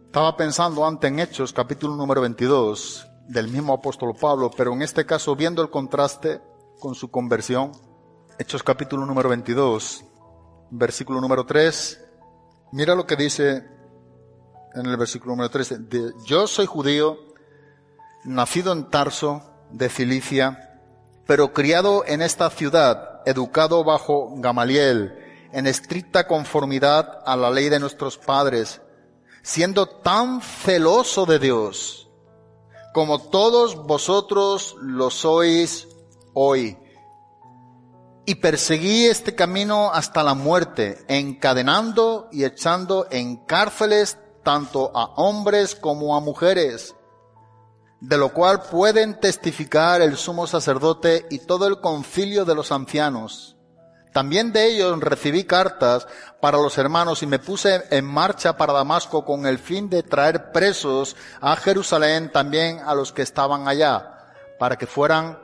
Estaba 0.06 0.36
pensando 0.36 0.86
antes 0.86 1.08
en 1.08 1.20
Hechos, 1.20 1.52
capítulo 1.52 1.94
número 1.94 2.22
22, 2.22 3.06
del 3.28 3.48
mismo 3.48 3.74
apóstol 3.74 4.14
Pablo, 4.18 4.50
pero 4.56 4.72
en 4.72 4.82
este 4.82 5.04
caso, 5.04 5.36
viendo 5.36 5.60
el 5.60 5.70
contraste 5.70 6.40
con 6.80 6.94
su 6.94 7.10
conversión, 7.10 7.72
Hechos 8.38 8.62
capítulo 8.62 9.04
número 9.04 9.28
22, 9.28 10.04
versículo 10.70 11.20
número 11.20 11.44
3, 11.44 12.00
mira 12.72 12.94
lo 12.94 13.06
que 13.06 13.16
dice 13.16 13.75
en 14.76 14.86
el 14.86 14.96
versículo 14.96 15.32
número 15.32 15.50
13, 15.50 15.78
yo 16.24 16.46
soy 16.46 16.66
judío, 16.66 17.18
nacido 18.24 18.72
en 18.72 18.90
Tarso, 18.90 19.42
de 19.70 19.88
Cilicia, 19.88 20.80
pero 21.26 21.52
criado 21.52 22.04
en 22.06 22.22
esta 22.22 22.50
ciudad, 22.50 23.22
educado 23.24 23.84
bajo 23.84 24.34
Gamaliel, 24.36 25.18
en 25.52 25.66
estricta 25.66 26.26
conformidad 26.26 27.20
a 27.24 27.36
la 27.36 27.50
ley 27.50 27.68
de 27.68 27.80
nuestros 27.80 28.18
padres, 28.18 28.82
siendo 29.42 29.86
tan 29.88 30.42
celoso 30.42 31.24
de 31.24 31.38
Dios, 31.38 32.10
como 32.92 33.18
todos 33.18 33.76
vosotros 33.86 34.76
lo 34.80 35.10
sois 35.10 35.88
hoy. 36.34 36.76
Y 38.26 38.36
perseguí 38.36 39.06
este 39.06 39.34
camino 39.34 39.90
hasta 39.92 40.22
la 40.22 40.34
muerte, 40.34 41.04
encadenando 41.08 42.28
y 42.32 42.44
echando 42.44 43.06
en 43.10 43.36
cárceles 43.36 44.18
tanto 44.46 44.92
a 44.94 45.06
hombres 45.16 45.74
como 45.74 46.16
a 46.16 46.20
mujeres, 46.20 46.94
de 48.00 48.16
lo 48.16 48.28
cual 48.28 48.62
pueden 48.62 49.18
testificar 49.18 50.00
el 50.00 50.16
sumo 50.16 50.46
sacerdote 50.46 51.26
y 51.30 51.40
todo 51.40 51.66
el 51.66 51.80
concilio 51.80 52.44
de 52.44 52.54
los 52.54 52.70
ancianos. 52.70 53.56
También 54.12 54.52
de 54.52 54.68
ellos 54.68 55.00
recibí 55.00 55.42
cartas 55.42 56.06
para 56.40 56.58
los 56.58 56.78
hermanos 56.78 57.24
y 57.24 57.26
me 57.26 57.40
puse 57.40 57.82
en 57.90 58.04
marcha 58.04 58.56
para 58.56 58.72
Damasco 58.72 59.24
con 59.24 59.46
el 59.46 59.58
fin 59.58 59.90
de 59.90 60.04
traer 60.04 60.52
presos 60.52 61.16
a 61.40 61.56
Jerusalén 61.56 62.30
también 62.30 62.78
a 62.86 62.94
los 62.94 63.12
que 63.12 63.22
estaban 63.22 63.66
allá, 63.66 64.28
para 64.60 64.78
que 64.78 64.86
fueran 64.86 65.40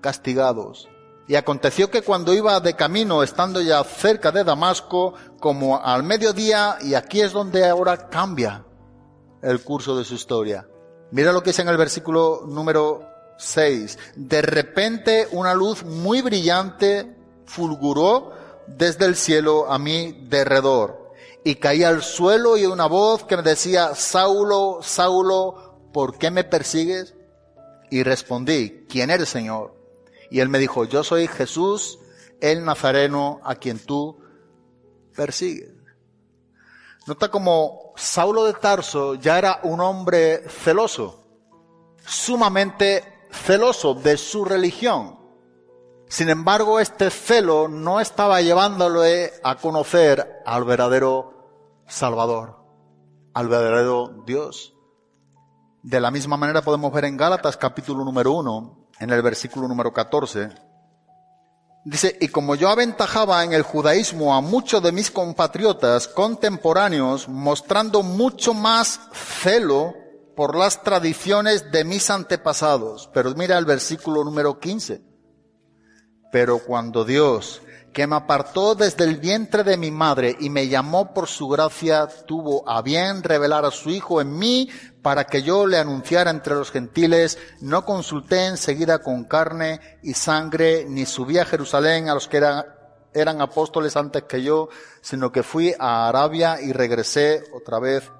castigados. 0.00 0.88
Y 1.28 1.34
aconteció 1.34 1.90
que 1.90 2.02
cuando 2.02 2.32
iba 2.32 2.60
de 2.60 2.74
camino, 2.74 3.22
estando 3.22 3.60
ya 3.60 3.82
cerca 3.82 4.30
de 4.30 4.44
Damasco, 4.44 5.14
como 5.40 5.82
al 5.82 6.02
mediodía, 6.02 6.78
y 6.80 6.94
aquí 6.94 7.20
es 7.20 7.32
donde 7.32 7.68
ahora 7.68 8.08
cambia 8.08 8.64
el 9.42 9.60
curso 9.62 9.96
de 9.96 10.04
su 10.04 10.14
historia. 10.14 10.68
Mira 11.10 11.32
lo 11.32 11.42
que 11.42 11.50
dice 11.50 11.62
en 11.62 11.68
el 11.68 11.76
versículo 11.76 12.42
número 12.46 13.02
6. 13.38 13.98
De 14.16 14.42
repente 14.42 15.28
una 15.32 15.54
luz 15.54 15.84
muy 15.84 16.22
brillante 16.22 17.16
fulguró 17.44 18.32
desde 18.66 19.04
el 19.04 19.16
cielo 19.16 19.70
a 19.70 19.78
mi 19.78 20.12
derredor. 20.28 21.12
Y 21.44 21.56
caí 21.56 21.84
al 21.84 22.02
suelo 22.02 22.56
y 22.56 22.66
una 22.66 22.86
voz 22.86 23.24
que 23.24 23.36
me 23.36 23.42
decía, 23.42 23.94
Saulo, 23.94 24.80
Saulo, 24.82 25.78
¿por 25.92 26.18
qué 26.18 26.32
me 26.32 26.42
persigues? 26.42 27.14
Y 27.88 28.02
respondí, 28.02 28.84
¿quién 28.88 29.10
eres, 29.10 29.28
Señor? 29.28 29.75
Y 30.30 30.40
él 30.40 30.48
me 30.48 30.58
dijo, 30.58 30.84
yo 30.84 31.04
soy 31.04 31.28
Jesús, 31.28 31.98
el 32.40 32.64
Nazareno, 32.64 33.40
a 33.44 33.54
quien 33.56 33.78
tú 33.78 34.18
persigues. 35.14 35.70
Nota 37.06 37.30
como 37.30 37.92
Saulo 37.96 38.44
de 38.44 38.54
Tarso 38.54 39.14
ya 39.14 39.38
era 39.38 39.60
un 39.62 39.80
hombre 39.80 40.48
celoso, 40.48 41.24
sumamente 42.04 43.28
celoso 43.30 43.94
de 43.94 44.16
su 44.16 44.44
religión. 44.44 45.16
Sin 46.08 46.28
embargo, 46.28 46.80
este 46.80 47.10
celo 47.10 47.68
no 47.68 48.00
estaba 48.00 48.40
llevándole 48.40 49.32
a 49.42 49.56
conocer 49.56 50.42
al 50.44 50.64
verdadero 50.64 51.82
Salvador, 51.86 52.56
al 53.34 53.48
verdadero 53.48 54.22
Dios. 54.26 54.74
De 55.82 56.00
la 56.00 56.10
misma 56.10 56.36
manera 56.36 56.62
podemos 56.62 56.92
ver 56.92 57.04
en 57.04 57.16
Gálatas 57.16 57.56
capítulo 57.56 58.04
número 58.04 58.32
uno, 58.32 58.85
en 58.98 59.10
el 59.10 59.22
versículo 59.22 59.68
número 59.68 59.92
14. 59.92 60.50
Dice, 61.84 62.18
y 62.20 62.28
como 62.28 62.56
yo 62.56 62.68
aventajaba 62.68 63.44
en 63.44 63.52
el 63.52 63.62
judaísmo 63.62 64.34
a 64.34 64.40
muchos 64.40 64.82
de 64.82 64.90
mis 64.90 65.10
compatriotas 65.10 66.08
contemporáneos, 66.08 67.28
mostrando 67.28 68.02
mucho 68.02 68.54
más 68.54 68.98
celo 69.12 69.94
por 70.34 70.56
las 70.56 70.82
tradiciones 70.82 71.70
de 71.70 71.84
mis 71.84 72.10
antepasados. 72.10 73.08
Pero 73.14 73.32
mira 73.34 73.56
el 73.56 73.64
versículo 73.64 74.24
número 74.24 74.58
15. 74.58 75.00
Pero 76.32 76.58
cuando 76.58 77.04
Dios, 77.04 77.62
que 77.96 78.06
me 78.06 78.16
apartó 78.16 78.74
desde 78.74 79.04
el 79.04 79.16
vientre 79.16 79.64
de 79.64 79.78
mi 79.78 79.90
madre 79.90 80.36
y 80.38 80.50
me 80.50 80.68
llamó 80.68 81.14
por 81.14 81.28
su 81.28 81.48
gracia, 81.48 82.06
tuvo 82.26 82.68
a 82.68 82.82
bien 82.82 83.22
revelar 83.22 83.64
a 83.64 83.70
su 83.70 83.88
Hijo 83.88 84.20
en 84.20 84.36
mí 84.36 84.68
para 85.00 85.24
que 85.24 85.42
yo 85.42 85.66
le 85.66 85.78
anunciara 85.78 86.30
entre 86.30 86.56
los 86.56 86.70
gentiles, 86.70 87.38
no 87.62 87.86
consulté 87.86 88.48
enseguida 88.48 88.98
con 88.98 89.24
carne 89.24 89.80
y 90.02 90.12
sangre, 90.12 90.84
ni 90.86 91.06
subí 91.06 91.38
a 91.38 91.46
Jerusalén 91.46 92.10
a 92.10 92.14
los 92.14 92.28
que 92.28 92.36
eran, 92.36 92.66
eran 93.14 93.40
apóstoles 93.40 93.96
antes 93.96 94.24
que 94.24 94.42
yo, 94.42 94.68
sino 95.00 95.32
que 95.32 95.42
fui 95.42 95.72
a 95.78 96.06
Arabia 96.06 96.60
y 96.60 96.74
regresé 96.74 97.44
otra 97.54 97.78
vez 97.78 98.12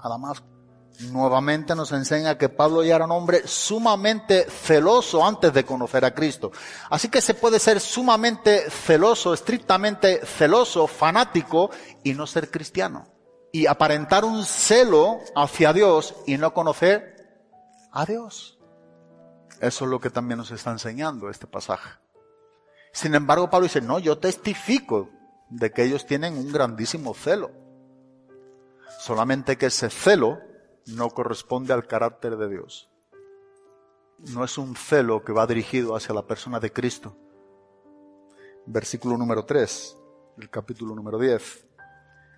a 0.00 0.08
Damasco. 0.08 0.51
Nuevamente 1.00 1.74
nos 1.74 1.90
enseña 1.92 2.38
que 2.38 2.48
Pablo 2.48 2.84
ya 2.84 2.96
era 2.96 3.06
un 3.06 3.12
hombre 3.12 3.46
sumamente 3.46 4.46
celoso 4.48 5.24
antes 5.24 5.52
de 5.52 5.64
conocer 5.64 6.04
a 6.04 6.14
Cristo. 6.14 6.52
Así 6.90 7.08
que 7.08 7.20
se 7.20 7.34
puede 7.34 7.58
ser 7.58 7.80
sumamente 7.80 8.70
celoso, 8.70 9.34
estrictamente 9.34 10.24
celoso, 10.24 10.86
fanático 10.86 11.70
y 12.04 12.14
no 12.14 12.26
ser 12.26 12.50
cristiano 12.50 13.12
y 13.52 13.66
aparentar 13.66 14.24
un 14.24 14.44
celo 14.44 15.20
hacia 15.36 15.72
Dios 15.72 16.14
y 16.26 16.38
no 16.38 16.54
conocer 16.54 17.14
a 17.92 18.06
Dios. 18.06 18.58
Eso 19.60 19.84
es 19.84 19.90
lo 19.90 20.00
que 20.00 20.10
también 20.10 20.38
nos 20.38 20.50
está 20.50 20.70
enseñando 20.70 21.28
este 21.28 21.46
pasaje. 21.46 21.90
Sin 22.92 23.14
embargo, 23.14 23.50
Pablo 23.50 23.66
dice, 23.66 23.80
no, 23.80 23.98
yo 23.98 24.18
testifico 24.18 25.10
de 25.50 25.70
que 25.70 25.84
ellos 25.84 26.06
tienen 26.06 26.36
un 26.36 26.50
grandísimo 26.50 27.14
celo. 27.14 27.50
Solamente 28.98 29.56
que 29.56 29.66
ese 29.66 29.90
celo 29.90 30.40
no 30.86 31.10
corresponde 31.10 31.72
al 31.72 31.86
carácter 31.86 32.36
de 32.36 32.48
Dios. 32.48 32.88
no 34.18 34.44
es 34.44 34.56
un 34.56 34.76
celo 34.76 35.24
que 35.24 35.32
va 35.32 35.48
dirigido 35.48 35.96
hacia 35.96 36.14
la 36.14 36.22
persona 36.22 36.60
de 36.60 36.72
Cristo. 36.72 37.16
Versículo 38.66 39.16
número 39.16 39.44
3 39.44 39.96
del 40.36 40.48
capítulo 40.48 40.94
número 40.94 41.18
10. 41.18 41.66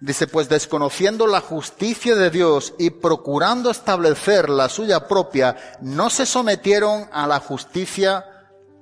Dice, 0.01 0.27
pues 0.27 0.49
desconociendo 0.49 1.27
la 1.27 1.41
justicia 1.41 2.15
de 2.15 2.31
Dios 2.31 2.75
y 2.79 2.91
procurando 2.91 3.71
establecer 3.71 4.51
la 4.51 4.69
suya 4.69 5.07
propia, 5.07 5.57
no 5.81 6.11
se 6.11 6.27
sometieron 6.27 7.09
a 7.13 7.27
la 7.27 7.41
justicia 7.41 8.25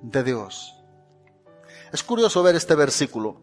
de 0.01 0.23
Dios. 0.23 0.75
Es 1.93 2.03
curioso 2.03 2.43
ver 2.43 2.57
este 2.57 2.75
versículo. 2.75 3.41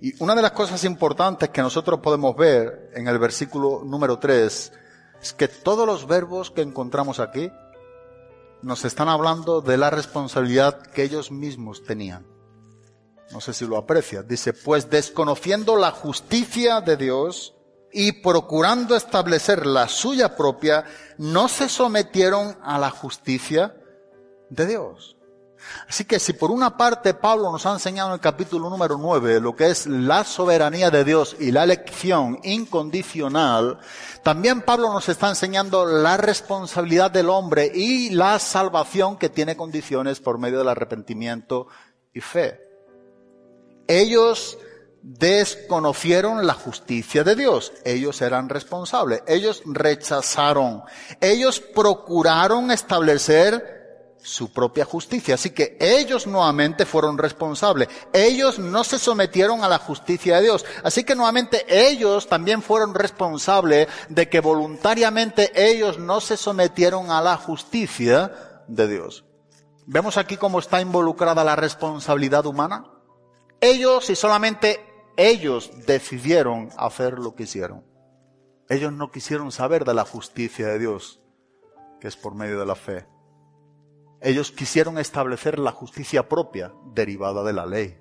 Y 0.00 0.22
una 0.22 0.34
de 0.34 0.42
las 0.42 0.52
cosas 0.52 0.84
importantes 0.84 1.48
que 1.50 1.62
nosotros 1.62 2.00
podemos 2.00 2.36
ver 2.36 2.90
en 2.94 3.08
el 3.08 3.18
versículo 3.18 3.82
número 3.84 4.18
3 4.18 4.72
es 5.20 5.32
que 5.32 5.48
todos 5.48 5.86
los 5.86 6.06
verbos 6.06 6.50
que 6.50 6.62
encontramos 6.62 7.20
aquí 7.20 7.50
nos 8.62 8.84
están 8.84 9.08
hablando 9.08 9.60
de 9.60 9.76
la 9.76 9.90
responsabilidad 9.90 10.80
que 10.82 11.02
ellos 11.02 11.30
mismos 11.30 11.84
tenían. 11.84 12.26
No 13.30 13.40
sé 13.40 13.52
si 13.52 13.66
lo 13.66 13.76
aprecia. 13.76 14.22
Dice, 14.22 14.52
pues 14.52 14.88
desconociendo 14.88 15.76
la 15.76 15.90
justicia 15.90 16.80
de 16.80 16.96
Dios 16.96 17.54
y 17.92 18.12
procurando 18.12 18.94
establecer 18.94 19.66
la 19.66 19.88
suya 19.88 20.36
propia, 20.36 20.84
no 21.18 21.48
se 21.48 21.68
sometieron 21.68 22.56
a 22.62 22.78
la 22.78 22.90
justicia 22.90 23.76
de 24.50 24.66
Dios. 24.66 25.15
Así 25.88 26.04
que 26.04 26.18
si 26.18 26.32
por 26.32 26.50
una 26.50 26.76
parte 26.76 27.14
Pablo 27.14 27.52
nos 27.52 27.64
ha 27.66 27.72
enseñado 27.72 28.08
en 28.08 28.14
el 28.14 28.20
capítulo 28.20 28.68
número 28.68 28.98
9 28.98 29.40
lo 29.40 29.54
que 29.54 29.70
es 29.70 29.86
la 29.86 30.24
soberanía 30.24 30.90
de 30.90 31.04
Dios 31.04 31.36
y 31.38 31.52
la 31.52 31.64
elección 31.64 32.40
incondicional, 32.42 33.78
también 34.22 34.62
Pablo 34.62 34.92
nos 34.92 35.08
está 35.08 35.28
enseñando 35.28 35.84
la 35.84 36.16
responsabilidad 36.16 37.10
del 37.10 37.30
hombre 37.30 37.70
y 37.72 38.10
la 38.10 38.38
salvación 38.38 39.16
que 39.16 39.28
tiene 39.28 39.56
condiciones 39.56 40.20
por 40.20 40.38
medio 40.38 40.58
del 40.58 40.68
arrepentimiento 40.68 41.68
y 42.12 42.20
fe. 42.20 42.60
Ellos 43.86 44.58
desconocieron 45.06 46.46
la 46.46 46.54
justicia 46.54 47.22
de 47.22 47.36
Dios. 47.36 47.72
Ellos 47.84 48.20
eran 48.22 48.48
responsables. 48.48 49.22
Ellos 49.28 49.62
rechazaron. 49.64 50.82
Ellos 51.20 51.60
procuraron 51.60 52.72
establecer 52.72 53.75
su 54.26 54.52
propia 54.52 54.84
justicia. 54.84 55.36
Así 55.36 55.50
que 55.50 55.76
ellos 55.80 56.26
nuevamente 56.26 56.84
fueron 56.84 57.16
responsables. 57.16 57.88
Ellos 58.12 58.58
no 58.58 58.82
se 58.82 58.98
sometieron 58.98 59.62
a 59.62 59.68
la 59.68 59.78
justicia 59.78 60.36
de 60.36 60.42
Dios. 60.42 60.64
Así 60.82 61.04
que 61.04 61.14
nuevamente 61.14 61.64
ellos 61.68 62.26
también 62.26 62.60
fueron 62.60 62.94
responsables 62.94 63.86
de 64.08 64.28
que 64.28 64.40
voluntariamente 64.40 65.52
ellos 65.54 65.98
no 65.98 66.20
se 66.20 66.36
sometieron 66.36 67.10
a 67.10 67.22
la 67.22 67.36
justicia 67.36 68.64
de 68.66 68.88
Dios. 68.88 69.24
¿Vemos 69.86 70.16
aquí 70.16 70.36
cómo 70.36 70.58
está 70.58 70.80
involucrada 70.80 71.44
la 71.44 71.54
responsabilidad 71.54 72.46
humana? 72.46 72.84
Ellos 73.60 74.10
y 74.10 74.16
solamente 74.16 74.80
ellos 75.16 75.70
decidieron 75.86 76.70
hacer 76.76 77.20
lo 77.20 77.36
que 77.36 77.44
hicieron. 77.44 77.84
Ellos 78.68 78.92
no 78.92 79.12
quisieron 79.12 79.52
saber 79.52 79.84
de 79.84 79.94
la 79.94 80.04
justicia 80.04 80.66
de 80.66 80.80
Dios, 80.80 81.20
que 82.00 82.08
es 82.08 82.16
por 82.16 82.34
medio 82.34 82.58
de 82.58 82.66
la 82.66 82.74
fe. 82.74 83.06
Ellos 84.26 84.50
quisieron 84.50 84.98
establecer 84.98 85.56
la 85.60 85.70
justicia 85.70 86.28
propia 86.28 86.72
derivada 86.92 87.44
de 87.44 87.52
la 87.52 87.64
ley. 87.64 87.96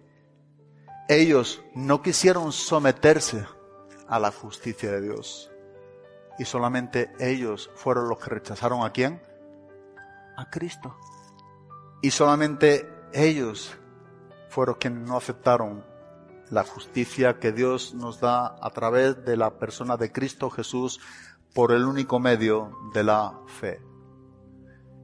Ellos 1.07 1.61
no 1.75 2.01
quisieron 2.01 2.51
someterse 2.51 3.45
a 4.07 4.17
la 4.17 4.31
justicia 4.31 4.91
de 4.91 5.01
Dios. 5.01 5.51
Y 6.39 6.45
solamente 6.45 7.13
ellos 7.19 7.69
fueron 7.75 8.09
los 8.09 8.17
que 8.17 8.31
rechazaron 8.31 8.83
a 8.83 8.91
quién? 8.91 9.21
A 10.35 10.49
Cristo. 10.49 10.97
Y 12.01 12.09
solamente 12.09 12.91
ellos 13.13 13.77
fueron 14.49 14.77
quienes 14.79 15.07
no 15.07 15.17
aceptaron 15.17 15.85
la 16.49 16.63
justicia 16.63 17.37
que 17.37 17.51
Dios 17.51 17.93
nos 17.93 18.19
da 18.19 18.55
a 18.59 18.71
través 18.71 19.23
de 19.25 19.37
la 19.37 19.59
persona 19.59 19.95
de 19.95 20.11
Cristo 20.11 20.49
Jesús 20.49 20.99
por 21.53 21.71
el 21.71 21.85
único 21.85 22.19
medio 22.19 22.75
de 22.95 23.03
la 23.03 23.39
fe. 23.45 23.79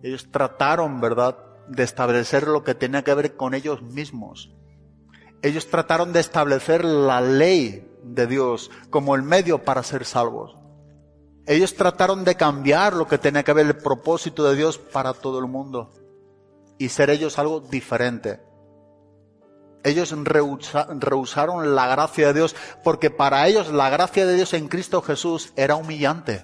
Ellos 0.03 0.29
trataron, 0.31 0.99
¿verdad?, 1.01 1.37
de 1.67 1.83
establecer 1.83 2.47
lo 2.47 2.63
que 2.63 2.75
tenía 2.75 3.03
que 3.03 3.13
ver 3.13 3.35
con 3.35 3.53
ellos 3.53 3.81
mismos. 3.81 4.53
Ellos 5.41 5.69
trataron 5.69 6.13
de 6.13 6.19
establecer 6.19 6.85
la 6.85 7.21
ley 7.21 7.87
de 8.03 8.27
Dios 8.27 8.69
como 8.89 9.15
el 9.15 9.23
medio 9.23 9.63
para 9.63 9.83
ser 9.83 10.05
salvos. 10.05 10.55
Ellos 11.47 11.75
trataron 11.75 12.23
de 12.23 12.35
cambiar 12.35 12.93
lo 12.93 13.07
que 13.07 13.17
tenía 13.17 13.43
que 13.43 13.53
ver 13.53 13.65
el 13.65 13.77
propósito 13.77 14.43
de 14.43 14.55
Dios 14.55 14.77
para 14.77 15.13
todo 15.13 15.39
el 15.39 15.47
mundo 15.47 15.91
y 16.77 16.89
ser 16.89 17.09
ellos 17.09 17.39
algo 17.39 17.59
diferente. 17.59 18.41
Ellos 19.83 20.13
rehusaron 20.23 21.75
la 21.75 21.87
gracia 21.87 22.27
de 22.27 22.33
Dios 22.33 22.55
porque 22.83 23.09
para 23.09 23.47
ellos 23.47 23.71
la 23.71 23.89
gracia 23.89 24.27
de 24.27 24.35
Dios 24.35 24.53
en 24.53 24.67
Cristo 24.67 25.01
Jesús 25.01 25.53
era 25.55 25.75
humillante. 25.75 26.43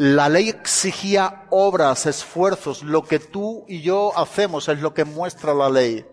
La 0.00 0.28
ley 0.28 0.48
exigía 0.48 1.48
obras, 1.50 2.06
esfuerzos. 2.06 2.84
Lo 2.84 3.02
que 3.02 3.18
tú 3.18 3.64
y 3.66 3.80
yo 3.80 4.16
hacemos 4.16 4.68
es 4.68 4.80
lo 4.80 4.94
que 4.94 5.04
muestra 5.04 5.54
la 5.54 5.68
ley. 5.68 6.06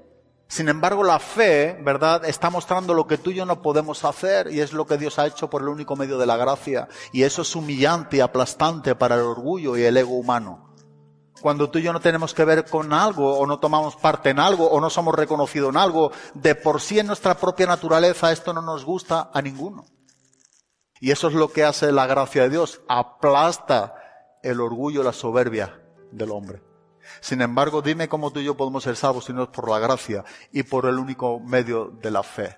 Sin 0.47 0.69
embargo, 0.69 1.03
la 1.03 1.19
fe, 1.19 1.77
¿verdad?, 1.83 2.25
está 2.25 2.49
mostrando 2.49 2.95
lo 2.95 3.05
que 3.05 3.19
tú 3.19 3.29
y 3.29 3.35
yo 3.35 3.45
no 3.45 3.61
podemos 3.61 4.03
hacer 4.03 4.51
y 4.51 4.61
es 4.61 4.73
lo 4.73 4.87
que 4.87 4.97
Dios 4.97 5.19
ha 5.19 5.27
hecho 5.27 5.51
por 5.51 5.61
el 5.61 5.67
único 5.67 5.95
medio 5.95 6.17
de 6.17 6.25
la 6.25 6.35
gracia. 6.35 6.87
Y 7.11 7.21
eso 7.21 7.43
es 7.43 7.55
humillante 7.55 8.17
y 8.17 8.21
aplastante 8.21 8.95
para 8.95 9.13
el 9.13 9.21
orgullo 9.21 9.77
y 9.77 9.83
el 9.83 9.97
ego 9.97 10.15
humano 10.15 10.73
cuando 11.41 11.69
tú 11.69 11.77
y 11.77 11.83
yo 11.83 11.93
no 11.93 11.99
tenemos 11.99 12.33
que 12.33 12.43
ver 12.43 12.65
con 12.65 12.91
algo 12.91 13.37
o 13.37 13.45
no 13.45 13.59
tomamos 13.59 13.95
parte 13.97 14.31
en 14.31 14.39
algo 14.39 14.67
o 14.67 14.81
no 14.81 14.89
somos 14.89 15.13
reconocidos 15.13 15.69
en 15.69 15.77
algo, 15.77 16.11
de 16.33 16.55
por 16.55 16.81
sí 16.81 16.97
en 16.97 17.05
nuestra 17.05 17.35
propia 17.35 17.67
naturaleza 17.67 18.31
esto 18.31 18.51
no 18.51 18.63
nos 18.63 18.83
gusta 18.83 19.29
a 19.31 19.43
ninguno. 19.43 19.85
Y 21.05 21.11
eso 21.11 21.27
es 21.27 21.35
lo 21.35 21.49
que 21.49 21.63
hace 21.63 21.91
la 21.91 22.07
gracia 22.07 22.41
de 22.41 22.49
Dios, 22.49 22.81
aplasta 22.87 23.93
el 24.41 24.59
orgullo 24.59 25.03
la 25.03 25.13
soberbia 25.13 25.79
del 26.11 26.31
hombre. 26.31 26.63
Sin 27.19 27.43
embargo, 27.43 27.83
dime 27.83 28.09
cómo 28.09 28.31
tú 28.31 28.39
y 28.39 28.45
yo 28.45 28.57
podemos 28.57 28.85
ser 28.85 28.95
salvos 28.95 29.25
si 29.25 29.31
no 29.31 29.43
es 29.43 29.49
por 29.49 29.69
la 29.69 29.77
gracia 29.77 30.25
y 30.51 30.63
por 30.63 30.87
el 30.87 30.97
único 30.97 31.39
medio 31.39 31.93
de 32.01 32.09
la 32.09 32.23
fe. 32.23 32.57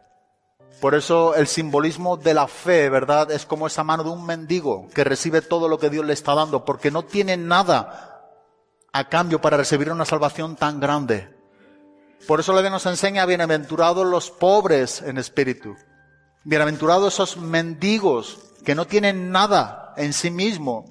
Por 0.80 0.96
eso 0.96 1.36
el 1.36 1.48
simbolismo 1.48 2.16
de 2.16 2.34
la 2.34 2.48
fe, 2.48 2.90
¿verdad? 2.90 3.32
Es 3.32 3.46
como 3.46 3.68
esa 3.68 3.84
mano 3.84 4.06
de 4.06 4.12
un 4.12 4.26
mendigo 4.26 4.88
que 4.96 5.04
recibe 5.04 5.42
todo 5.42 5.68
lo 5.68 5.78
que 5.78 5.90
Dios 5.90 6.06
le 6.06 6.14
está 6.14 6.34
dando 6.34 6.64
porque 6.64 6.90
no 6.90 7.04
tiene 7.04 7.36
nada 7.36 8.32
a 8.94 9.10
cambio 9.10 9.42
para 9.42 9.58
recibir 9.58 9.92
una 9.92 10.06
salvación 10.06 10.56
tan 10.56 10.80
grande. 10.80 11.36
Por 12.26 12.40
eso 12.40 12.54
la 12.54 12.60
Biblia 12.60 12.72
nos 12.72 12.86
enseña, 12.86 13.26
bienaventurados 13.26 14.08
los 14.08 14.32
pobres 14.32 15.02
en 15.02 15.18
espíritu. 15.18 15.76
Bienaventurados 16.48 17.16
esos 17.16 17.36
mendigos 17.36 18.40
que 18.64 18.74
no 18.74 18.88
tienen 18.88 19.32
nada 19.32 19.94
en 19.98 20.14
sí 20.14 20.32
mismo. 20.32 20.86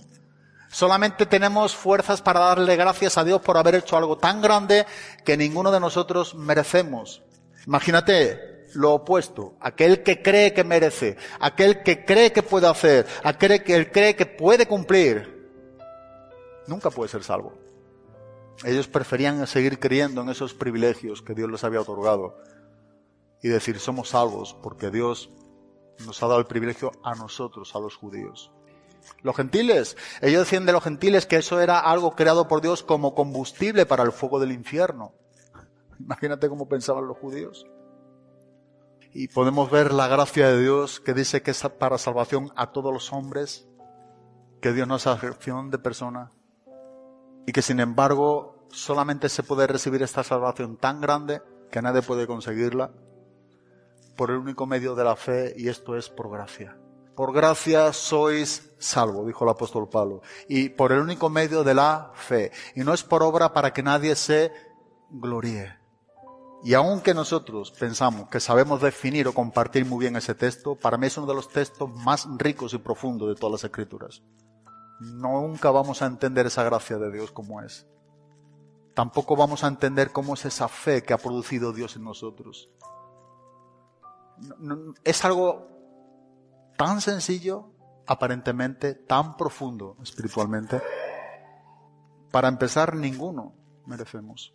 Solamente 0.69 1.25
tenemos 1.25 1.75
fuerzas 1.75 2.21
para 2.21 2.41
darle 2.41 2.77
gracias 2.77 3.17
a 3.17 3.25
Dios 3.25 3.41
por 3.41 3.57
haber 3.57 3.77
hecho 3.77 3.97
algo 3.97 4.19
tan 4.19 4.43
grande 4.43 4.85
que 5.25 5.39
ninguno 5.39 5.73
de 5.73 5.81
nosotros 5.81 6.35
merecemos. 6.35 7.23
Imagínate 7.67 8.67
lo 8.75 8.93
opuesto, 8.93 9.55
aquel 9.59 10.03
que 10.03 10.21
cree 10.21 10.53
que 10.53 10.63
merece, 10.63 11.17
aquel 11.41 11.83
que 11.83 12.05
cree 12.05 12.33
que 12.33 12.43
puede 12.43 12.67
hacer, 12.67 13.07
aquel 13.25 13.65
que 13.65 13.91
cree 13.91 14.15
que 14.15 14.27
puede 14.27 14.67
cumplir, 14.67 15.49
nunca 16.67 16.91
puede 16.91 17.09
ser 17.09 17.25
salvo. 17.25 17.55
Ellos 18.63 18.89
preferían 18.89 19.47
seguir 19.47 19.79
creyendo 19.79 20.21
en 20.21 20.29
esos 20.29 20.53
privilegios 20.53 21.23
que 21.23 21.33
Dios 21.33 21.51
les 21.51 21.65
había 21.65 21.81
otorgado 21.81 22.37
y 23.43 23.49
decir 23.49 23.79
somos 23.79 24.11
salvos 24.11 24.55
porque 24.63 24.91
Dios 24.91 25.31
nos 26.05 26.23
ha 26.23 26.27
dado 26.27 26.41
el 26.41 26.47
privilegio 26.47 26.93
a 27.03 27.15
nosotros, 27.15 27.75
a 27.75 27.79
los 27.79 27.97
judíos. 27.97 28.53
Los 29.23 29.37
gentiles, 29.37 29.97
ellos 30.21 30.41
decían 30.41 30.67
de 30.67 30.73
los 30.73 30.83
gentiles 30.83 31.27
que 31.27 31.37
eso 31.37 31.61
era 31.61 31.79
algo 31.79 32.15
creado 32.15 32.49
por 32.49 32.61
Dios 32.61 32.83
como 32.83 33.15
combustible 33.15 33.87
para 33.87 34.03
el 34.03 34.13
fuego 34.13 34.41
del 34.41 34.53
infierno. 34.53 35.15
Imagínate 36.01 36.49
cómo 36.49 36.69
pensaban 36.69 37.07
los 37.07 37.17
judíos. 37.17 37.67
Y 39.13 39.29
podemos 39.29 39.71
ver 39.71 39.93
la 39.93 40.09
gracia 40.09 40.49
de 40.49 40.61
Dios 40.61 41.01
que 41.01 41.15
dice 41.15 41.43
que 41.43 41.53
es 41.53 41.63
para 41.79 41.97
salvación 41.97 42.53
a 42.57 42.73
todos 42.73 42.93
los 42.93 43.13
hombres, 43.13 43.67
que 44.61 44.73
Dios 44.73 44.87
no 44.87 44.97
es 44.97 45.07
excepción 45.07 45.71
de 45.71 45.79
persona, 45.79 46.31
y 47.47 47.53
que 47.53 47.63
sin 47.63 47.81
embargo 47.81 48.67
solamente 48.69 49.29
se 49.29 49.43
puede 49.43 49.67
recibir 49.67 50.03
esta 50.03 50.23
salvación 50.23 50.77
tan 50.77 51.01
grande 51.01 51.41
que 51.71 51.81
nadie 51.81 52.03
puede 52.03 52.27
conseguirla 52.27 52.91
por 54.17 54.31
el 54.31 54.37
único 54.37 54.67
medio 54.67 54.95
de 54.95 55.05
la 55.05 55.17
fe 55.17 55.55
y 55.57 55.69
esto 55.69 55.97
es 55.97 56.09
por 56.09 56.31
gracia. 56.31 56.79
Por 57.15 57.33
gracia 57.33 57.93
sois 57.93 58.71
salvo, 58.79 59.25
dijo 59.25 59.45
el 59.45 59.51
apóstol 59.51 59.89
Pablo, 59.89 60.21
y 60.49 60.69
por 60.69 60.93
el 60.93 61.01
único 61.01 61.31
medio 61.31 61.65
de 61.65 61.75
la 61.75 62.13
fe. 62.15 62.53
Y 62.75 62.81
no 62.81 62.93
es 62.93 63.03
por 63.03 63.23
obra 63.23 63.53
para 63.53 63.73
que 63.73 63.83
nadie 63.83 64.15
se 64.17 64.53
gloríe. 65.11 65.79
Y 66.63 66.75
aunque 66.75 67.15
nosotros 67.15 67.71
pensamos 67.71 68.29
que 68.29 68.41
sabemos 68.41 68.83
definir 68.83 69.29
o 69.29 69.33
compartir 69.33 69.87
muy 69.87 70.01
bien 70.01 70.17
ese 70.17 70.35
texto, 70.35 70.75
para 70.75 70.99
mí 70.99 71.07
es 71.07 71.17
uno 71.17 71.27
de 71.27 71.35
los 71.35 71.49
textos 71.49 71.89
más 71.91 72.27
ricos 72.39 72.75
y 72.75 72.79
profundos 72.79 73.29
de 73.29 73.35
todas 73.35 73.53
las 73.53 73.65
escrituras 73.65 74.23
nunca 75.01 75.71
vamos 75.71 76.03
a 76.03 76.07
entender 76.07 76.47
esa 76.47 76.65
gracia 76.65 76.99
de 76.99 77.13
Dios 77.13 77.31
como 77.31 77.61
es. 77.63 77.87
tampoco 78.95 79.37
vamos 79.37 79.63
a 79.63 79.69
entender 79.69 80.11
cómo 80.11 80.35
es 80.35 80.47
esa 80.47 80.69
fe 80.69 81.03
que 81.03 81.13
ha 81.13 81.19
producido 81.19 81.75
Dios 81.75 81.97
en 81.97 82.05
nosotros. 82.05 82.71
Es 85.05 85.25
algo 85.25 85.69
tan 86.77 87.01
sencillo, 87.01 87.71
aparentemente, 88.07 88.95
tan 88.95 89.37
profundo 89.37 89.97
espiritualmente. 90.03 90.81
Para 92.31 92.49
empezar, 92.49 92.95
ninguno 92.95 93.55
merecemos 93.87 94.55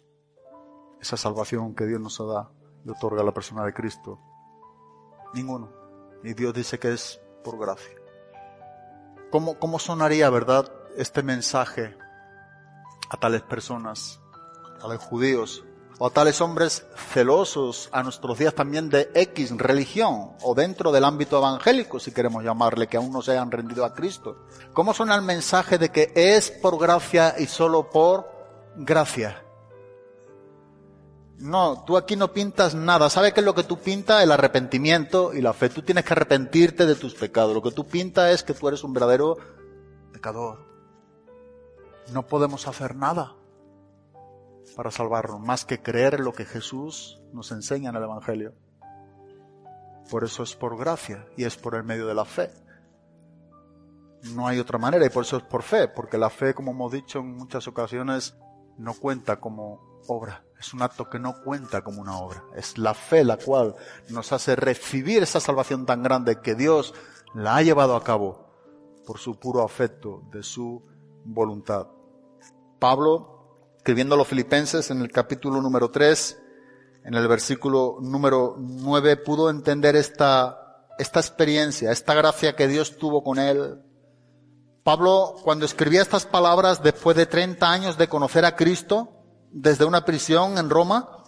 esa 1.00 1.18
salvación 1.18 1.74
que 1.74 1.86
Dios 1.86 2.00
nos 2.00 2.18
da 2.18 2.52
y 2.86 2.90
otorga 2.90 3.22
a 3.22 3.26
la 3.26 3.34
persona 3.34 3.66
de 3.66 3.74
Cristo. 3.74 4.20
Ninguno. 5.34 5.70
Y 6.24 6.34
Dios 6.34 6.54
dice 6.54 6.78
que 6.78 6.94
es 6.94 7.20
por 7.44 7.58
gracia. 7.58 7.96
¿Cómo, 9.32 9.58
cómo 9.58 9.80
sonaría, 9.80 10.30
verdad, 10.30 10.72
este 10.98 11.24
mensaje 11.24 11.98
a 13.10 13.18
tales 13.18 13.42
personas, 13.42 14.22
a 14.82 14.88
los 14.88 15.00
judíos, 15.00 15.66
o 16.04 16.10
tales 16.10 16.42
hombres 16.42 16.84
celosos 17.14 17.88
a 17.92 18.02
nuestros 18.02 18.40
días 18.40 18.56
también 18.56 18.90
de 18.90 19.12
X 19.14 19.56
religión, 19.56 20.32
o 20.42 20.56
dentro 20.56 20.92
del 20.92 21.06
ámbito 21.06 21.38
evangélico, 21.38 22.00
si 22.00 22.12
queremos 22.12 22.44
llamarle, 22.44 22.88
que 22.88 22.98
aún 22.98 23.14
no 23.14 23.22
se 23.22 23.34
hayan 23.34 23.52
rendido 23.52 23.86
a 23.86 23.94
Cristo? 23.94 24.48
¿Cómo 24.74 24.96
suena 24.96 25.14
el 25.14 25.22
mensaje 25.22 25.78
de 25.78 25.90
que 25.90 26.12
es 26.16 26.50
por 26.50 26.80
gracia 26.80 27.36
y 27.38 27.46
solo 27.46 27.92
por 27.92 28.28
gracia? 28.78 29.44
No, 31.38 31.84
tú 31.86 31.96
aquí 31.96 32.16
no 32.16 32.34
pintas 32.34 32.74
nada. 32.74 33.08
¿Sabe 33.12 33.32
qué 33.32 33.42
es 33.42 33.46
lo 33.46 33.54
que 33.54 33.64
tú 33.64 33.78
pintas? 33.78 34.24
El 34.24 34.32
arrepentimiento 34.32 35.36
y 35.36 35.42
la 35.42 35.54
fe. 35.54 35.70
Tú 35.70 35.84
tienes 35.84 36.04
que 36.04 36.14
arrepentirte 36.14 36.88
de 36.88 36.96
tus 36.96 37.14
pecados. 37.14 37.54
Lo 37.54 37.62
que 37.62 37.72
tú 37.72 37.86
pintas 37.86 38.32
es 38.32 38.42
que 38.42 38.56
tú 38.56 38.68
eres 38.68 38.84
un 38.84 38.94
verdadero 38.94 39.38
pecador. 40.12 40.66
No 42.12 42.26
podemos 42.26 42.68
hacer 42.68 42.96
nada 42.96 43.36
para 44.76 44.92
salvarnos, 44.92 45.40
más 45.40 45.66
que 45.66 45.82
creer 45.82 46.20
lo 46.20 46.34
que 46.34 46.46
Jesús 46.46 47.22
nos 47.34 47.52
enseña 47.52 47.90
en 47.90 47.96
el 47.96 48.04
Evangelio. 48.04 48.54
Por 50.10 50.24
eso 50.24 50.44
es 50.44 50.56
por 50.56 50.78
gracia 50.78 51.26
y 51.38 51.46
es 51.46 51.56
por 51.58 51.76
el 51.76 51.84
medio 51.84 52.08
de 52.08 52.16
la 52.16 52.26
fe. 52.26 52.52
No 54.36 54.48
hay 54.48 54.60
otra 54.60 54.78
manera 54.78 55.06
y 55.06 55.10
por 55.10 55.24
eso 55.24 55.38
es 55.38 55.44
por 55.44 55.64
fe, 55.64 55.88
porque 55.88 56.18
la 56.18 56.30
fe, 56.30 56.54
como 56.54 56.72
hemos 56.72 56.92
dicho 56.92 57.20
en 57.20 57.36
muchas 57.36 57.68
ocasiones, 57.68 58.36
no 58.78 58.94
cuenta 58.94 59.40
como 59.40 60.02
obra. 60.08 60.44
Es 60.60 60.74
un 60.74 60.82
acto 60.84 61.10
que 61.10 61.20
no 61.20 61.42
cuenta 61.44 61.84
como 61.84 62.02
una 62.02 62.18
obra. 62.20 62.44
Es 62.56 62.78
la 62.78 62.94
fe 62.94 63.24
la 63.24 63.38
cual 63.38 63.76
nos 64.10 64.32
hace 64.32 64.56
recibir 64.56 65.24
esa 65.24 65.40
salvación 65.40 65.86
tan 65.86 66.04
grande 66.04 66.40
que 66.42 66.56
Dios 66.56 66.94
la 67.34 67.56
ha 67.56 67.62
llevado 67.64 67.96
a 67.96 68.04
cabo 68.04 68.48
por 69.06 69.18
su 69.18 69.40
puro 69.40 69.64
afecto 69.64 70.22
de 70.32 70.44
su 70.44 70.84
voluntad. 71.26 71.88
Pablo, 72.80 73.41
escribiendo 73.82 74.14
a 74.14 74.18
los 74.20 74.28
filipenses 74.28 74.92
en 74.92 75.02
el 75.02 75.12
capítulo 75.12 75.60
número 75.60 75.90
3, 75.90 76.38
en 77.04 77.16
el 77.16 77.28
versículo 77.28 77.98
número 78.00 78.56
9, 78.60 79.18
pudo 79.18 79.50
entender 79.50 79.96
esta, 79.96 80.86
esta 81.00 81.20
experiencia, 81.20 81.92
esta 81.92 82.14
gracia 82.14 82.56
que 82.56 82.68
Dios 82.68 83.00
tuvo 83.00 83.24
con 83.24 83.40
él. 83.40 83.82
Pablo, 84.84 85.34
cuando 85.44 85.66
escribía 85.66 86.04
estas 86.04 86.28
palabras 86.28 86.84
después 86.84 87.18
de 87.18 87.26
30 87.26 87.72
años 87.72 87.98
de 87.98 88.08
conocer 88.08 88.46
a 88.46 88.56
Cristo, 88.56 89.10
desde 89.52 89.86
una 89.86 90.06
prisión 90.06 90.60
en 90.60 90.70
Roma. 90.70 91.21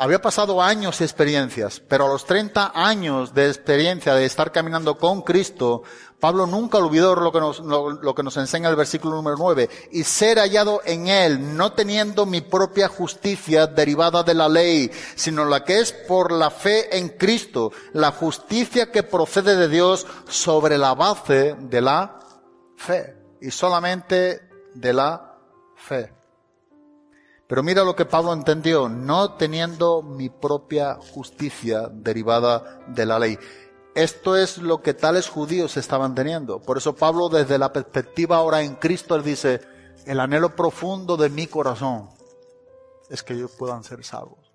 Había 0.00 0.22
pasado 0.22 0.62
años 0.62 1.00
y 1.00 1.04
experiencias, 1.04 1.80
pero 1.80 2.06
a 2.06 2.08
los 2.08 2.24
30 2.24 2.70
años 2.72 3.34
de 3.34 3.48
experiencia 3.48 4.14
de 4.14 4.26
estar 4.26 4.52
caminando 4.52 4.96
con 4.96 5.22
Cristo, 5.22 5.82
Pablo 6.20 6.46
nunca 6.46 6.78
olvidó 6.78 7.16
lo 7.16 7.32
que 7.32 7.40
nos, 7.40 7.58
lo, 7.58 8.14
que 8.14 8.22
nos 8.22 8.36
enseña 8.36 8.68
el 8.68 8.76
versículo 8.76 9.16
número 9.16 9.36
9, 9.36 9.68
y 9.90 10.04
ser 10.04 10.38
hallado 10.38 10.82
en 10.84 11.08
él, 11.08 11.56
no 11.56 11.72
teniendo 11.72 12.26
mi 12.26 12.42
propia 12.42 12.86
justicia 12.86 13.66
derivada 13.66 14.22
de 14.22 14.34
la 14.34 14.48
ley, 14.48 14.88
sino 15.16 15.44
la 15.44 15.64
que 15.64 15.80
es 15.80 15.90
por 15.90 16.30
la 16.30 16.50
fe 16.50 16.96
en 16.96 17.08
Cristo, 17.08 17.72
la 17.92 18.12
justicia 18.12 18.92
que 18.92 19.02
procede 19.02 19.56
de 19.56 19.66
Dios 19.66 20.06
sobre 20.28 20.78
la 20.78 20.94
base 20.94 21.56
de 21.58 21.80
la 21.80 22.20
fe, 22.76 23.16
y 23.40 23.50
solamente 23.50 24.48
de 24.74 24.92
la 24.92 25.34
fe. 25.74 26.17
Pero 27.48 27.62
mira 27.62 27.82
lo 27.82 27.96
que 27.96 28.04
Pablo 28.04 28.34
entendió, 28.34 28.90
no 28.90 29.32
teniendo 29.32 30.02
mi 30.02 30.28
propia 30.28 30.96
justicia 30.96 31.88
derivada 31.90 32.82
de 32.88 33.06
la 33.06 33.18
ley. 33.18 33.38
Esto 33.94 34.36
es 34.36 34.58
lo 34.58 34.82
que 34.82 34.92
tales 34.92 35.30
judíos 35.30 35.78
estaban 35.78 36.14
teniendo. 36.14 36.60
Por 36.60 36.76
eso 36.76 36.94
Pablo 36.94 37.30
desde 37.30 37.58
la 37.58 37.72
perspectiva 37.72 38.36
ahora 38.36 38.60
en 38.60 38.74
Cristo, 38.74 39.14
él 39.14 39.22
dice, 39.24 39.62
el 40.04 40.20
anhelo 40.20 40.54
profundo 40.54 41.16
de 41.16 41.30
mi 41.30 41.46
corazón 41.46 42.10
es 43.08 43.22
que 43.22 43.32
ellos 43.32 43.52
puedan 43.52 43.82
ser 43.82 44.04
salvos. 44.04 44.52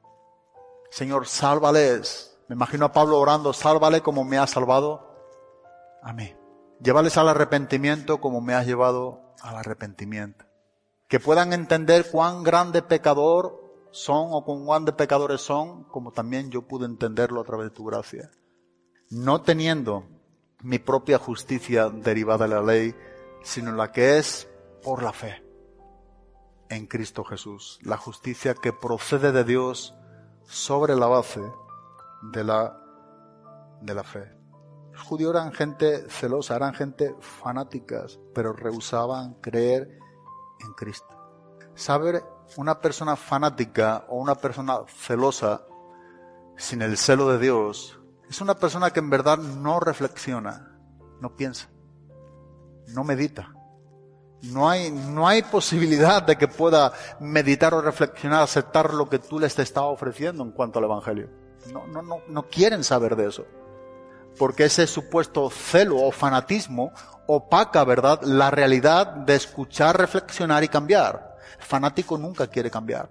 Señor, 0.92 1.28
sálvales. 1.28 2.38
Me 2.48 2.54
imagino 2.54 2.86
a 2.86 2.92
Pablo 2.92 3.18
orando, 3.18 3.54
sálvale 3.54 4.02
como 4.02 4.24
me 4.24 4.38
has 4.38 4.52
salvado 4.52 5.18
a 6.04 6.14
mí. 6.14 6.36
Llévales 6.80 7.18
al 7.18 7.30
arrepentimiento 7.30 8.22
como 8.22 8.40
me 8.40 8.54
has 8.54 8.68
llevado 8.68 9.34
al 9.42 9.56
arrepentimiento 9.56 10.46
que 11.14 11.20
puedan 11.20 11.54
entender 11.54 12.10
cuán 12.10 12.42
grande 12.42 12.82
pecador 12.82 13.86
son 13.92 14.30
o 14.32 14.44
cuán 14.44 14.66
grandes 14.66 14.96
pecadores 14.96 15.42
son, 15.42 15.84
como 15.84 16.12
también 16.12 16.50
yo 16.50 16.64
pude 16.64 16.88
entenderlo 16.88 17.40
a 17.40 17.44
través 17.44 17.68
de 17.68 17.76
tu 17.76 17.86
gracia. 17.86 18.32
No 19.12 19.44
teniendo 19.44 20.08
mi 20.64 20.80
propia 20.80 21.20
justicia 21.20 21.92
derivada 21.92 22.48
de 22.48 22.56
la 22.56 22.64
ley, 22.64 22.96
sino 23.44 23.72
la 23.74 23.92
que 23.92 24.18
es 24.18 24.50
por 24.82 25.04
la 25.04 25.14
fe 25.14 25.44
en 26.70 26.88
Cristo 26.88 27.24
Jesús, 27.24 27.78
la 27.84 27.98
justicia 27.98 28.56
que 28.56 28.74
procede 28.74 29.32
de 29.32 29.44
Dios 29.44 29.94
sobre 30.46 30.96
la 30.96 31.06
base 31.06 31.44
de 32.32 32.44
la, 32.44 32.76
de 33.84 33.94
la 33.94 34.04
fe. 34.04 34.36
Los 34.94 35.04
judíos 35.04 35.36
eran 35.36 35.52
gente 35.52 36.10
celosa, 36.10 36.56
eran 36.56 36.74
gente 36.74 37.16
fanáticas, 37.20 38.20
pero 38.34 38.54
rehusaban 38.54 39.36
creer 39.36 40.02
en 40.64 40.74
Cristo. 40.74 41.08
Saber 41.76 42.24
una 42.58 42.80
persona 42.80 43.16
fanática 43.16 44.06
o 44.10 44.18
una 44.18 44.36
persona 44.36 44.80
celosa 44.88 45.66
sin 46.58 46.82
el 46.82 46.98
celo 46.98 47.30
de 47.30 47.40
Dios 47.40 48.00
es 48.30 48.42
una 48.42 48.56
persona 48.56 48.92
que 48.92 49.00
en 49.00 49.10
verdad 49.10 49.38
no 49.38 49.80
reflexiona, 49.80 50.78
no 51.20 51.36
piensa, 51.36 51.70
no 52.88 53.04
medita. 53.04 53.54
No 54.44 54.70
hay, 54.70 54.92
no 54.92 55.26
hay 55.26 55.42
posibilidad 55.42 56.22
de 56.22 56.36
que 56.36 56.50
pueda 56.50 56.92
meditar 57.22 57.74
o 57.74 57.82
reflexionar, 57.82 58.42
aceptar 58.42 58.94
lo 58.94 59.08
que 59.08 59.18
tú 59.18 59.40
les 59.40 59.58
estaba 59.58 59.88
ofreciendo 59.88 60.44
en 60.44 60.52
cuanto 60.52 60.80
al 60.80 60.86
Evangelio. 60.86 61.30
No, 61.72 61.88
no, 61.88 62.02
no, 62.02 62.18
no 62.28 62.50
quieren 62.50 62.84
saber 62.84 63.16
de 63.16 63.28
eso. 63.28 63.46
Porque 64.38 64.66
ese 64.66 64.86
supuesto 64.86 65.50
celo 65.50 66.02
o 66.02 66.12
fanatismo 66.12 66.92
opaca, 67.28 67.84
¿verdad?, 67.84 68.22
la 68.24 68.52
realidad 68.52 69.08
de 69.08 69.36
escuchar, 69.36 69.98
reflexionar 69.98 70.64
y 70.64 70.68
cambiar. 70.68 71.38
El 71.58 71.66
fanático 71.66 72.18
nunca 72.18 72.48
quiere 72.48 72.70
cambiar. 72.70 73.10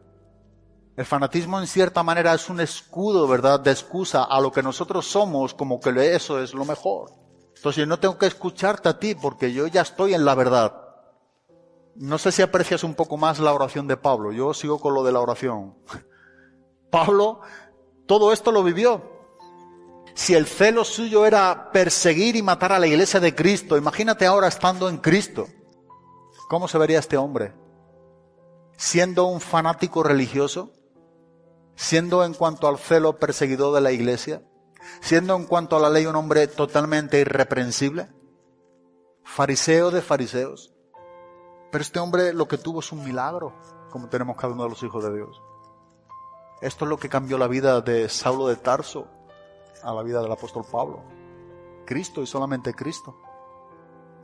El 0.96 1.04
fanatismo 1.06 1.58
en 1.58 1.66
cierta 1.66 2.02
manera 2.02 2.34
es 2.34 2.48
un 2.50 2.60
escudo, 2.60 3.26
¿verdad?, 3.26 3.60
de 3.60 3.70
excusa 3.70 4.24
a 4.24 4.40
lo 4.40 4.52
que 4.52 4.62
nosotros 4.62 5.06
somos 5.06 5.54
como 5.54 5.80
que 5.80 6.14
eso 6.14 6.40
es 6.42 6.54
lo 6.54 6.64
mejor. 6.64 7.10
Entonces 7.56 7.80
yo 7.80 7.86
no 7.86 7.98
tengo 7.98 8.18
que 8.18 8.26
escucharte 8.26 8.88
a 8.88 8.98
ti 8.98 9.14
porque 9.14 9.52
yo 9.52 9.66
ya 9.66 9.82
estoy 9.82 10.14
en 10.14 10.24
la 10.24 10.34
verdad. 10.34 10.74
No 11.94 12.18
sé 12.18 12.32
si 12.32 12.42
aprecias 12.42 12.84
un 12.84 12.94
poco 12.94 13.16
más 13.16 13.38
la 13.38 13.52
oración 13.52 13.86
de 13.86 13.96
Pablo. 13.96 14.32
Yo 14.32 14.52
sigo 14.54 14.80
con 14.80 14.94
lo 14.94 15.04
de 15.04 15.12
la 15.12 15.20
oración. 15.20 15.76
Pablo 16.90 17.40
todo 18.06 18.32
esto 18.32 18.52
lo 18.52 18.62
vivió 18.62 19.11
si 20.14 20.34
el 20.34 20.46
celo 20.46 20.84
suyo 20.84 21.24
era 21.26 21.70
perseguir 21.72 22.36
y 22.36 22.42
matar 22.42 22.72
a 22.72 22.78
la 22.78 22.86
iglesia 22.86 23.20
de 23.20 23.34
Cristo, 23.34 23.76
imagínate 23.76 24.26
ahora 24.26 24.48
estando 24.48 24.88
en 24.88 24.98
Cristo. 24.98 25.48
¿Cómo 26.48 26.68
se 26.68 26.78
vería 26.78 26.98
este 26.98 27.16
hombre? 27.16 27.54
Siendo 28.76 29.26
un 29.26 29.40
fanático 29.40 30.02
religioso, 30.02 30.72
siendo 31.76 32.24
en 32.24 32.34
cuanto 32.34 32.68
al 32.68 32.78
celo 32.78 33.18
perseguidor 33.18 33.74
de 33.74 33.80
la 33.80 33.92
iglesia, 33.92 34.42
siendo 35.00 35.34
en 35.36 35.46
cuanto 35.46 35.76
a 35.76 35.80
la 35.80 35.90
ley 35.90 36.06
un 36.06 36.16
hombre 36.16 36.46
totalmente 36.46 37.20
irreprensible, 37.20 38.10
fariseo 39.24 39.90
de 39.90 40.02
fariseos. 40.02 40.74
Pero 41.70 41.82
este 41.82 42.00
hombre 42.00 42.34
lo 42.34 42.48
que 42.48 42.58
tuvo 42.58 42.80
es 42.80 42.92
un 42.92 43.02
milagro, 43.02 43.54
como 43.90 44.08
tenemos 44.08 44.36
cada 44.36 44.52
uno 44.52 44.64
de 44.64 44.70
los 44.70 44.82
hijos 44.82 45.02
de 45.04 45.14
Dios. 45.14 45.40
Esto 46.60 46.84
es 46.84 46.88
lo 46.90 46.98
que 46.98 47.08
cambió 47.08 47.38
la 47.38 47.48
vida 47.48 47.80
de 47.80 48.08
Saulo 48.08 48.46
de 48.46 48.56
Tarso, 48.56 49.08
a 49.82 49.92
la 49.92 50.02
vida 50.02 50.22
del 50.22 50.32
apóstol 50.32 50.64
Pablo. 50.70 51.02
Cristo 51.84 52.22
y 52.22 52.26
solamente 52.26 52.74
Cristo. 52.74 53.16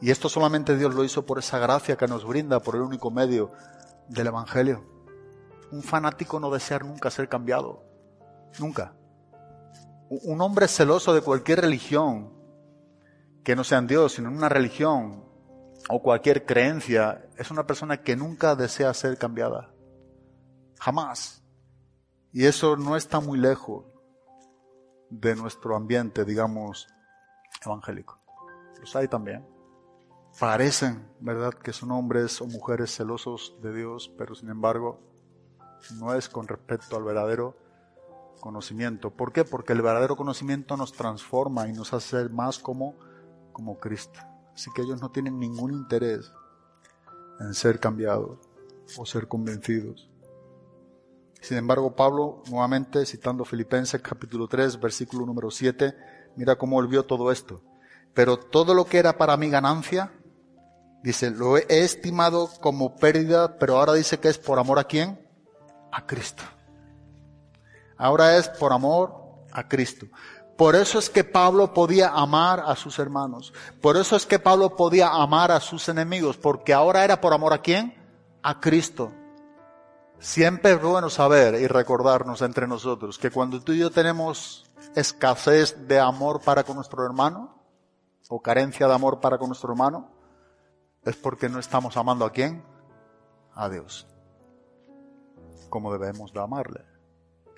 Y 0.01 0.11
esto 0.11 0.29
solamente 0.29 0.77
Dios 0.77 0.95
lo 0.95 1.05
hizo 1.05 1.27
por 1.27 1.39
esa 1.39 1.59
gracia 1.59 1.97
que 1.97 2.07
nos 2.07 2.25
brinda, 2.25 2.61
por 2.61 2.77
el 2.77 2.83
único 2.83 3.11
medio 3.11 3.51
del 4.09 4.29
Evangelio. 4.29 4.85
Un 5.73 5.83
fanático 5.83 6.39
no 6.41 6.51
desea 6.51 6.79
nunca 6.79 7.11
ser 7.11 7.29
cambiado. 7.29 7.83
Nunca. 8.59 8.95
Un 10.09 10.41
hombre 10.41 10.69
celoso 10.69 11.13
de 11.13 11.21
cualquier 11.21 11.61
religión, 11.61 12.33
que 13.45 13.57
no 13.57 13.65
sea 13.65 13.79
en 13.79 13.87
Dios, 13.87 14.13
sino 14.13 14.29
en 14.29 14.37
una 14.37 14.49
religión 14.49 15.25
o 15.91 16.03
cualquier 16.03 16.47
creencia, 16.47 17.27
es 17.37 17.51
una 17.51 17.67
persona 17.67 18.03
que 18.03 18.17
nunca 18.17 18.55
desea 18.55 18.95
ser 18.95 19.19
cambiada. 19.19 19.71
Jamás. 20.79 21.43
Y 22.33 22.47
eso 22.47 22.77
no 22.77 22.97
está 22.97 23.21
muy 23.21 23.39
lejos 23.39 23.85
de 25.11 25.35
nuestro 25.37 25.77
ambiente, 25.77 26.25
digamos, 26.25 26.89
evangélico. 27.65 28.19
Los 28.81 28.95
hay 28.97 29.09
también. 29.09 29.45
Parecen, 30.39 31.09
¿verdad?, 31.21 31.55
que 31.55 31.73
son 31.73 31.91
hombres 31.91 32.41
o 32.41 32.47
mujeres 32.47 32.95
celosos 32.95 33.57
de 33.63 33.75
Dios, 33.75 34.13
pero 34.17 34.35
sin 34.35 34.51
embargo 34.51 35.01
no 35.99 36.15
es 36.15 36.29
con 36.29 36.47
respecto 36.47 36.97
al 36.97 37.05
verdadero 37.05 37.57
conocimiento. 38.41 39.11
¿Por 39.11 39.33
qué? 39.33 39.45
Porque 39.45 39.73
el 39.73 39.83
verdadero 39.83 40.17
conocimiento 40.17 40.77
nos 40.77 40.93
transforma 40.93 41.69
y 41.69 41.73
nos 41.73 41.93
hace 41.93 42.11
ser 42.11 42.31
más 42.31 42.59
como, 42.59 42.95
como 43.53 43.79
Cristo. 43.79 44.21
Así 44.55 44.71
que 44.73 44.83
ellos 44.83 45.01
no 45.01 45.11
tienen 45.11 45.39
ningún 45.39 45.73
interés 45.73 46.33
en 47.41 47.55
ser 47.55 47.81
cambiados 47.81 48.39
o 48.97 49.07
ser 49.07 49.29
convencidos. 49.29 50.08
Sin 51.41 51.57
embargo, 51.57 51.95
Pablo, 51.95 52.43
nuevamente 52.51 53.07
citando 53.07 53.45
Filipenses 53.45 54.01
capítulo 54.03 54.49
3, 54.49 54.81
versículo 54.81 55.25
número 55.25 55.51
7, 55.51 55.95
mira 56.37 56.57
cómo 56.57 56.77
volvió 56.77 57.05
todo 57.05 57.31
esto. 57.31 57.63
Pero 58.15 58.39
todo 58.39 58.75
lo 58.75 58.85
que 58.85 58.99
era 58.99 59.17
para 59.17 59.37
mi 59.37 59.49
ganancia, 59.49 60.13
dice, 61.03 61.31
lo 61.31 61.57
he 61.57 61.65
estimado 61.69 62.51
como 62.61 62.97
pérdida, 62.97 63.59
pero 63.59 63.79
ahora 63.79 63.95
dice 63.95 64.19
que 64.19 64.29
es 64.29 64.39
por 64.39 64.59
amor 64.59 64.79
a 64.79 64.85
quién? 64.85 65.21
A 65.93 66.07
Cristo. 66.07 66.43
Ahora 67.97 68.37
es 68.37 68.49
por 68.49 68.73
amor 68.73 69.15
a 69.53 69.69
Cristo. 69.69 70.07
Por 70.57 70.75
eso 70.75 70.99
es 70.99 71.09
que 71.09 71.23
Pablo 71.23 71.73
podía 71.73 72.09
amar 72.09 72.65
a 72.67 72.75
sus 72.75 72.99
hermanos. 72.99 73.53
Por 73.81 73.97
eso 73.97 74.17
es 74.17 74.27
que 74.27 74.41
Pablo 74.41 74.75
podía 74.75 75.09
amar 75.09 75.53
a 75.53 75.61
sus 75.61 75.89
enemigos, 75.89 76.37
porque 76.37 76.75
ahora 76.75 77.05
era 77.05 77.21
por 77.21 77.33
amor 77.33 77.53
a 77.53 77.63
quién? 77.63 77.95
A 78.43 78.59
Cristo. 78.59 79.13
Siempre 80.19 80.73
es 80.73 80.83
bueno 80.83 81.11
saber 81.11 81.55
y 81.55 81.69
recordarnos 81.69 82.43
entre 82.43 82.67
nosotros 82.67 83.19
que 83.19 83.31
cuando 83.31 83.61
tú 83.61 83.73
y 83.73 83.79
yo 83.79 83.91
tenemos 83.91 84.69
escasez 84.97 85.87
de 85.87 86.01
amor 86.01 86.41
para 86.41 86.65
con 86.65 86.77
nuestro 86.77 87.05
hermano, 87.05 87.55
o 88.29 88.43
carencia 88.43 88.87
de 88.87 88.95
amor 88.95 89.21
para 89.21 89.39
con 89.39 89.49
nuestro 89.49 89.71
hermano, 89.71 90.11
es 91.05 91.17
porque 91.17 91.49
no 91.49 91.59
estamos 91.59 91.97
amando 91.97 92.25
a 92.25 92.33
quién? 92.33 92.63
A 93.55 93.69
Dios. 93.69 94.07
Como 95.71 95.93
debemos 95.93 96.33
de 96.33 96.41
amarle. 96.41 96.85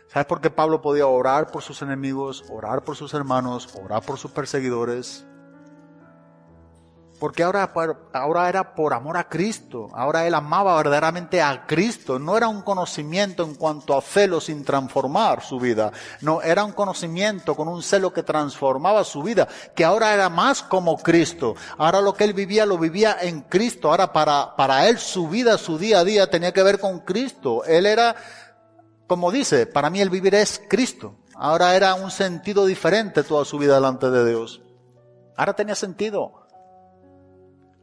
¿Sabes 0.08 0.26
por 0.26 0.40
qué 0.40 0.50
Pablo 0.50 0.82
podía 0.82 1.06
orar 1.06 1.50
por 1.50 1.62
sus 1.62 1.82
enemigos, 1.82 2.44
orar 2.50 2.82
por 2.82 2.96
sus 2.96 3.14
hermanos, 3.14 3.74
orar 3.82 4.02
por 4.02 4.18
sus 4.18 4.30
perseguidores? 4.32 5.24
Porque 7.20 7.42
ahora, 7.42 7.70
ahora 8.14 8.48
era 8.48 8.74
por 8.74 8.94
amor 8.94 9.18
a 9.18 9.28
Cristo, 9.28 9.88
ahora 9.92 10.26
él 10.26 10.34
amaba 10.34 10.74
verdaderamente 10.78 11.42
a 11.42 11.66
Cristo, 11.66 12.18
no 12.18 12.34
era 12.34 12.48
un 12.48 12.62
conocimiento 12.62 13.44
en 13.44 13.56
cuanto 13.56 13.94
a 13.94 14.00
celo 14.00 14.40
sin 14.40 14.64
transformar 14.64 15.42
su 15.42 15.60
vida, 15.60 15.92
no, 16.22 16.40
era 16.40 16.64
un 16.64 16.72
conocimiento 16.72 17.54
con 17.54 17.68
un 17.68 17.82
celo 17.82 18.10
que 18.14 18.22
transformaba 18.22 19.04
su 19.04 19.22
vida, 19.22 19.46
que 19.76 19.84
ahora 19.84 20.14
era 20.14 20.30
más 20.30 20.62
como 20.62 20.96
Cristo, 20.96 21.56
ahora 21.76 22.00
lo 22.00 22.14
que 22.14 22.24
él 22.24 22.32
vivía 22.32 22.64
lo 22.64 22.78
vivía 22.78 23.18
en 23.20 23.42
Cristo, 23.42 23.90
ahora 23.90 24.14
para, 24.14 24.56
para 24.56 24.88
él 24.88 24.98
su 24.98 25.28
vida, 25.28 25.58
su 25.58 25.76
día 25.76 25.98
a 25.98 26.04
día 26.04 26.30
tenía 26.30 26.52
que 26.54 26.62
ver 26.62 26.80
con 26.80 27.00
Cristo, 27.00 27.64
él 27.64 27.84
era, 27.84 28.16
como 29.06 29.30
dice, 29.30 29.66
para 29.66 29.90
mí 29.90 30.00
el 30.00 30.08
vivir 30.08 30.34
es 30.36 30.58
Cristo, 30.70 31.16
ahora 31.34 31.76
era 31.76 31.92
un 31.92 32.10
sentido 32.10 32.64
diferente 32.64 33.22
toda 33.24 33.44
su 33.44 33.58
vida 33.58 33.74
delante 33.74 34.10
de 34.10 34.26
Dios, 34.26 34.62
ahora 35.36 35.52
tenía 35.52 35.74
sentido. 35.74 36.39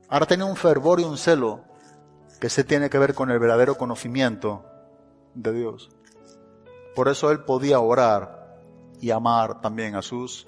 Ahora 0.09 0.25
tiene 0.25 0.43
un 0.43 0.55
fervor 0.55 0.99
y 0.99 1.03
un 1.03 1.17
celo 1.17 1.63
que 2.39 2.49
se 2.49 2.63
tiene 2.63 2.89
que 2.89 2.97
ver 2.97 3.13
con 3.13 3.29
el 3.31 3.39
verdadero 3.39 3.75
conocimiento 3.77 4.63
de 5.33 5.51
Dios. 5.53 5.89
Por 6.95 7.09
eso 7.09 7.29
él 7.31 7.41
podía 7.41 7.79
orar 7.79 8.57
y 9.01 9.11
amar 9.11 9.61
también 9.61 9.95
a 9.95 10.01
sus, 10.01 10.47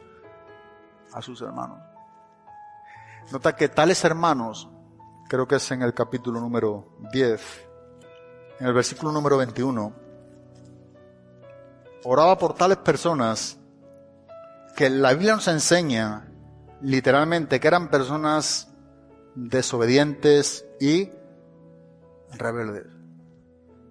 a 1.13 1.21
sus 1.21 1.41
hermanos. 1.41 1.79
Nota 3.31 3.55
que 3.55 3.69
tales 3.69 4.03
hermanos, 4.03 4.69
creo 5.27 5.47
que 5.47 5.55
es 5.55 5.71
en 5.71 5.81
el 5.81 5.93
capítulo 5.93 6.39
número 6.39 6.87
10, 7.11 7.67
en 8.59 8.67
el 8.67 8.73
versículo 8.73 9.11
número 9.11 9.37
21, 9.37 9.93
oraba 12.05 12.37
por 12.37 12.55
tales 12.55 12.77
personas 12.77 13.57
que 14.75 14.89
la 14.89 15.11
Biblia 15.11 15.35
nos 15.35 15.47
enseña 15.47 16.31
literalmente 16.81 17.59
que 17.59 17.67
eran 17.67 17.89
personas 17.89 18.68
desobedientes 19.47 20.65
y 20.79 21.09
rebeldes. 22.37 22.85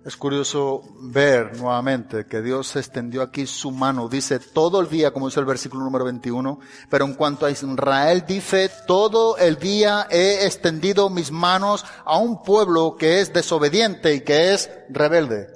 Es 0.04 0.16
curioso 0.16 0.82
ver 1.00 1.58
nuevamente 1.58 2.24
que 2.24 2.40
Dios 2.40 2.76
extendió 2.76 3.20
aquí 3.20 3.46
su 3.46 3.70
mano, 3.72 4.08
dice 4.08 4.38
todo 4.38 4.80
el 4.80 4.88
día, 4.88 5.12
como 5.12 5.26
dice 5.26 5.40
el 5.40 5.46
versículo 5.46 5.84
número 5.84 6.04
21, 6.04 6.60
pero 6.88 7.04
en 7.04 7.14
cuanto 7.14 7.44
a 7.44 7.50
Israel 7.50 8.24
dice, 8.26 8.70
todo 8.86 9.36
el 9.36 9.58
día 9.58 10.06
he 10.10 10.46
extendido 10.46 11.10
mis 11.10 11.30
manos 11.30 11.84
a 12.04 12.16
un 12.16 12.42
pueblo 12.42 12.96
que 12.96 13.20
es 13.20 13.32
desobediente 13.32 14.14
y 14.14 14.20
que 14.20 14.54
es 14.54 14.70
rebelde. 14.88 15.48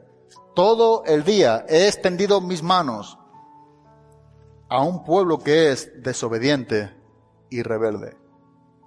Todo 0.54 1.04
el 1.06 1.24
día 1.24 1.64
he 1.68 1.86
extendido 1.86 2.42
mis 2.42 2.62
manos 2.62 3.18
a 4.68 4.82
un 4.82 5.04
pueblo 5.04 5.38
que 5.38 5.70
es 5.70 5.90
desobediente 6.02 6.94
y 7.48 7.62
rebelde. 7.62 8.21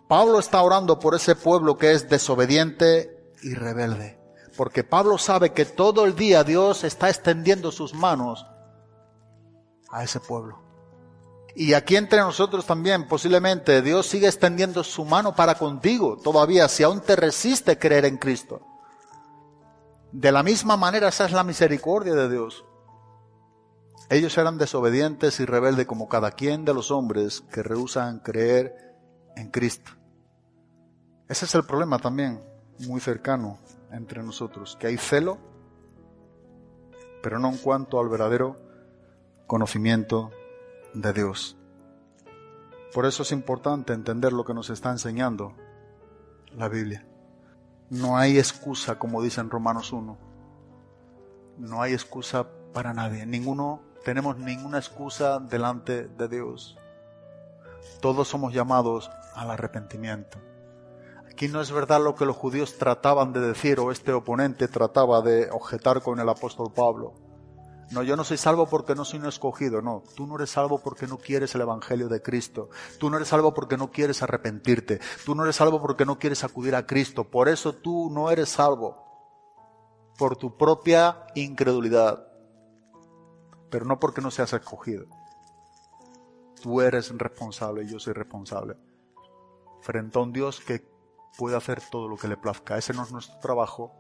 Pablo 0.08 0.40
está 0.40 0.62
orando 0.62 1.00
por 1.00 1.16
ese 1.16 1.36
pueblo 1.36 1.78
que 1.78 1.94
es 1.94 2.10
desobediente 2.10 3.34
y 3.42 3.56
rebelde. 3.56 4.20
Porque 4.56 4.84
Pablo 4.84 5.18
sabe 5.18 5.52
que 5.52 5.66
todo 5.66 6.06
el 6.06 6.16
día 6.16 6.44
Dios 6.44 6.84
está 6.84 7.10
extendiendo 7.10 7.72
sus 7.72 7.94
manos 7.94 8.46
a 9.90 10.04
ese 10.04 10.20
pueblo. 10.20 10.62
Y 11.56 11.74
aquí 11.74 11.96
entre 11.96 12.20
nosotros 12.20 12.66
también 12.66 13.08
posiblemente 13.08 13.82
Dios 13.82 14.06
sigue 14.06 14.28
extendiendo 14.28 14.84
su 14.84 15.06
mano 15.06 15.36
para 15.36 15.56
contigo 15.56 16.18
todavía 16.22 16.68
si 16.68 16.84
aún 16.84 17.00
te 17.02 17.16
resiste 17.16 17.80
creer 17.80 18.06
en 18.06 18.18
Cristo. 18.18 18.62
De 20.12 20.32
la 20.32 20.44
misma 20.44 20.78
manera 20.78 21.08
esa 21.08 21.26
es 21.26 21.32
la 21.32 21.44
misericordia 21.44 22.14
de 22.14 22.30
Dios. 22.30 22.66
Ellos 24.10 24.38
eran 24.38 24.58
desobedientes 24.58 25.40
y 25.40 25.46
rebeldes 25.46 25.88
como 25.88 26.08
cada 26.08 26.32
quien 26.32 26.64
de 26.64 26.74
los 26.74 26.92
hombres 26.92 27.42
que 27.52 27.64
rehusan 27.64 28.20
creer 28.20 28.85
en 29.36 29.50
Cristo. 29.50 29.92
Ese 31.28 31.46
es 31.46 31.56
el 31.56 31.64
problema 31.64 32.00
también, 32.00 32.40
muy 32.88 33.00
cercano 33.00 33.58
entre 33.92 34.22
nosotros, 34.24 34.78
que 34.80 34.88
hay 34.88 34.98
celo, 34.98 35.38
pero 37.24 37.40
no 37.40 37.50
en 37.50 37.58
cuanto 37.58 38.00
al 38.00 38.10
verdadero 38.10 38.56
conocimiento 39.48 40.32
de 40.94 41.14
Dios. 41.14 41.58
Por 42.94 43.06
eso 43.06 43.24
es 43.24 43.32
importante 43.32 43.94
entender 43.94 44.32
lo 44.34 44.46
que 44.46 44.54
nos 44.54 44.70
está 44.70 44.92
enseñando 44.92 45.54
la 46.56 46.70
Biblia. 46.70 47.06
No 47.90 48.18
hay 48.18 48.38
excusa, 48.38 48.98
como 48.98 49.22
dice 49.22 49.42
en 49.42 49.50
Romanos 49.50 49.92
1. 49.92 50.18
No 51.58 51.82
hay 51.82 51.94
excusa 51.94 52.48
para 52.74 52.94
nadie. 52.94 53.26
Ninguno 53.26 53.82
tenemos 54.04 54.38
ninguna 54.38 54.78
excusa 54.78 55.40
delante 55.40 56.08
de 56.08 56.28
Dios. 56.28 56.78
Todos 58.02 58.28
somos 58.28 58.54
llamados 58.54 59.10
al 59.36 59.52
arrepentimiento. 59.52 60.40
Aquí 61.30 61.48
no 61.50 61.60
es 61.60 61.72
verdad 61.72 62.02
lo 62.02 62.16
que 62.16 62.26
los 62.26 62.38
judíos 62.38 62.78
trataban 62.78 63.34
de 63.34 63.42
decir 63.42 63.80
o 63.80 63.92
este 63.92 64.14
oponente 64.14 64.68
trataba 64.68 65.22
de 65.22 65.50
objetar 65.52 66.02
con 66.02 66.20
el 66.20 66.30
apóstol 66.30 66.72
Pablo. 66.74 67.14
No, 67.92 68.04
yo 68.04 68.16
no 68.16 68.24
soy 68.24 68.38
salvo 68.38 68.68
porque 68.68 68.96
no 68.96 69.06
soy 69.06 69.20
un 69.20 69.28
escogido, 69.28 69.82
no. 69.82 70.04
Tú 70.16 70.26
no 70.26 70.36
eres 70.36 70.50
salvo 70.50 70.80
porque 70.80 71.08
no 71.08 71.18
quieres 71.18 71.54
el 71.54 71.62
Evangelio 71.62 72.10
de 72.10 72.22
Cristo. 72.22 72.70
Tú 73.00 73.10
no 73.10 73.18
eres 73.18 73.28
salvo 73.28 73.54
porque 73.54 73.78
no 73.78 73.92
quieres 73.92 74.24
arrepentirte. 74.24 75.00
Tú 75.26 75.36
no 75.36 75.44
eres 75.44 75.58
salvo 75.58 75.82
porque 75.82 76.06
no 76.06 76.18
quieres 76.18 76.44
acudir 76.44 76.74
a 76.76 76.88
Cristo. 76.88 77.26
Por 77.26 77.48
eso 77.48 77.74
tú 77.74 78.10
no 78.10 78.32
eres 78.32 78.50
salvo. 78.50 79.04
Por 80.18 80.36
tu 80.36 80.58
propia 80.58 81.28
incredulidad. 81.36 82.26
Pero 83.70 83.86
no 83.86 84.00
porque 84.00 84.22
no 84.22 84.32
seas 84.32 84.54
escogido. 84.54 85.06
Tú 86.66 86.82
eres 86.82 87.16
responsable 87.16 87.84
y 87.84 87.92
yo 87.92 88.00
soy 88.00 88.14
responsable. 88.14 88.76
Frente 89.82 90.18
a 90.18 90.24
un 90.24 90.34
Dios 90.34 90.60
que 90.60 90.84
puede 91.38 91.56
hacer 91.56 91.80
todo 91.92 92.08
lo 92.08 92.18
que 92.18 92.28
le 92.28 92.38
plazca. 92.38 92.76
Ese 92.76 92.92
no 92.92 93.04
es 93.04 93.12
nuestro 93.12 93.38
trabajo. 93.38 93.94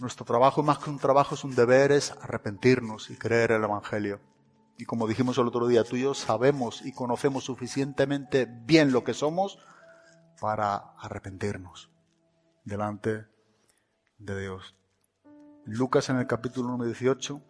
Nuestro 0.00 0.24
trabajo, 0.24 0.64
más 0.64 0.78
que 0.78 0.90
un 0.90 0.98
trabajo, 0.98 1.36
es 1.36 1.44
un 1.44 1.54
deber, 1.54 1.92
es 1.92 2.10
arrepentirnos 2.10 3.10
y 3.10 3.16
creer 3.16 3.52
el 3.52 3.62
Evangelio. 3.62 4.18
Y 4.76 4.86
como 4.86 5.06
dijimos 5.06 5.38
el 5.38 5.46
otro 5.46 5.68
día, 5.68 5.84
tú 5.84 5.94
y 5.94 6.02
yo 6.02 6.14
sabemos 6.14 6.84
y 6.84 6.90
conocemos 6.90 7.44
suficientemente 7.44 8.48
bien 8.50 8.90
lo 8.90 9.04
que 9.04 9.14
somos 9.14 9.60
para 10.40 10.78
arrepentirnos 10.98 11.92
delante 12.64 13.28
de 14.18 14.40
Dios. 14.40 14.74
Lucas 15.64 16.08
en 16.08 16.16
el 16.16 16.26
capítulo 16.26 16.70
número 16.70 16.86
18, 16.86 17.40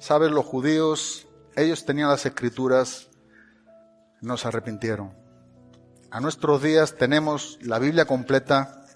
sabes, 0.00 0.32
los 0.32 0.44
judíos 0.44 1.25
ellos 1.56 1.84
tenían 1.84 2.08
las 2.08 2.26
escrituras, 2.26 3.08
no 4.20 4.36
se 4.36 4.48
arrepintieron. 4.48 5.14
A 6.10 6.20
nuestros 6.20 6.62
días 6.62 6.96
tenemos 6.96 7.58
la 7.62 7.78
Biblia 7.78 8.04
completa, 8.04 8.86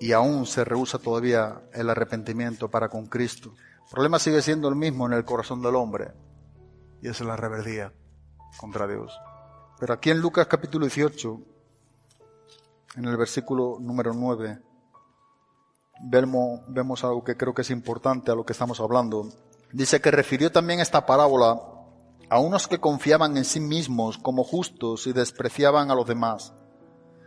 y 0.00 0.12
aún 0.12 0.46
se 0.46 0.64
rehúsa 0.64 0.98
todavía 0.98 1.60
el 1.74 1.90
arrepentimiento 1.90 2.70
para 2.70 2.88
con 2.88 3.06
Cristo. 3.06 3.54
El 3.84 3.90
problema 3.90 4.18
sigue 4.18 4.40
siendo 4.40 4.66
el 4.68 4.74
mismo 4.74 5.06
en 5.06 5.12
el 5.12 5.26
corazón 5.26 5.60
del 5.62 5.76
hombre 5.76 6.12
y 7.02 7.08
es 7.08 7.20
la 7.20 7.36
rebeldía 7.36 7.92
contra 8.56 8.88
Dios. 8.88 9.12
Pero 9.78 9.92
aquí 9.92 10.10
en 10.10 10.20
Lucas 10.20 10.46
capítulo 10.46 10.86
18, 10.86 11.40
en 12.96 13.04
el 13.04 13.16
versículo 13.18 13.76
número 13.78 14.14
9, 14.14 14.58
vemos, 16.04 16.60
vemos 16.68 17.04
algo 17.04 17.22
que 17.22 17.36
creo 17.36 17.54
que 17.54 17.62
es 17.62 17.70
importante 17.70 18.30
a 18.30 18.34
lo 18.34 18.46
que 18.46 18.54
estamos 18.54 18.80
hablando. 18.80 19.28
Dice 19.70 20.00
que 20.00 20.10
refirió 20.10 20.50
también 20.50 20.80
esta 20.80 21.04
parábola 21.04 21.60
a 22.30 22.38
unos 22.38 22.68
que 22.68 22.78
confiaban 22.78 23.36
en 23.36 23.44
sí 23.44 23.58
mismos 23.58 24.16
como 24.16 24.44
justos 24.44 25.08
y 25.08 25.12
despreciaban 25.12 25.90
a 25.90 25.94
los 25.96 26.06
demás. 26.06 26.54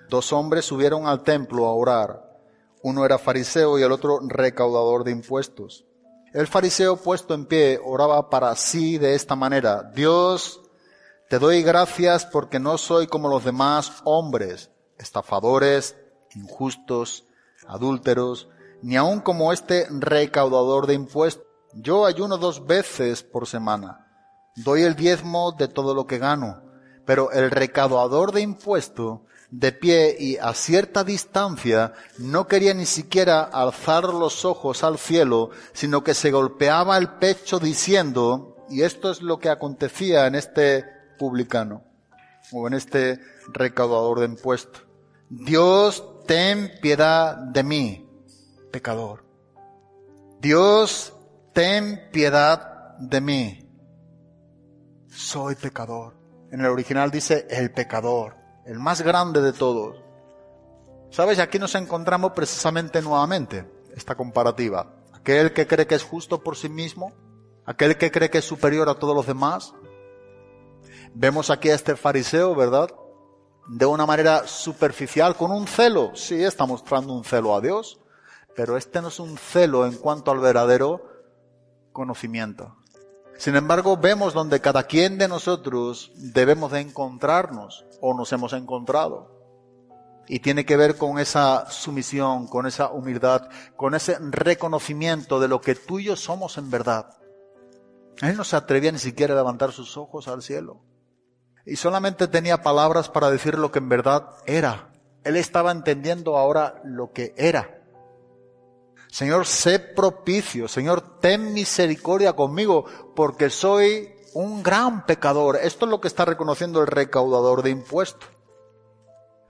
Dos 0.10 0.32
hombres 0.32 0.64
subieron 0.64 1.08
al 1.08 1.24
templo 1.24 1.66
a 1.66 1.74
orar. 1.74 2.40
Uno 2.82 3.06
era 3.06 3.18
fariseo 3.18 3.78
y 3.78 3.84
el 3.84 3.92
otro 3.92 4.20
recaudador 4.22 5.04
de 5.04 5.12
impuestos. 5.12 5.86
El 6.34 6.48
fariseo 6.48 6.96
puesto 6.96 7.34
en 7.34 7.46
pie 7.46 7.80
oraba 7.84 8.30
para 8.30 8.56
sí 8.56 8.98
de 8.98 9.14
esta 9.14 9.36
manera. 9.36 9.84
Dios, 9.94 10.62
te 11.30 11.38
doy 11.38 11.64
gracias 11.64 12.26
porque 12.26 12.60
no 12.60 12.78
soy 12.78 13.08
como 13.08 13.28
los 13.28 13.44
demás 13.44 14.02
hombres, 14.06 14.72
estafadores, 14.98 15.98
injustos, 16.34 17.26
adúlteros, 17.68 18.48
ni 18.82 18.96
aun 18.96 19.20
como 19.20 19.52
este 19.52 19.86
recaudador 19.90 20.88
de 20.88 20.94
impuestos. 20.94 21.46
Yo 21.74 22.06
ayuno 22.06 22.38
dos 22.38 22.66
veces 22.66 23.22
por 23.22 23.48
semana. 23.48 24.03
Doy 24.56 24.84
el 24.84 24.96
diezmo 24.96 25.52
de 25.54 25.68
todo 25.68 25.94
lo 25.94 26.06
que 26.06 26.20
gano. 26.20 26.62
Pero 27.06 27.32
el 27.32 27.52
recaudador 27.52 28.32
de 28.32 28.42
impuestos, 28.42 29.20
de 29.52 29.72
pie 29.72 30.16
y 30.18 30.38
a 30.38 30.54
cierta 30.54 31.04
distancia, 31.04 31.94
no 32.18 32.48
quería 32.48 32.74
ni 32.74 32.86
siquiera 32.86 33.44
alzar 33.44 34.06
los 34.06 34.46
ojos 34.46 34.84
al 34.84 34.98
cielo, 34.98 35.50
sino 35.74 36.04
que 36.04 36.14
se 36.14 36.32
golpeaba 36.32 36.98
el 36.98 37.10
pecho 37.10 37.60
diciendo, 37.60 38.66
y 38.70 38.82
esto 38.82 39.12
es 39.12 39.22
lo 39.22 39.40
que 39.40 39.50
acontecía 39.50 40.26
en 40.28 40.36
este 40.36 40.86
publicano, 41.20 41.84
o 42.52 42.68
en 42.68 42.74
este 42.74 43.20
recaudador 43.52 44.22
de 44.22 44.26
impuestos. 44.26 44.84
Dios, 45.30 46.04
ten 46.26 46.72
piedad 46.82 47.36
de 47.36 47.64
mí, 47.64 48.10
pecador. 48.72 49.24
Dios, 50.40 51.14
ten 51.54 52.10
piedad 52.12 52.98
de 52.98 53.22
mí. 53.22 53.63
Soy 55.16 55.54
pecador. 55.54 56.16
En 56.52 56.62
el 56.62 56.66
original 56.66 57.12
dice 57.12 57.46
el 57.52 57.72
pecador, 57.72 58.36
el 58.66 58.80
más 58.80 59.02
grande 59.04 59.42
de 59.42 59.54
todos. 59.54 60.02
¿Sabes? 61.12 61.38
Aquí 61.38 61.60
nos 61.60 61.76
encontramos 61.76 62.32
precisamente 62.32 63.00
nuevamente 63.00 63.72
esta 63.96 64.16
comparativa. 64.16 64.92
Aquel 65.14 65.54
que 65.54 65.68
cree 65.68 65.86
que 65.86 65.94
es 65.94 66.04
justo 66.04 66.42
por 66.42 66.58
sí 66.58 66.68
mismo, 66.68 67.14
aquel 67.64 67.96
que 67.96 68.12
cree 68.12 68.32
que 68.32 68.40
es 68.40 68.46
superior 68.46 68.90
a 68.90 68.96
todos 68.96 69.16
los 69.16 69.28
demás. 69.28 69.76
Vemos 71.14 71.52
aquí 71.52 71.70
a 71.70 71.76
este 71.76 71.96
fariseo, 71.96 72.56
¿verdad? 72.56 72.90
De 73.68 73.86
una 73.86 74.08
manera 74.08 74.48
superficial, 74.48 75.36
con 75.36 75.52
un 75.52 75.68
celo. 75.68 76.16
Sí, 76.16 76.44
está 76.44 76.66
mostrando 76.66 77.14
un 77.14 77.24
celo 77.24 77.56
a 77.56 77.62
Dios, 77.62 78.02
pero 78.56 78.78
este 78.78 79.00
no 79.00 79.10
es 79.10 79.20
un 79.20 79.38
celo 79.38 79.86
en 79.86 79.94
cuanto 79.94 80.32
al 80.32 80.40
verdadero 80.40 81.06
conocimiento. 81.92 82.78
Sin 83.44 83.58
embargo, 83.58 83.98
vemos 83.98 84.34
donde 84.34 84.62
cada 84.62 84.84
quien 84.84 85.18
de 85.18 85.28
nosotros 85.28 86.14
debemos 86.16 86.72
de 86.72 86.80
encontrarnos 86.80 87.84
o 88.00 88.14
nos 88.14 88.32
hemos 88.32 88.54
encontrado. 88.54 89.36
Y 90.30 90.40
tiene 90.40 90.66
que 90.66 90.78
ver 90.78 90.96
con 90.96 91.20
esa 91.20 91.70
sumisión, 91.70 92.48
con 92.48 92.68
esa 92.68 92.92
humildad, 92.92 93.50
con 93.76 93.96
ese 93.96 94.18
reconocimiento 94.18 95.42
de 95.42 95.50
lo 95.50 95.60
que 95.60 95.76
tú 95.76 96.00
y 96.00 96.06
yo 96.06 96.16
somos 96.16 96.58
en 96.58 96.72
verdad. 96.72 97.18
Él 98.22 98.38
no 98.38 98.46
se 98.46 98.56
atrevía 98.56 98.94
ni 98.94 99.00
siquiera 99.00 99.34
a 99.34 99.38
levantar 99.40 99.74
sus 99.74 99.98
ojos 99.98 100.30
al 100.30 100.42
cielo. 100.42 100.80
Y 101.66 101.76
solamente 101.76 102.30
tenía 102.30 102.64
palabras 102.64 103.10
para 103.10 103.30
decir 103.30 103.58
lo 103.58 103.74
que 103.74 103.80
en 103.80 103.90
verdad 103.90 104.26
era. 104.46 104.94
Él 105.26 105.36
estaba 105.36 105.74
entendiendo 105.74 106.38
ahora 106.38 106.80
lo 106.86 107.12
que 107.12 107.34
era. 107.36 107.83
Señor, 109.14 109.46
sé 109.46 109.78
propicio. 109.78 110.68
Señor, 110.68 111.20
ten 111.20 111.54
misericordia 111.54 112.34
conmigo 112.34 112.86
porque 113.16 113.52
soy 113.52 114.12
un 114.34 114.64
gran 114.64 115.06
pecador. 115.06 115.58
Esto 115.58 115.86
es 115.86 115.92
lo 115.92 116.02
que 116.02 116.08
está 116.08 116.26
reconociendo 116.26 116.82
el 116.82 116.88
recaudador 116.88 117.62
de 117.62 117.70
impuestos. 117.70 118.28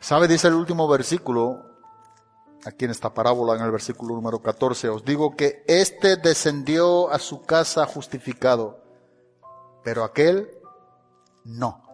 ¿Sabe? 0.01 0.27
Dice 0.27 0.49
el 0.49 0.55
último 0.55 0.85
versículo, 0.89 1.63
aquí 2.65 2.83
en 2.83 2.91
esta 2.91 3.13
parábola, 3.13 3.55
en 3.55 3.61
el 3.61 3.71
versículo 3.71 4.15
número 4.15 4.41
14, 4.41 4.89
os 4.89 5.05
digo 5.05 5.37
que 5.37 5.63
éste 5.65 6.17
descendió 6.17 7.09
a 7.09 7.17
su 7.17 7.43
casa 7.43 7.85
justificado, 7.85 8.83
pero 9.81 10.03
aquel 10.03 10.57
no. 11.45 11.87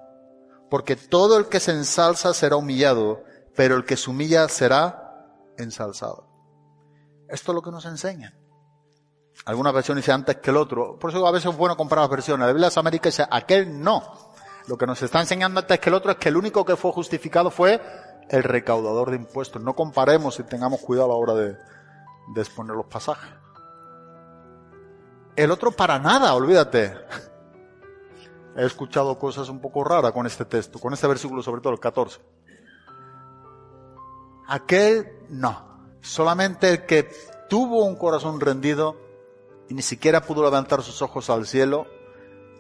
Porque 0.72 0.96
todo 0.96 1.38
el 1.38 1.50
que 1.50 1.60
se 1.60 1.74
ensalza 1.74 2.34
será 2.34 2.56
humillado, 2.56 3.24
pero 3.56 3.76
el 3.76 3.86
que 3.86 3.96
se 3.96 4.10
humilla 4.10 4.50
será 4.50 5.30
ensalzado. 5.60 6.29
Esto 7.30 7.52
es 7.52 7.56
lo 7.56 7.62
que 7.62 7.72
nos 7.72 7.86
enseña. 7.86 8.34
Algunas 9.46 9.74
versiones 9.74 10.04
dice 10.04 10.12
antes 10.12 10.38
que 10.38 10.50
el 10.50 10.58
otro. 10.58 10.98
Por 11.00 11.12
eso 11.12 11.26
a 11.26 11.32
veces 11.32 11.52
es 11.52 11.58
bueno 11.58 11.78
comprar 11.78 12.02
las 12.02 12.10
versiones. 12.10 12.46
La 12.46 12.52
Biblia 12.52 12.70
de 12.70 12.80
América 12.80 13.10
dice 13.10 13.26
aquel 13.30 13.82
no. 13.82 14.32
Lo 14.68 14.78
que 14.78 14.86
nos 14.86 15.02
está 15.02 15.20
enseñando 15.20 15.60
antes 15.60 15.80
que 15.80 15.90
el 15.90 15.96
otro 15.96 16.12
es 16.12 16.18
que 16.18 16.30
el 16.30 16.38
único 16.38 16.66
que 16.66 16.76
fue 16.76 16.92
justificado 16.92 17.50
fue 17.50 17.82
el 18.30 18.44
recaudador 18.44 19.12
de 19.12 19.18
impuestos. 19.18 19.62
No 19.62 19.76
comparemos 19.76 20.40
y 20.40 20.44
tengamos 20.44 20.82
cuidado 20.82 21.06
a 21.06 21.10
la 21.10 21.16
hora 21.16 21.34
de, 21.34 21.58
de 22.34 22.42
exponer 22.42 22.76
los 22.76 22.86
pasajes. 22.86 23.32
El 25.36 25.52
otro 25.52 25.72
para 25.72 26.00
nada, 26.00 26.34
olvídate. 26.34 26.98
He 28.56 28.66
escuchado 28.66 29.18
cosas 29.18 29.48
un 29.50 29.62
poco 29.62 29.84
raras 29.84 30.12
con 30.12 30.26
este 30.26 30.44
texto, 30.44 30.80
con 30.80 30.94
este 30.94 31.08
versículo, 31.08 31.42
sobre 31.42 31.62
todo 31.62 31.74
el 31.74 31.80
14. 31.80 32.20
Aquel 34.48 35.26
no. 35.30 35.69
Solamente 36.02 36.70
el 36.70 36.86
que 36.86 37.10
tuvo 37.50 37.86
un 37.86 37.96
corazón 37.96 38.40
rendido 38.40 38.96
y 39.70 39.74
ni 39.74 39.82
siquiera 39.82 40.22
pudo 40.22 40.44
levantar 40.44 40.82
sus 40.82 41.02
ojos 41.02 41.30
al 41.30 41.46
cielo, 41.46 41.88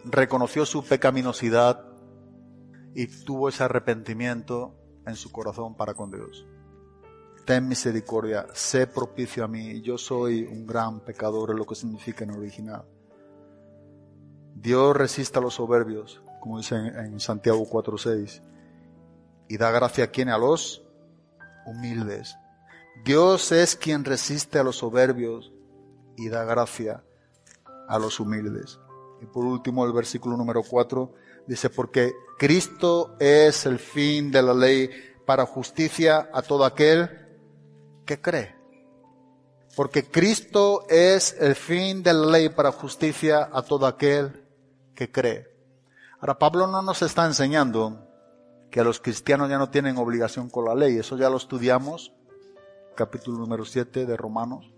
reconoció 0.05 0.65
su 0.65 0.83
pecaminosidad 0.83 1.85
y 2.93 3.07
tuvo 3.23 3.49
ese 3.49 3.63
arrepentimiento 3.63 4.75
en 5.05 5.15
su 5.15 5.31
corazón 5.31 5.75
para 5.75 5.93
con 5.93 6.11
Dios. 6.11 6.45
Ten 7.45 7.67
misericordia, 7.67 8.45
sé 8.53 8.87
propicio 8.87 9.43
a 9.43 9.47
mí, 9.47 9.81
yo 9.81 9.97
soy 9.97 10.43
un 10.43 10.67
gran 10.67 10.99
pecador, 10.99 11.51
es 11.51 11.57
lo 11.57 11.65
que 11.65 11.75
significa 11.75 12.23
en 12.23 12.31
original. 12.31 12.85
Dios 14.53 14.95
resiste 14.95 15.39
a 15.39 15.41
los 15.41 15.55
soberbios, 15.55 16.21
como 16.41 16.57
dice 16.57 16.75
en, 16.75 17.19
Santiago 17.19 17.65
4:6, 17.65 18.41
y 19.47 19.57
da 19.57 19.71
gracia 19.71 20.05
a 20.05 20.07
quien 20.07 20.29
a 20.29 20.37
los 20.37 20.83
humildes. 21.65 22.37
Dios 23.03 23.51
es 23.51 23.75
quien 23.75 24.03
resiste 24.05 24.59
a 24.59 24.63
los 24.63 24.77
soberbios 24.77 25.51
y 26.17 26.29
da 26.29 26.43
gracia 26.43 27.03
a 27.87 27.97
los 27.97 28.19
humildes. 28.19 28.79
Y 29.21 29.25
por 29.25 29.45
último, 29.45 29.85
el 29.85 29.93
versículo 29.93 30.37
número 30.37 30.63
4 30.63 31.13
dice, 31.47 31.69
porque 31.69 32.13
Cristo 32.37 33.15
es 33.19 33.65
el 33.65 33.79
fin 33.79 34.31
de 34.31 34.41
la 34.41 34.53
ley 34.53 34.89
para 35.25 35.45
justicia 35.45 36.29
a 36.33 36.41
todo 36.41 36.65
aquel 36.65 37.09
que 38.05 38.21
cree. 38.21 38.55
Porque 39.75 40.03
Cristo 40.03 40.85
es 40.89 41.35
el 41.39 41.55
fin 41.55 42.03
de 42.03 42.13
la 42.13 42.25
ley 42.25 42.49
para 42.49 42.71
justicia 42.71 43.49
a 43.51 43.61
todo 43.61 43.85
aquel 43.85 44.45
que 44.95 45.11
cree. 45.11 45.47
Ahora, 46.19 46.37
Pablo 46.37 46.67
no 46.67 46.81
nos 46.81 47.01
está 47.01 47.25
enseñando 47.25 48.05
que 48.71 48.83
los 48.83 48.99
cristianos 48.99 49.49
ya 49.49 49.57
no 49.57 49.69
tienen 49.69 49.97
obligación 49.97 50.49
con 50.49 50.65
la 50.65 50.75
ley. 50.75 50.97
Eso 50.97 51.17
ya 51.17 51.29
lo 51.29 51.37
estudiamos 51.37 52.13
capítulo 52.95 53.37
número 53.37 53.65
7 53.65 54.05
de 54.05 54.17
Romanos. 54.17 54.71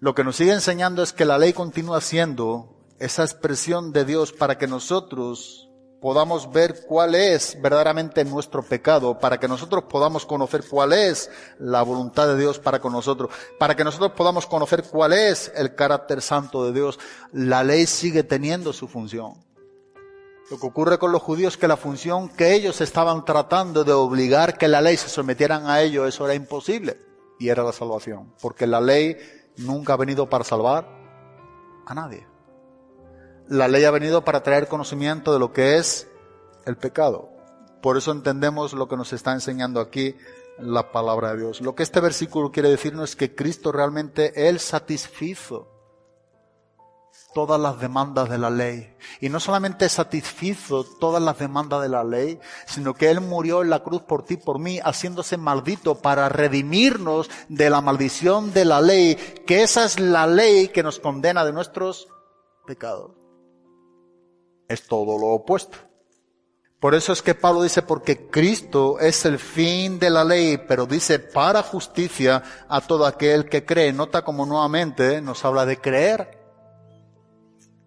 Lo 0.00 0.14
que 0.14 0.24
nos 0.24 0.36
sigue 0.36 0.52
enseñando 0.52 1.02
es 1.02 1.12
que 1.12 1.24
la 1.24 1.38
ley 1.38 1.52
continúa 1.52 2.00
siendo 2.00 2.76
esa 2.98 3.22
expresión 3.22 3.92
de 3.92 4.04
Dios 4.04 4.32
para 4.32 4.58
que 4.58 4.66
nosotros 4.66 5.70
podamos 6.04 6.52
ver 6.52 6.84
cuál 6.86 7.14
es 7.14 7.56
verdaderamente 7.62 8.24
nuestro 8.26 8.62
pecado, 8.62 9.18
para 9.18 9.40
que 9.40 9.48
nosotros 9.48 9.84
podamos 9.84 10.26
conocer 10.26 10.62
cuál 10.68 10.92
es 10.92 11.30
la 11.58 11.82
voluntad 11.82 12.28
de 12.28 12.36
Dios 12.36 12.58
para 12.58 12.78
con 12.78 12.92
nosotros, 12.92 13.30
para 13.58 13.74
que 13.74 13.84
nosotros 13.84 14.12
podamos 14.12 14.46
conocer 14.46 14.84
cuál 14.84 15.14
es 15.14 15.50
el 15.56 15.74
carácter 15.74 16.20
santo 16.20 16.66
de 16.66 16.74
Dios. 16.74 16.98
La 17.32 17.64
ley 17.64 17.86
sigue 17.86 18.22
teniendo 18.22 18.74
su 18.74 18.86
función. 18.86 19.32
Lo 20.54 20.60
que 20.60 20.66
ocurre 20.68 20.98
con 21.00 21.10
los 21.10 21.20
judíos 21.20 21.56
que 21.56 21.66
la 21.66 21.76
función 21.76 22.28
que 22.28 22.54
ellos 22.54 22.80
estaban 22.80 23.24
tratando 23.24 23.82
de 23.82 23.92
obligar 23.92 24.56
que 24.56 24.68
la 24.68 24.80
ley 24.80 24.96
se 24.96 25.08
sometieran 25.08 25.66
a 25.66 25.82
ello, 25.82 26.06
eso 26.06 26.24
era 26.26 26.36
imposible. 26.36 26.96
Y 27.40 27.48
era 27.48 27.64
la 27.64 27.72
salvación. 27.72 28.32
Porque 28.40 28.68
la 28.68 28.80
ley 28.80 29.16
nunca 29.56 29.94
ha 29.94 29.96
venido 29.96 30.30
para 30.30 30.44
salvar 30.44 30.88
a 31.84 31.92
nadie. 31.92 32.28
La 33.48 33.66
ley 33.66 33.82
ha 33.82 33.90
venido 33.90 34.24
para 34.24 34.44
traer 34.44 34.68
conocimiento 34.68 35.32
de 35.32 35.40
lo 35.40 35.52
que 35.52 35.76
es 35.78 36.06
el 36.66 36.76
pecado. 36.76 37.30
Por 37.82 37.96
eso 37.96 38.12
entendemos 38.12 38.74
lo 38.74 38.86
que 38.86 38.96
nos 38.96 39.12
está 39.12 39.32
enseñando 39.32 39.80
aquí 39.80 40.14
la 40.60 40.92
palabra 40.92 41.32
de 41.32 41.38
Dios. 41.38 41.62
Lo 41.62 41.74
que 41.74 41.82
este 41.82 41.98
versículo 41.98 42.52
quiere 42.52 42.70
decirnos 42.70 43.10
es 43.10 43.16
que 43.16 43.34
Cristo 43.34 43.72
realmente, 43.72 44.48
Él 44.48 44.60
satisfizo 44.60 45.73
todas 47.34 47.60
las 47.60 47.78
demandas 47.80 48.30
de 48.30 48.38
la 48.38 48.48
ley. 48.48 48.94
Y 49.20 49.28
no 49.28 49.40
solamente 49.40 49.88
satisfizo 49.88 50.84
todas 50.84 51.22
las 51.22 51.38
demandas 51.38 51.82
de 51.82 51.88
la 51.88 52.04
ley, 52.04 52.38
sino 52.66 52.94
que 52.94 53.10
Él 53.10 53.20
murió 53.20 53.62
en 53.62 53.70
la 53.70 53.82
cruz 53.82 54.02
por 54.02 54.24
ti, 54.24 54.36
por 54.36 54.58
mí, 54.58 54.78
haciéndose 54.82 55.36
maldito 55.36 55.96
para 55.96 56.28
redimirnos 56.28 57.28
de 57.48 57.68
la 57.68 57.80
maldición 57.80 58.52
de 58.54 58.64
la 58.64 58.80
ley, 58.80 59.16
que 59.46 59.62
esa 59.62 59.84
es 59.84 60.00
la 60.00 60.26
ley 60.26 60.68
que 60.68 60.82
nos 60.82 61.00
condena 61.00 61.44
de 61.44 61.52
nuestros 61.52 62.08
pecados. 62.66 63.10
Es 64.68 64.86
todo 64.86 65.18
lo 65.18 65.26
opuesto. 65.28 65.76
Por 66.84 66.94
eso 66.94 67.14
es 67.14 67.22
que 67.22 67.34
Pablo 67.34 67.62
dice, 67.62 67.80
porque 67.80 68.28
Cristo 68.28 68.98
es 69.00 69.24
el 69.24 69.38
fin 69.38 69.98
de 69.98 70.10
la 70.10 70.22
ley, 70.22 70.58
pero 70.68 70.84
dice 70.84 71.18
para 71.18 71.62
justicia 71.62 72.42
a 72.68 72.82
todo 72.82 73.06
aquel 73.06 73.48
que 73.48 73.64
cree. 73.64 73.92
Nota 73.92 74.22
como 74.22 74.44
nuevamente 74.44 75.22
nos 75.22 75.44
habla 75.46 75.64
de 75.64 75.80
creer. 75.80 76.43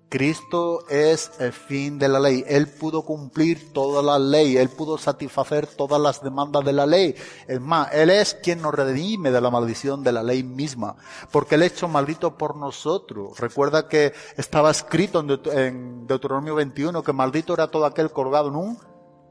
Cristo 0.09 0.87
es 0.87 1.31
el 1.39 1.51
fin 1.51 1.99
de 1.99 2.07
la 2.07 2.19
ley. 2.19 2.43
Él 2.47 2.67
pudo 2.67 3.03
cumplir 3.03 3.73
toda 3.73 4.01
la 4.01 4.17
ley. 4.17 4.55
Él 4.55 4.69
pudo 4.69 4.97
satisfacer 4.97 5.67
todas 5.67 5.99
las 5.99 6.23
demandas 6.23 6.63
de 6.63 6.71
la 6.71 6.85
ley. 6.85 7.13
Es 7.47 7.59
más, 7.59 7.91
Él 7.93 8.09
es 8.09 8.33
quien 8.35 8.61
nos 8.61 8.73
redime 8.73 9.31
de 9.31 9.41
la 9.41 9.49
maldición 9.49 10.03
de 10.03 10.13
la 10.13 10.23
ley 10.23 10.43
misma. 10.43 10.95
Porque 11.31 11.55
Él 11.55 11.63
hecho 11.63 11.89
maldito 11.89 12.37
por 12.37 12.55
nosotros. 12.55 13.37
Recuerda 13.39 13.89
que 13.89 14.13
estaba 14.37 14.71
escrito 14.71 15.25
en 15.51 16.07
Deuteronomio 16.07 16.55
21 16.55 17.03
que 17.03 17.13
maldito 17.13 17.53
era 17.53 17.67
todo 17.67 17.85
aquel 17.85 18.11
colgado 18.11 18.47
en 18.47 18.55
un, 18.55 18.79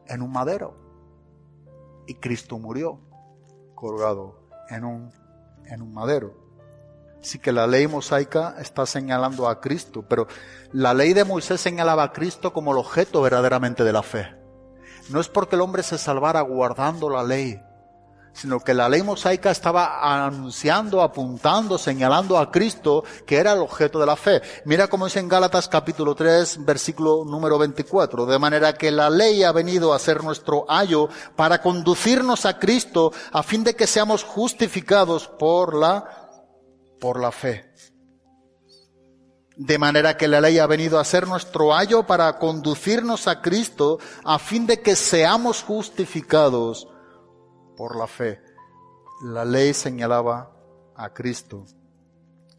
en 0.07 0.21
un 0.21 0.31
madero. 0.31 0.75
Y 2.07 2.15
Cristo 2.15 2.59
murió 2.59 3.01
colgado 3.75 4.41
en 4.69 4.85
un, 4.85 5.13
en 5.65 5.81
un 5.81 5.95
madero. 5.95 6.46
Sí 7.27 7.41
que 7.41 7.51
la 7.51 7.67
ley 7.67 7.89
mosaica 7.89 8.55
está 8.61 8.87
señalando 8.87 9.49
a 9.49 9.61
Cristo, 9.61 10.05
pero 10.09 10.29
la 10.71 10.95
ley 10.95 11.13
de 11.13 11.25
Moisés 11.25 11.61
señalaba 11.61 12.05
a 12.05 12.13
Cristo 12.13 12.53
como 12.53 12.71
el 12.71 12.79
objeto 12.79 13.21
verdaderamente 13.21 13.83
de 13.83 13.93
la 13.93 14.05
fe. 14.05 14.37
No 15.09 15.19
es 15.19 15.29
porque 15.29 15.57
el 15.57 15.63
hombre 15.63 15.83
se 15.83 15.99
salvara 15.99 16.41
guardando 16.43 17.11
la 17.11 17.25
ley, 17.25 17.61
sino 18.33 18.61
que 18.61 18.75
la 18.75 18.89
ley 18.89 19.03
mosaica 19.03 19.51
estaba 19.51 20.25
anunciando, 20.25 21.03
apuntando, 21.03 21.79
señalando 21.79 22.39
a 22.39 22.53
Cristo 22.53 23.03
que 23.27 23.39
era 23.39 23.55
el 23.55 23.59
objeto 23.59 23.99
de 23.99 24.07
la 24.07 24.15
fe. 24.15 24.41
Mira 24.65 24.87
cómo 24.87 25.07
dice 25.07 25.19
en 25.19 25.27
Gálatas 25.29 25.67
capítulo 25.67 26.15
3, 26.15 26.65
versículo 26.65 27.25
número 27.25 27.59
24, 27.59 28.27
de 28.27 28.39
manera 28.39 28.75
que 28.75 28.93
la 28.93 29.11
ley 29.11 29.43
ha 29.43 29.51
venido 29.51 29.93
a 29.93 29.99
ser 29.99 30.23
nuestro 30.23 30.65
ayo 30.69 31.09
para 31.35 31.61
conducirnos 31.61 32.47
a 32.47 32.61
Cristo 32.61 33.13
a 33.33 33.43
fin 33.43 33.65
de 33.65 33.75
que 33.75 33.89
seamos 33.89 34.23
justificados 34.23 35.27
por 35.27 35.75
la 35.75 36.26
por 37.01 37.21
la 37.21 37.33
fe. 37.33 37.73
De 39.57 39.79
manera 39.79 40.17
que 40.17 40.29
la 40.29 40.41
ley 40.41 40.59
ha 40.59 40.67
venido 40.67 40.99
a 40.99 41.05
ser 41.05 41.27
nuestro 41.27 41.75
ayo 41.75 42.07
para 42.07 42.39
conducirnos 42.39 43.27
a 43.27 43.41
Cristo 43.41 43.99
a 44.25 44.39
fin 44.39 44.67
de 44.67 44.81
que 44.81 44.97
seamos 44.97 45.63
justificados 45.63 46.89
por 47.77 47.97
la 47.97 48.07
fe. 48.07 48.43
La 49.23 49.45
ley 49.45 49.73
señalaba 49.73 50.53
a 50.95 51.13
Cristo 51.15 51.65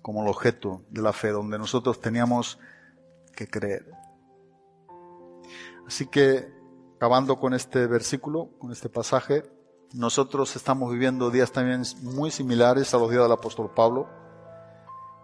como 0.02 0.24
el 0.24 0.30
objeto 0.30 0.82
de 0.90 1.02
la 1.02 1.14
fe, 1.14 1.30
donde 1.30 1.60
nosotros 1.60 2.00
teníamos 2.00 2.58
que 3.36 3.48
creer. 3.48 3.92
Así 5.86 6.08
que, 6.08 6.48
acabando 6.96 7.40
con 7.40 7.54
este 7.54 7.88
versículo, 7.88 8.50
con 8.58 8.72
este 8.72 8.90
pasaje, 8.90 9.44
nosotros 9.94 10.56
estamos 10.56 10.92
viviendo 10.92 11.30
días 11.30 11.52
también 11.52 11.84
muy 12.02 12.32
similares 12.32 12.94
a 12.94 12.98
los 12.98 13.10
días 13.10 13.24
del 13.24 13.32
apóstol 13.32 13.72
Pablo. 13.74 14.10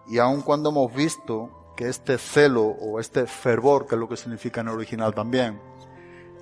Y 0.06 0.18
aun 0.18 0.42
cuando 0.42 0.70
hemos 0.70 0.94
visto 0.94 1.72
que 1.76 1.88
este 1.88 2.18
celo 2.18 2.64
o 2.64 3.00
este 3.00 3.26
fervor, 3.26 3.86
que 3.86 3.94
es 3.94 4.00
lo 4.00 4.08
que 4.08 4.16
significa 4.16 4.60
en 4.60 4.68
el 4.68 4.74
original 4.74 5.14
también, 5.14 5.60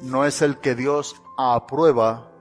no 0.02 0.24
es 0.24 0.42
el 0.42 0.58
que 0.58 0.74
Dios 0.74 1.16
aprueba, 1.38 2.32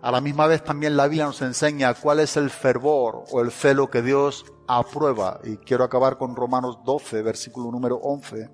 a 0.00 0.12
la 0.12 0.20
misma 0.20 0.46
vez 0.46 0.62
también 0.62 0.96
la 0.96 1.08
Biblia 1.08 1.26
nos 1.26 1.42
enseña 1.42 1.94
cuál 1.94 2.20
es 2.20 2.36
el 2.36 2.50
fervor 2.50 3.24
o 3.32 3.40
el 3.40 3.50
celo 3.50 3.90
que 3.90 4.02
Dios 4.02 4.44
aprueba. 4.68 5.40
Y 5.42 5.56
quiero 5.56 5.82
acabar 5.82 6.18
con 6.18 6.36
Romanos 6.36 6.78
12, 6.84 7.22
versículo 7.22 7.72
número 7.72 7.96
11. 7.96 8.48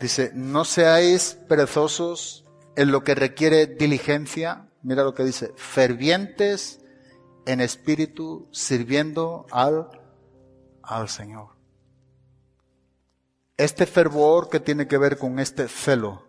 Dice, 0.00 0.30
no 0.34 0.64
seáis 0.64 1.36
perezosos 1.48 2.44
en 2.76 2.92
lo 2.92 3.02
que 3.02 3.16
requiere 3.16 3.66
diligencia. 3.66 4.68
Mira 4.82 5.02
lo 5.02 5.14
que 5.14 5.24
dice, 5.24 5.52
fervientes 5.56 6.80
en 7.44 7.60
espíritu, 7.60 8.46
sirviendo 8.52 9.46
al 9.50 9.88
al 10.88 11.08
Señor. 11.08 11.50
Este 13.56 13.86
fervor 13.86 14.48
que 14.48 14.60
tiene 14.60 14.88
que 14.88 14.98
ver 14.98 15.18
con 15.18 15.38
este 15.38 15.68
celo. 15.68 16.26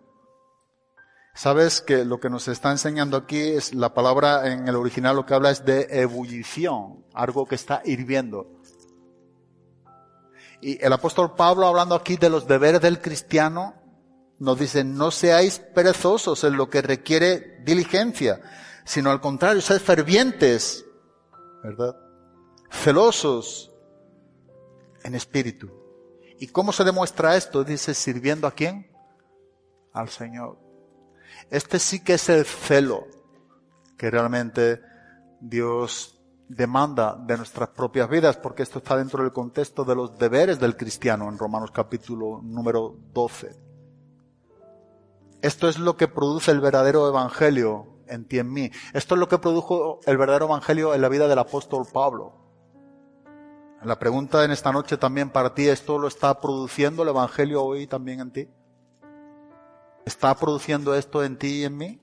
Sabes 1.34 1.80
que 1.80 2.04
lo 2.04 2.20
que 2.20 2.28
nos 2.28 2.48
está 2.48 2.70
enseñando 2.70 3.16
aquí 3.16 3.40
es 3.40 3.72
la 3.72 3.94
palabra 3.94 4.52
en 4.52 4.68
el 4.68 4.76
original 4.76 5.16
lo 5.16 5.24
que 5.24 5.34
habla 5.34 5.50
es 5.50 5.64
de 5.64 5.86
ebullición, 5.90 7.06
algo 7.14 7.46
que 7.46 7.54
está 7.54 7.82
hirviendo. 7.84 8.46
Y 10.60 10.84
el 10.84 10.92
apóstol 10.92 11.34
Pablo 11.34 11.66
hablando 11.66 11.94
aquí 11.94 12.16
de 12.16 12.28
los 12.28 12.46
deberes 12.46 12.80
del 12.80 13.00
cristiano 13.00 13.74
nos 14.38 14.58
dice, 14.58 14.84
no 14.84 15.10
seáis 15.10 15.58
perezosos 15.58 16.44
en 16.44 16.56
lo 16.56 16.68
que 16.68 16.82
requiere 16.82 17.62
diligencia, 17.64 18.40
sino 18.84 19.10
al 19.10 19.20
contrario, 19.20 19.60
sed 19.60 19.80
fervientes, 19.80 20.84
¿verdad? 21.62 21.94
Celosos, 22.70 23.69
en 25.02 25.14
espíritu. 25.14 25.70
¿Y 26.38 26.48
cómo 26.48 26.72
se 26.72 26.84
demuestra 26.84 27.36
esto? 27.36 27.64
Dice, 27.64 27.94
sirviendo 27.94 28.46
a 28.46 28.52
quién? 28.52 28.90
Al 29.92 30.08
Señor. 30.08 30.58
Este 31.50 31.78
sí 31.78 32.02
que 32.02 32.14
es 32.14 32.28
el 32.28 32.44
celo 32.44 33.06
que 33.98 34.10
realmente 34.10 34.80
Dios 35.40 36.18
demanda 36.48 37.16
de 37.26 37.36
nuestras 37.36 37.68
propias 37.68 38.08
vidas, 38.08 38.36
porque 38.36 38.62
esto 38.62 38.78
está 38.78 38.96
dentro 38.96 39.22
del 39.22 39.32
contexto 39.32 39.84
de 39.84 39.94
los 39.94 40.18
deberes 40.18 40.58
del 40.58 40.76
cristiano 40.76 41.28
en 41.28 41.38
Romanos 41.38 41.70
capítulo 41.70 42.40
número 42.42 42.96
12. 43.12 43.56
Esto 45.42 45.68
es 45.68 45.78
lo 45.78 45.96
que 45.96 46.08
produce 46.08 46.50
el 46.50 46.60
verdadero 46.60 47.08
evangelio 47.08 48.00
en 48.08 48.26
ti 48.26 48.38
en 48.38 48.52
mí. 48.52 48.70
Esto 48.92 49.14
es 49.14 49.20
lo 49.20 49.28
que 49.28 49.38
produjo 49.38 50.00
el 50.06 50.18
verdadero 50.18 50.46
evangelio 50.46 50.94
en 50.94 51.00
la 51.00 51.08
vida 51.08 51.28
del 51.28 51.38
apóstol 51.38 51.86
Pablo. 51.90 52.49
La 53.82 53.98
pregunta 53.98 54.44
en 54.44 54.50
esta 54.50 54.72
noche 54.72 54.98
también 54.98 55.30
para 55.30 55.54
ti, 55.54 55.66
¿esto 55.66 55.98
lo 55.98 56.06
está 56.06 56.38
produciendo 56.38 57.02
el 57.02 57.08
Evangelio 57.08 57.64
hoy 57.64 57.86
también 57.86 58.20
en 58.20 58.30
ti? 58.30 58.48
¿Está 60.04 60.34
produciendo 60.34 60.94
esto 60.94 61.24
en 61.24 61.38
ti 61.38 61.60
y 61.60 61.64
en 61.64 61.78
mí? 61.78 62.00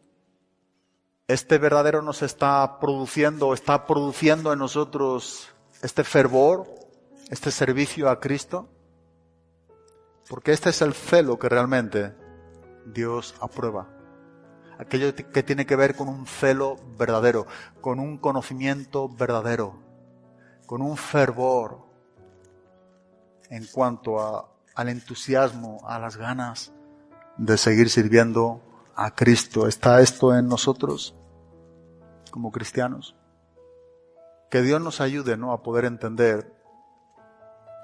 ¿Este 1.27 1.59
verdadero 1.59 2.01
nos 2.01 2.23
está 2.23 2.79
produciendo, 2.79 3.53
está 3.53 3.85
produciendo 3.85 4.51
en 4.51 4.57
nosotros 4.57 5.49
este 5.83 6.03
fervor, 6.03 6.65
este 7.29 7.51
servicio 7.51 8.09
a 8.09 8.19
Cristo? 8.19 8.67
Porque 10.27 10.53
este 10.53 10.71
es 10.71 10.81
el 10.81 10.95
celo 10.95 11.37
que 11.37 11.47
realmente 11.47 12.15
Dios 12.87 13.35
aprueba. 13.39 13.87
Aquello 14.79 15.13
que 15.13 15.43
tiene 15.43 15.67
que 15.67 15.75
ver 15.75 15.95
con 15.95 16.09
un 16.09 16.25
celo 16.25 16.77
verdadero, 16.97 17.45
con 17.81 17.99
un 17.99 18.17
conocimiento 18.17 19.09
verdadero 19.09 19.86
con 20.67 20.81
un 20.81 20.97
fervor 20.97 21.79
en 23.49 23.65
cuanto 23.71 24.19
a, 24.19 24.51
al 24.75 24.89
entusiasmo, 24.89 25.79
a 25.87 25.97
las 25.97 26.17
ganas 26.17 26.73
de 27.37 27.57
seguir 27.57 27.89
sirviendo 27.89 28.61
a 28.93 29.15
Cristo. 29.15 29.67
¿Está 29.67 30.01
esto 30.01 30.35
en 30.35 30.47
nosotros 30.47 31.15
como 32.29 32.51
cristianos? 32.51 33.15
Que 34.51 34.61
Dios 34.61 34.81
nos 34.81 34.99
ayude 34.99 35.37
¿no? 35.37 35.53
a 35.53 35.63
poder 35.63 35.85
entender 35.85 36.53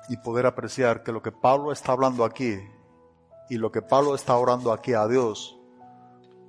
y 0.10 0.18
poder 0.18 0.46
apreciar 0.46 1.04
que 1.04 1.14
lo 1.14 1.22
que 1.22 1.32
Pablo 1.32 1.72
está 1.72 1.94
hablando 1.94 2.26
aquí 2.26 2.60
y 3.50 3.58
lo 3.58 3.72
que 3.72 3.82
Pablo 3.82 4.14
está 4.14 4.36
orando 4.36 4.74
aquí 4.74 4.94
a 4.94 5.08
Dios 5.08 5.58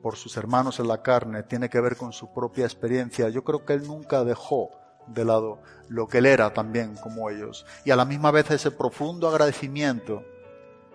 por 0.03 0.16
sus 0.16 0.37
hermanos 0.37 0.80
en 0.80 0.89
la 0.89 1.01
carne 1.01 1.45
tiene 1.45 1.70
que 1.70 1.80
ver 1.80 1.97
con 1.97 2.12
su 2.12 2.32
propia 2.32 2.64
experiencia. 2.64 3.28
Yo 3.28 3.45
creo 3.45 3.64
que 3.64 3.74
él 3.74 3.87
nunca 3.87 4.24
dejó 4.24 4.84
de 5.07 5.25
lado 5.25 5.61
lo 5.89 6.09
que 6.09 6.19
él 6.19 6.27
era 6.27 6.53
también 6.53 6.97
como 6.97 7.31
ellos. 7.31 7.67
Y 7.85 7.91
a 7.91 7.97
la 7.97 8.05
misma 8.05 8.31
vez 8.31 8.51
ese 8.51 8.71
profundo 8.71 9.29
agradecimiento 9.29 10.25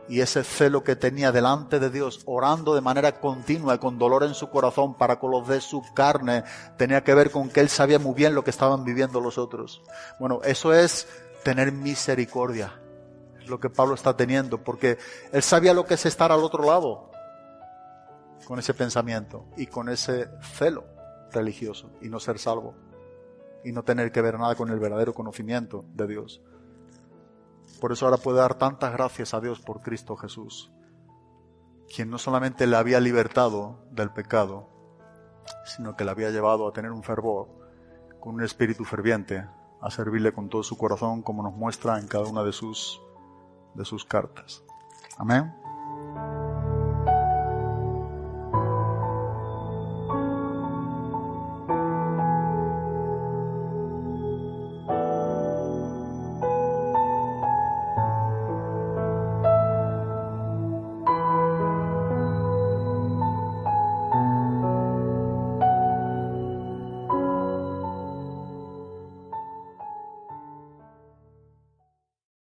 y 0.09 0.21
ese 0.21 0.43
celo 0.43 0.83
que 0.83 0.95
tenía 0.95 1.31
delante 1.31 1.79
de 1.79 1.91
Dios, 1.91 2.21
orando 2.25 2.73
de 2.73 2.81
manera 2.81 3.19
continua 3.19 3.75
y 3.75 3.77
con 3.77 3.99
dolor 3.99 4.23
en 4.23 4.33
su 4.33 4.49
corazón 4.49 4.95
para 4.95 5.19
con 5.19 5.29
los 5.29 5.47
de 5.47 5.61
su 5.61 5.83
carne, 5.93 6.43
tenía 6.77 7.03
que 7.03 7.13
ver 7.13 7.29
con 7.29 7.49
que 7.49 7.59
él 7.59 7.69
sabía 7.69 7.99
muy 7.99 8.15
bien 8.15 8.33
lo 8.33 8.43
que 8.43 8.49
estaban 8.49 8.83
viviendo 8.83 9.21
los 9.21 9.37
otros. 9.37 9.83
Bueno, 10.19 10.41
eso 10.43 10.73
es 10.73 11.07
tener 11.43 11.71
misericordia, 11.71 12.73
es 13.39 13.47
lo 13.47 13.59
que 13.59 13.69
Pablo 13.69 13.93
está 13.93 14.17
teniendo, 14.17 14.63
porque 14.63 14.97
él 15.31 15.43
sabía 15.43 15.75
lo 15.75 15.85
que 15.85 15.93
es 15.93 16.05
estar 16.07 16.31
al 16.31 16.43
otro 16.43 16.63
lado 16.63 17.11
con 18.45 18.57
ese 18.57 18.73
pensamiento 18.73 19.45
y 19.57 19.67
con 19.67 19.89
ese 19.89 20.27
celo 20.55 20.85
religioso 21.31 21.91
y 22.01 22.09
no 22.09 22.19
ser 22.19 22.39
salvo. 22.39 22.73
Y 23.63 23.71
no 23.71 23.83
tener 23.83 24.11
que 24.11 24.21
ver 24.21 24.39
nada 24.39 24.55
con 24.55 24.69
el 24.69 24.79
verdadero 24.79 25.13
conocimiento 25.13 25.83
de 25.93 26.07
Dios. 26.07 26.41
Por 27.79 27.91
eso 27.91 28.05
ahora 28.05 28.17
puede 28.17 28.39
dar 28.39 28.55
tantas 28.55 28.91
gracias 28.91 29.33
a 29.33 29.39
Dios 29.39 29.59
por 29.59 29.81
Cristo 29.81 30.15
Jesús, 30.15 30.71
quien 31.93 32.09
no 32.09 32.17
solamente 32.17 32.67
le 32.67 32.75
había 32.75 32.99
libertado 32.99 33.85
del 33.91 34.11
pecado, 34.11 34.69
sino 35.65 35.95
que 35.95 36.03
le 36.03 36.11
había 36.11 36.29
llevado 36.29 36.67
a 36.67 36.73
tener 36.73 36.91
un 36.91 37.03
fervor, 37.03 37.47
con 38.19 38.35
un 38.35 38.43
espíritu 38.43 38.83
ferviente, 38.83 39.47
a 39.81 39.89
servirle 39.89 40.33
con 40.33 40.49
todo 40.49 40.61
su 40.63 40.77
corazón, 40.77 41.21
como 41.21 41.41
nos 41.41 41.53
muestra 41.53 41.99
en 41.99 42.07
cada 42.07 42.25
una 42.25 42.43
de 42.43 42.51
sus, 42.51 43.01
de 43.75 43.85
sus 43.85 44.03
cartas. 44.03 44.63
Amén. 45.17 45.58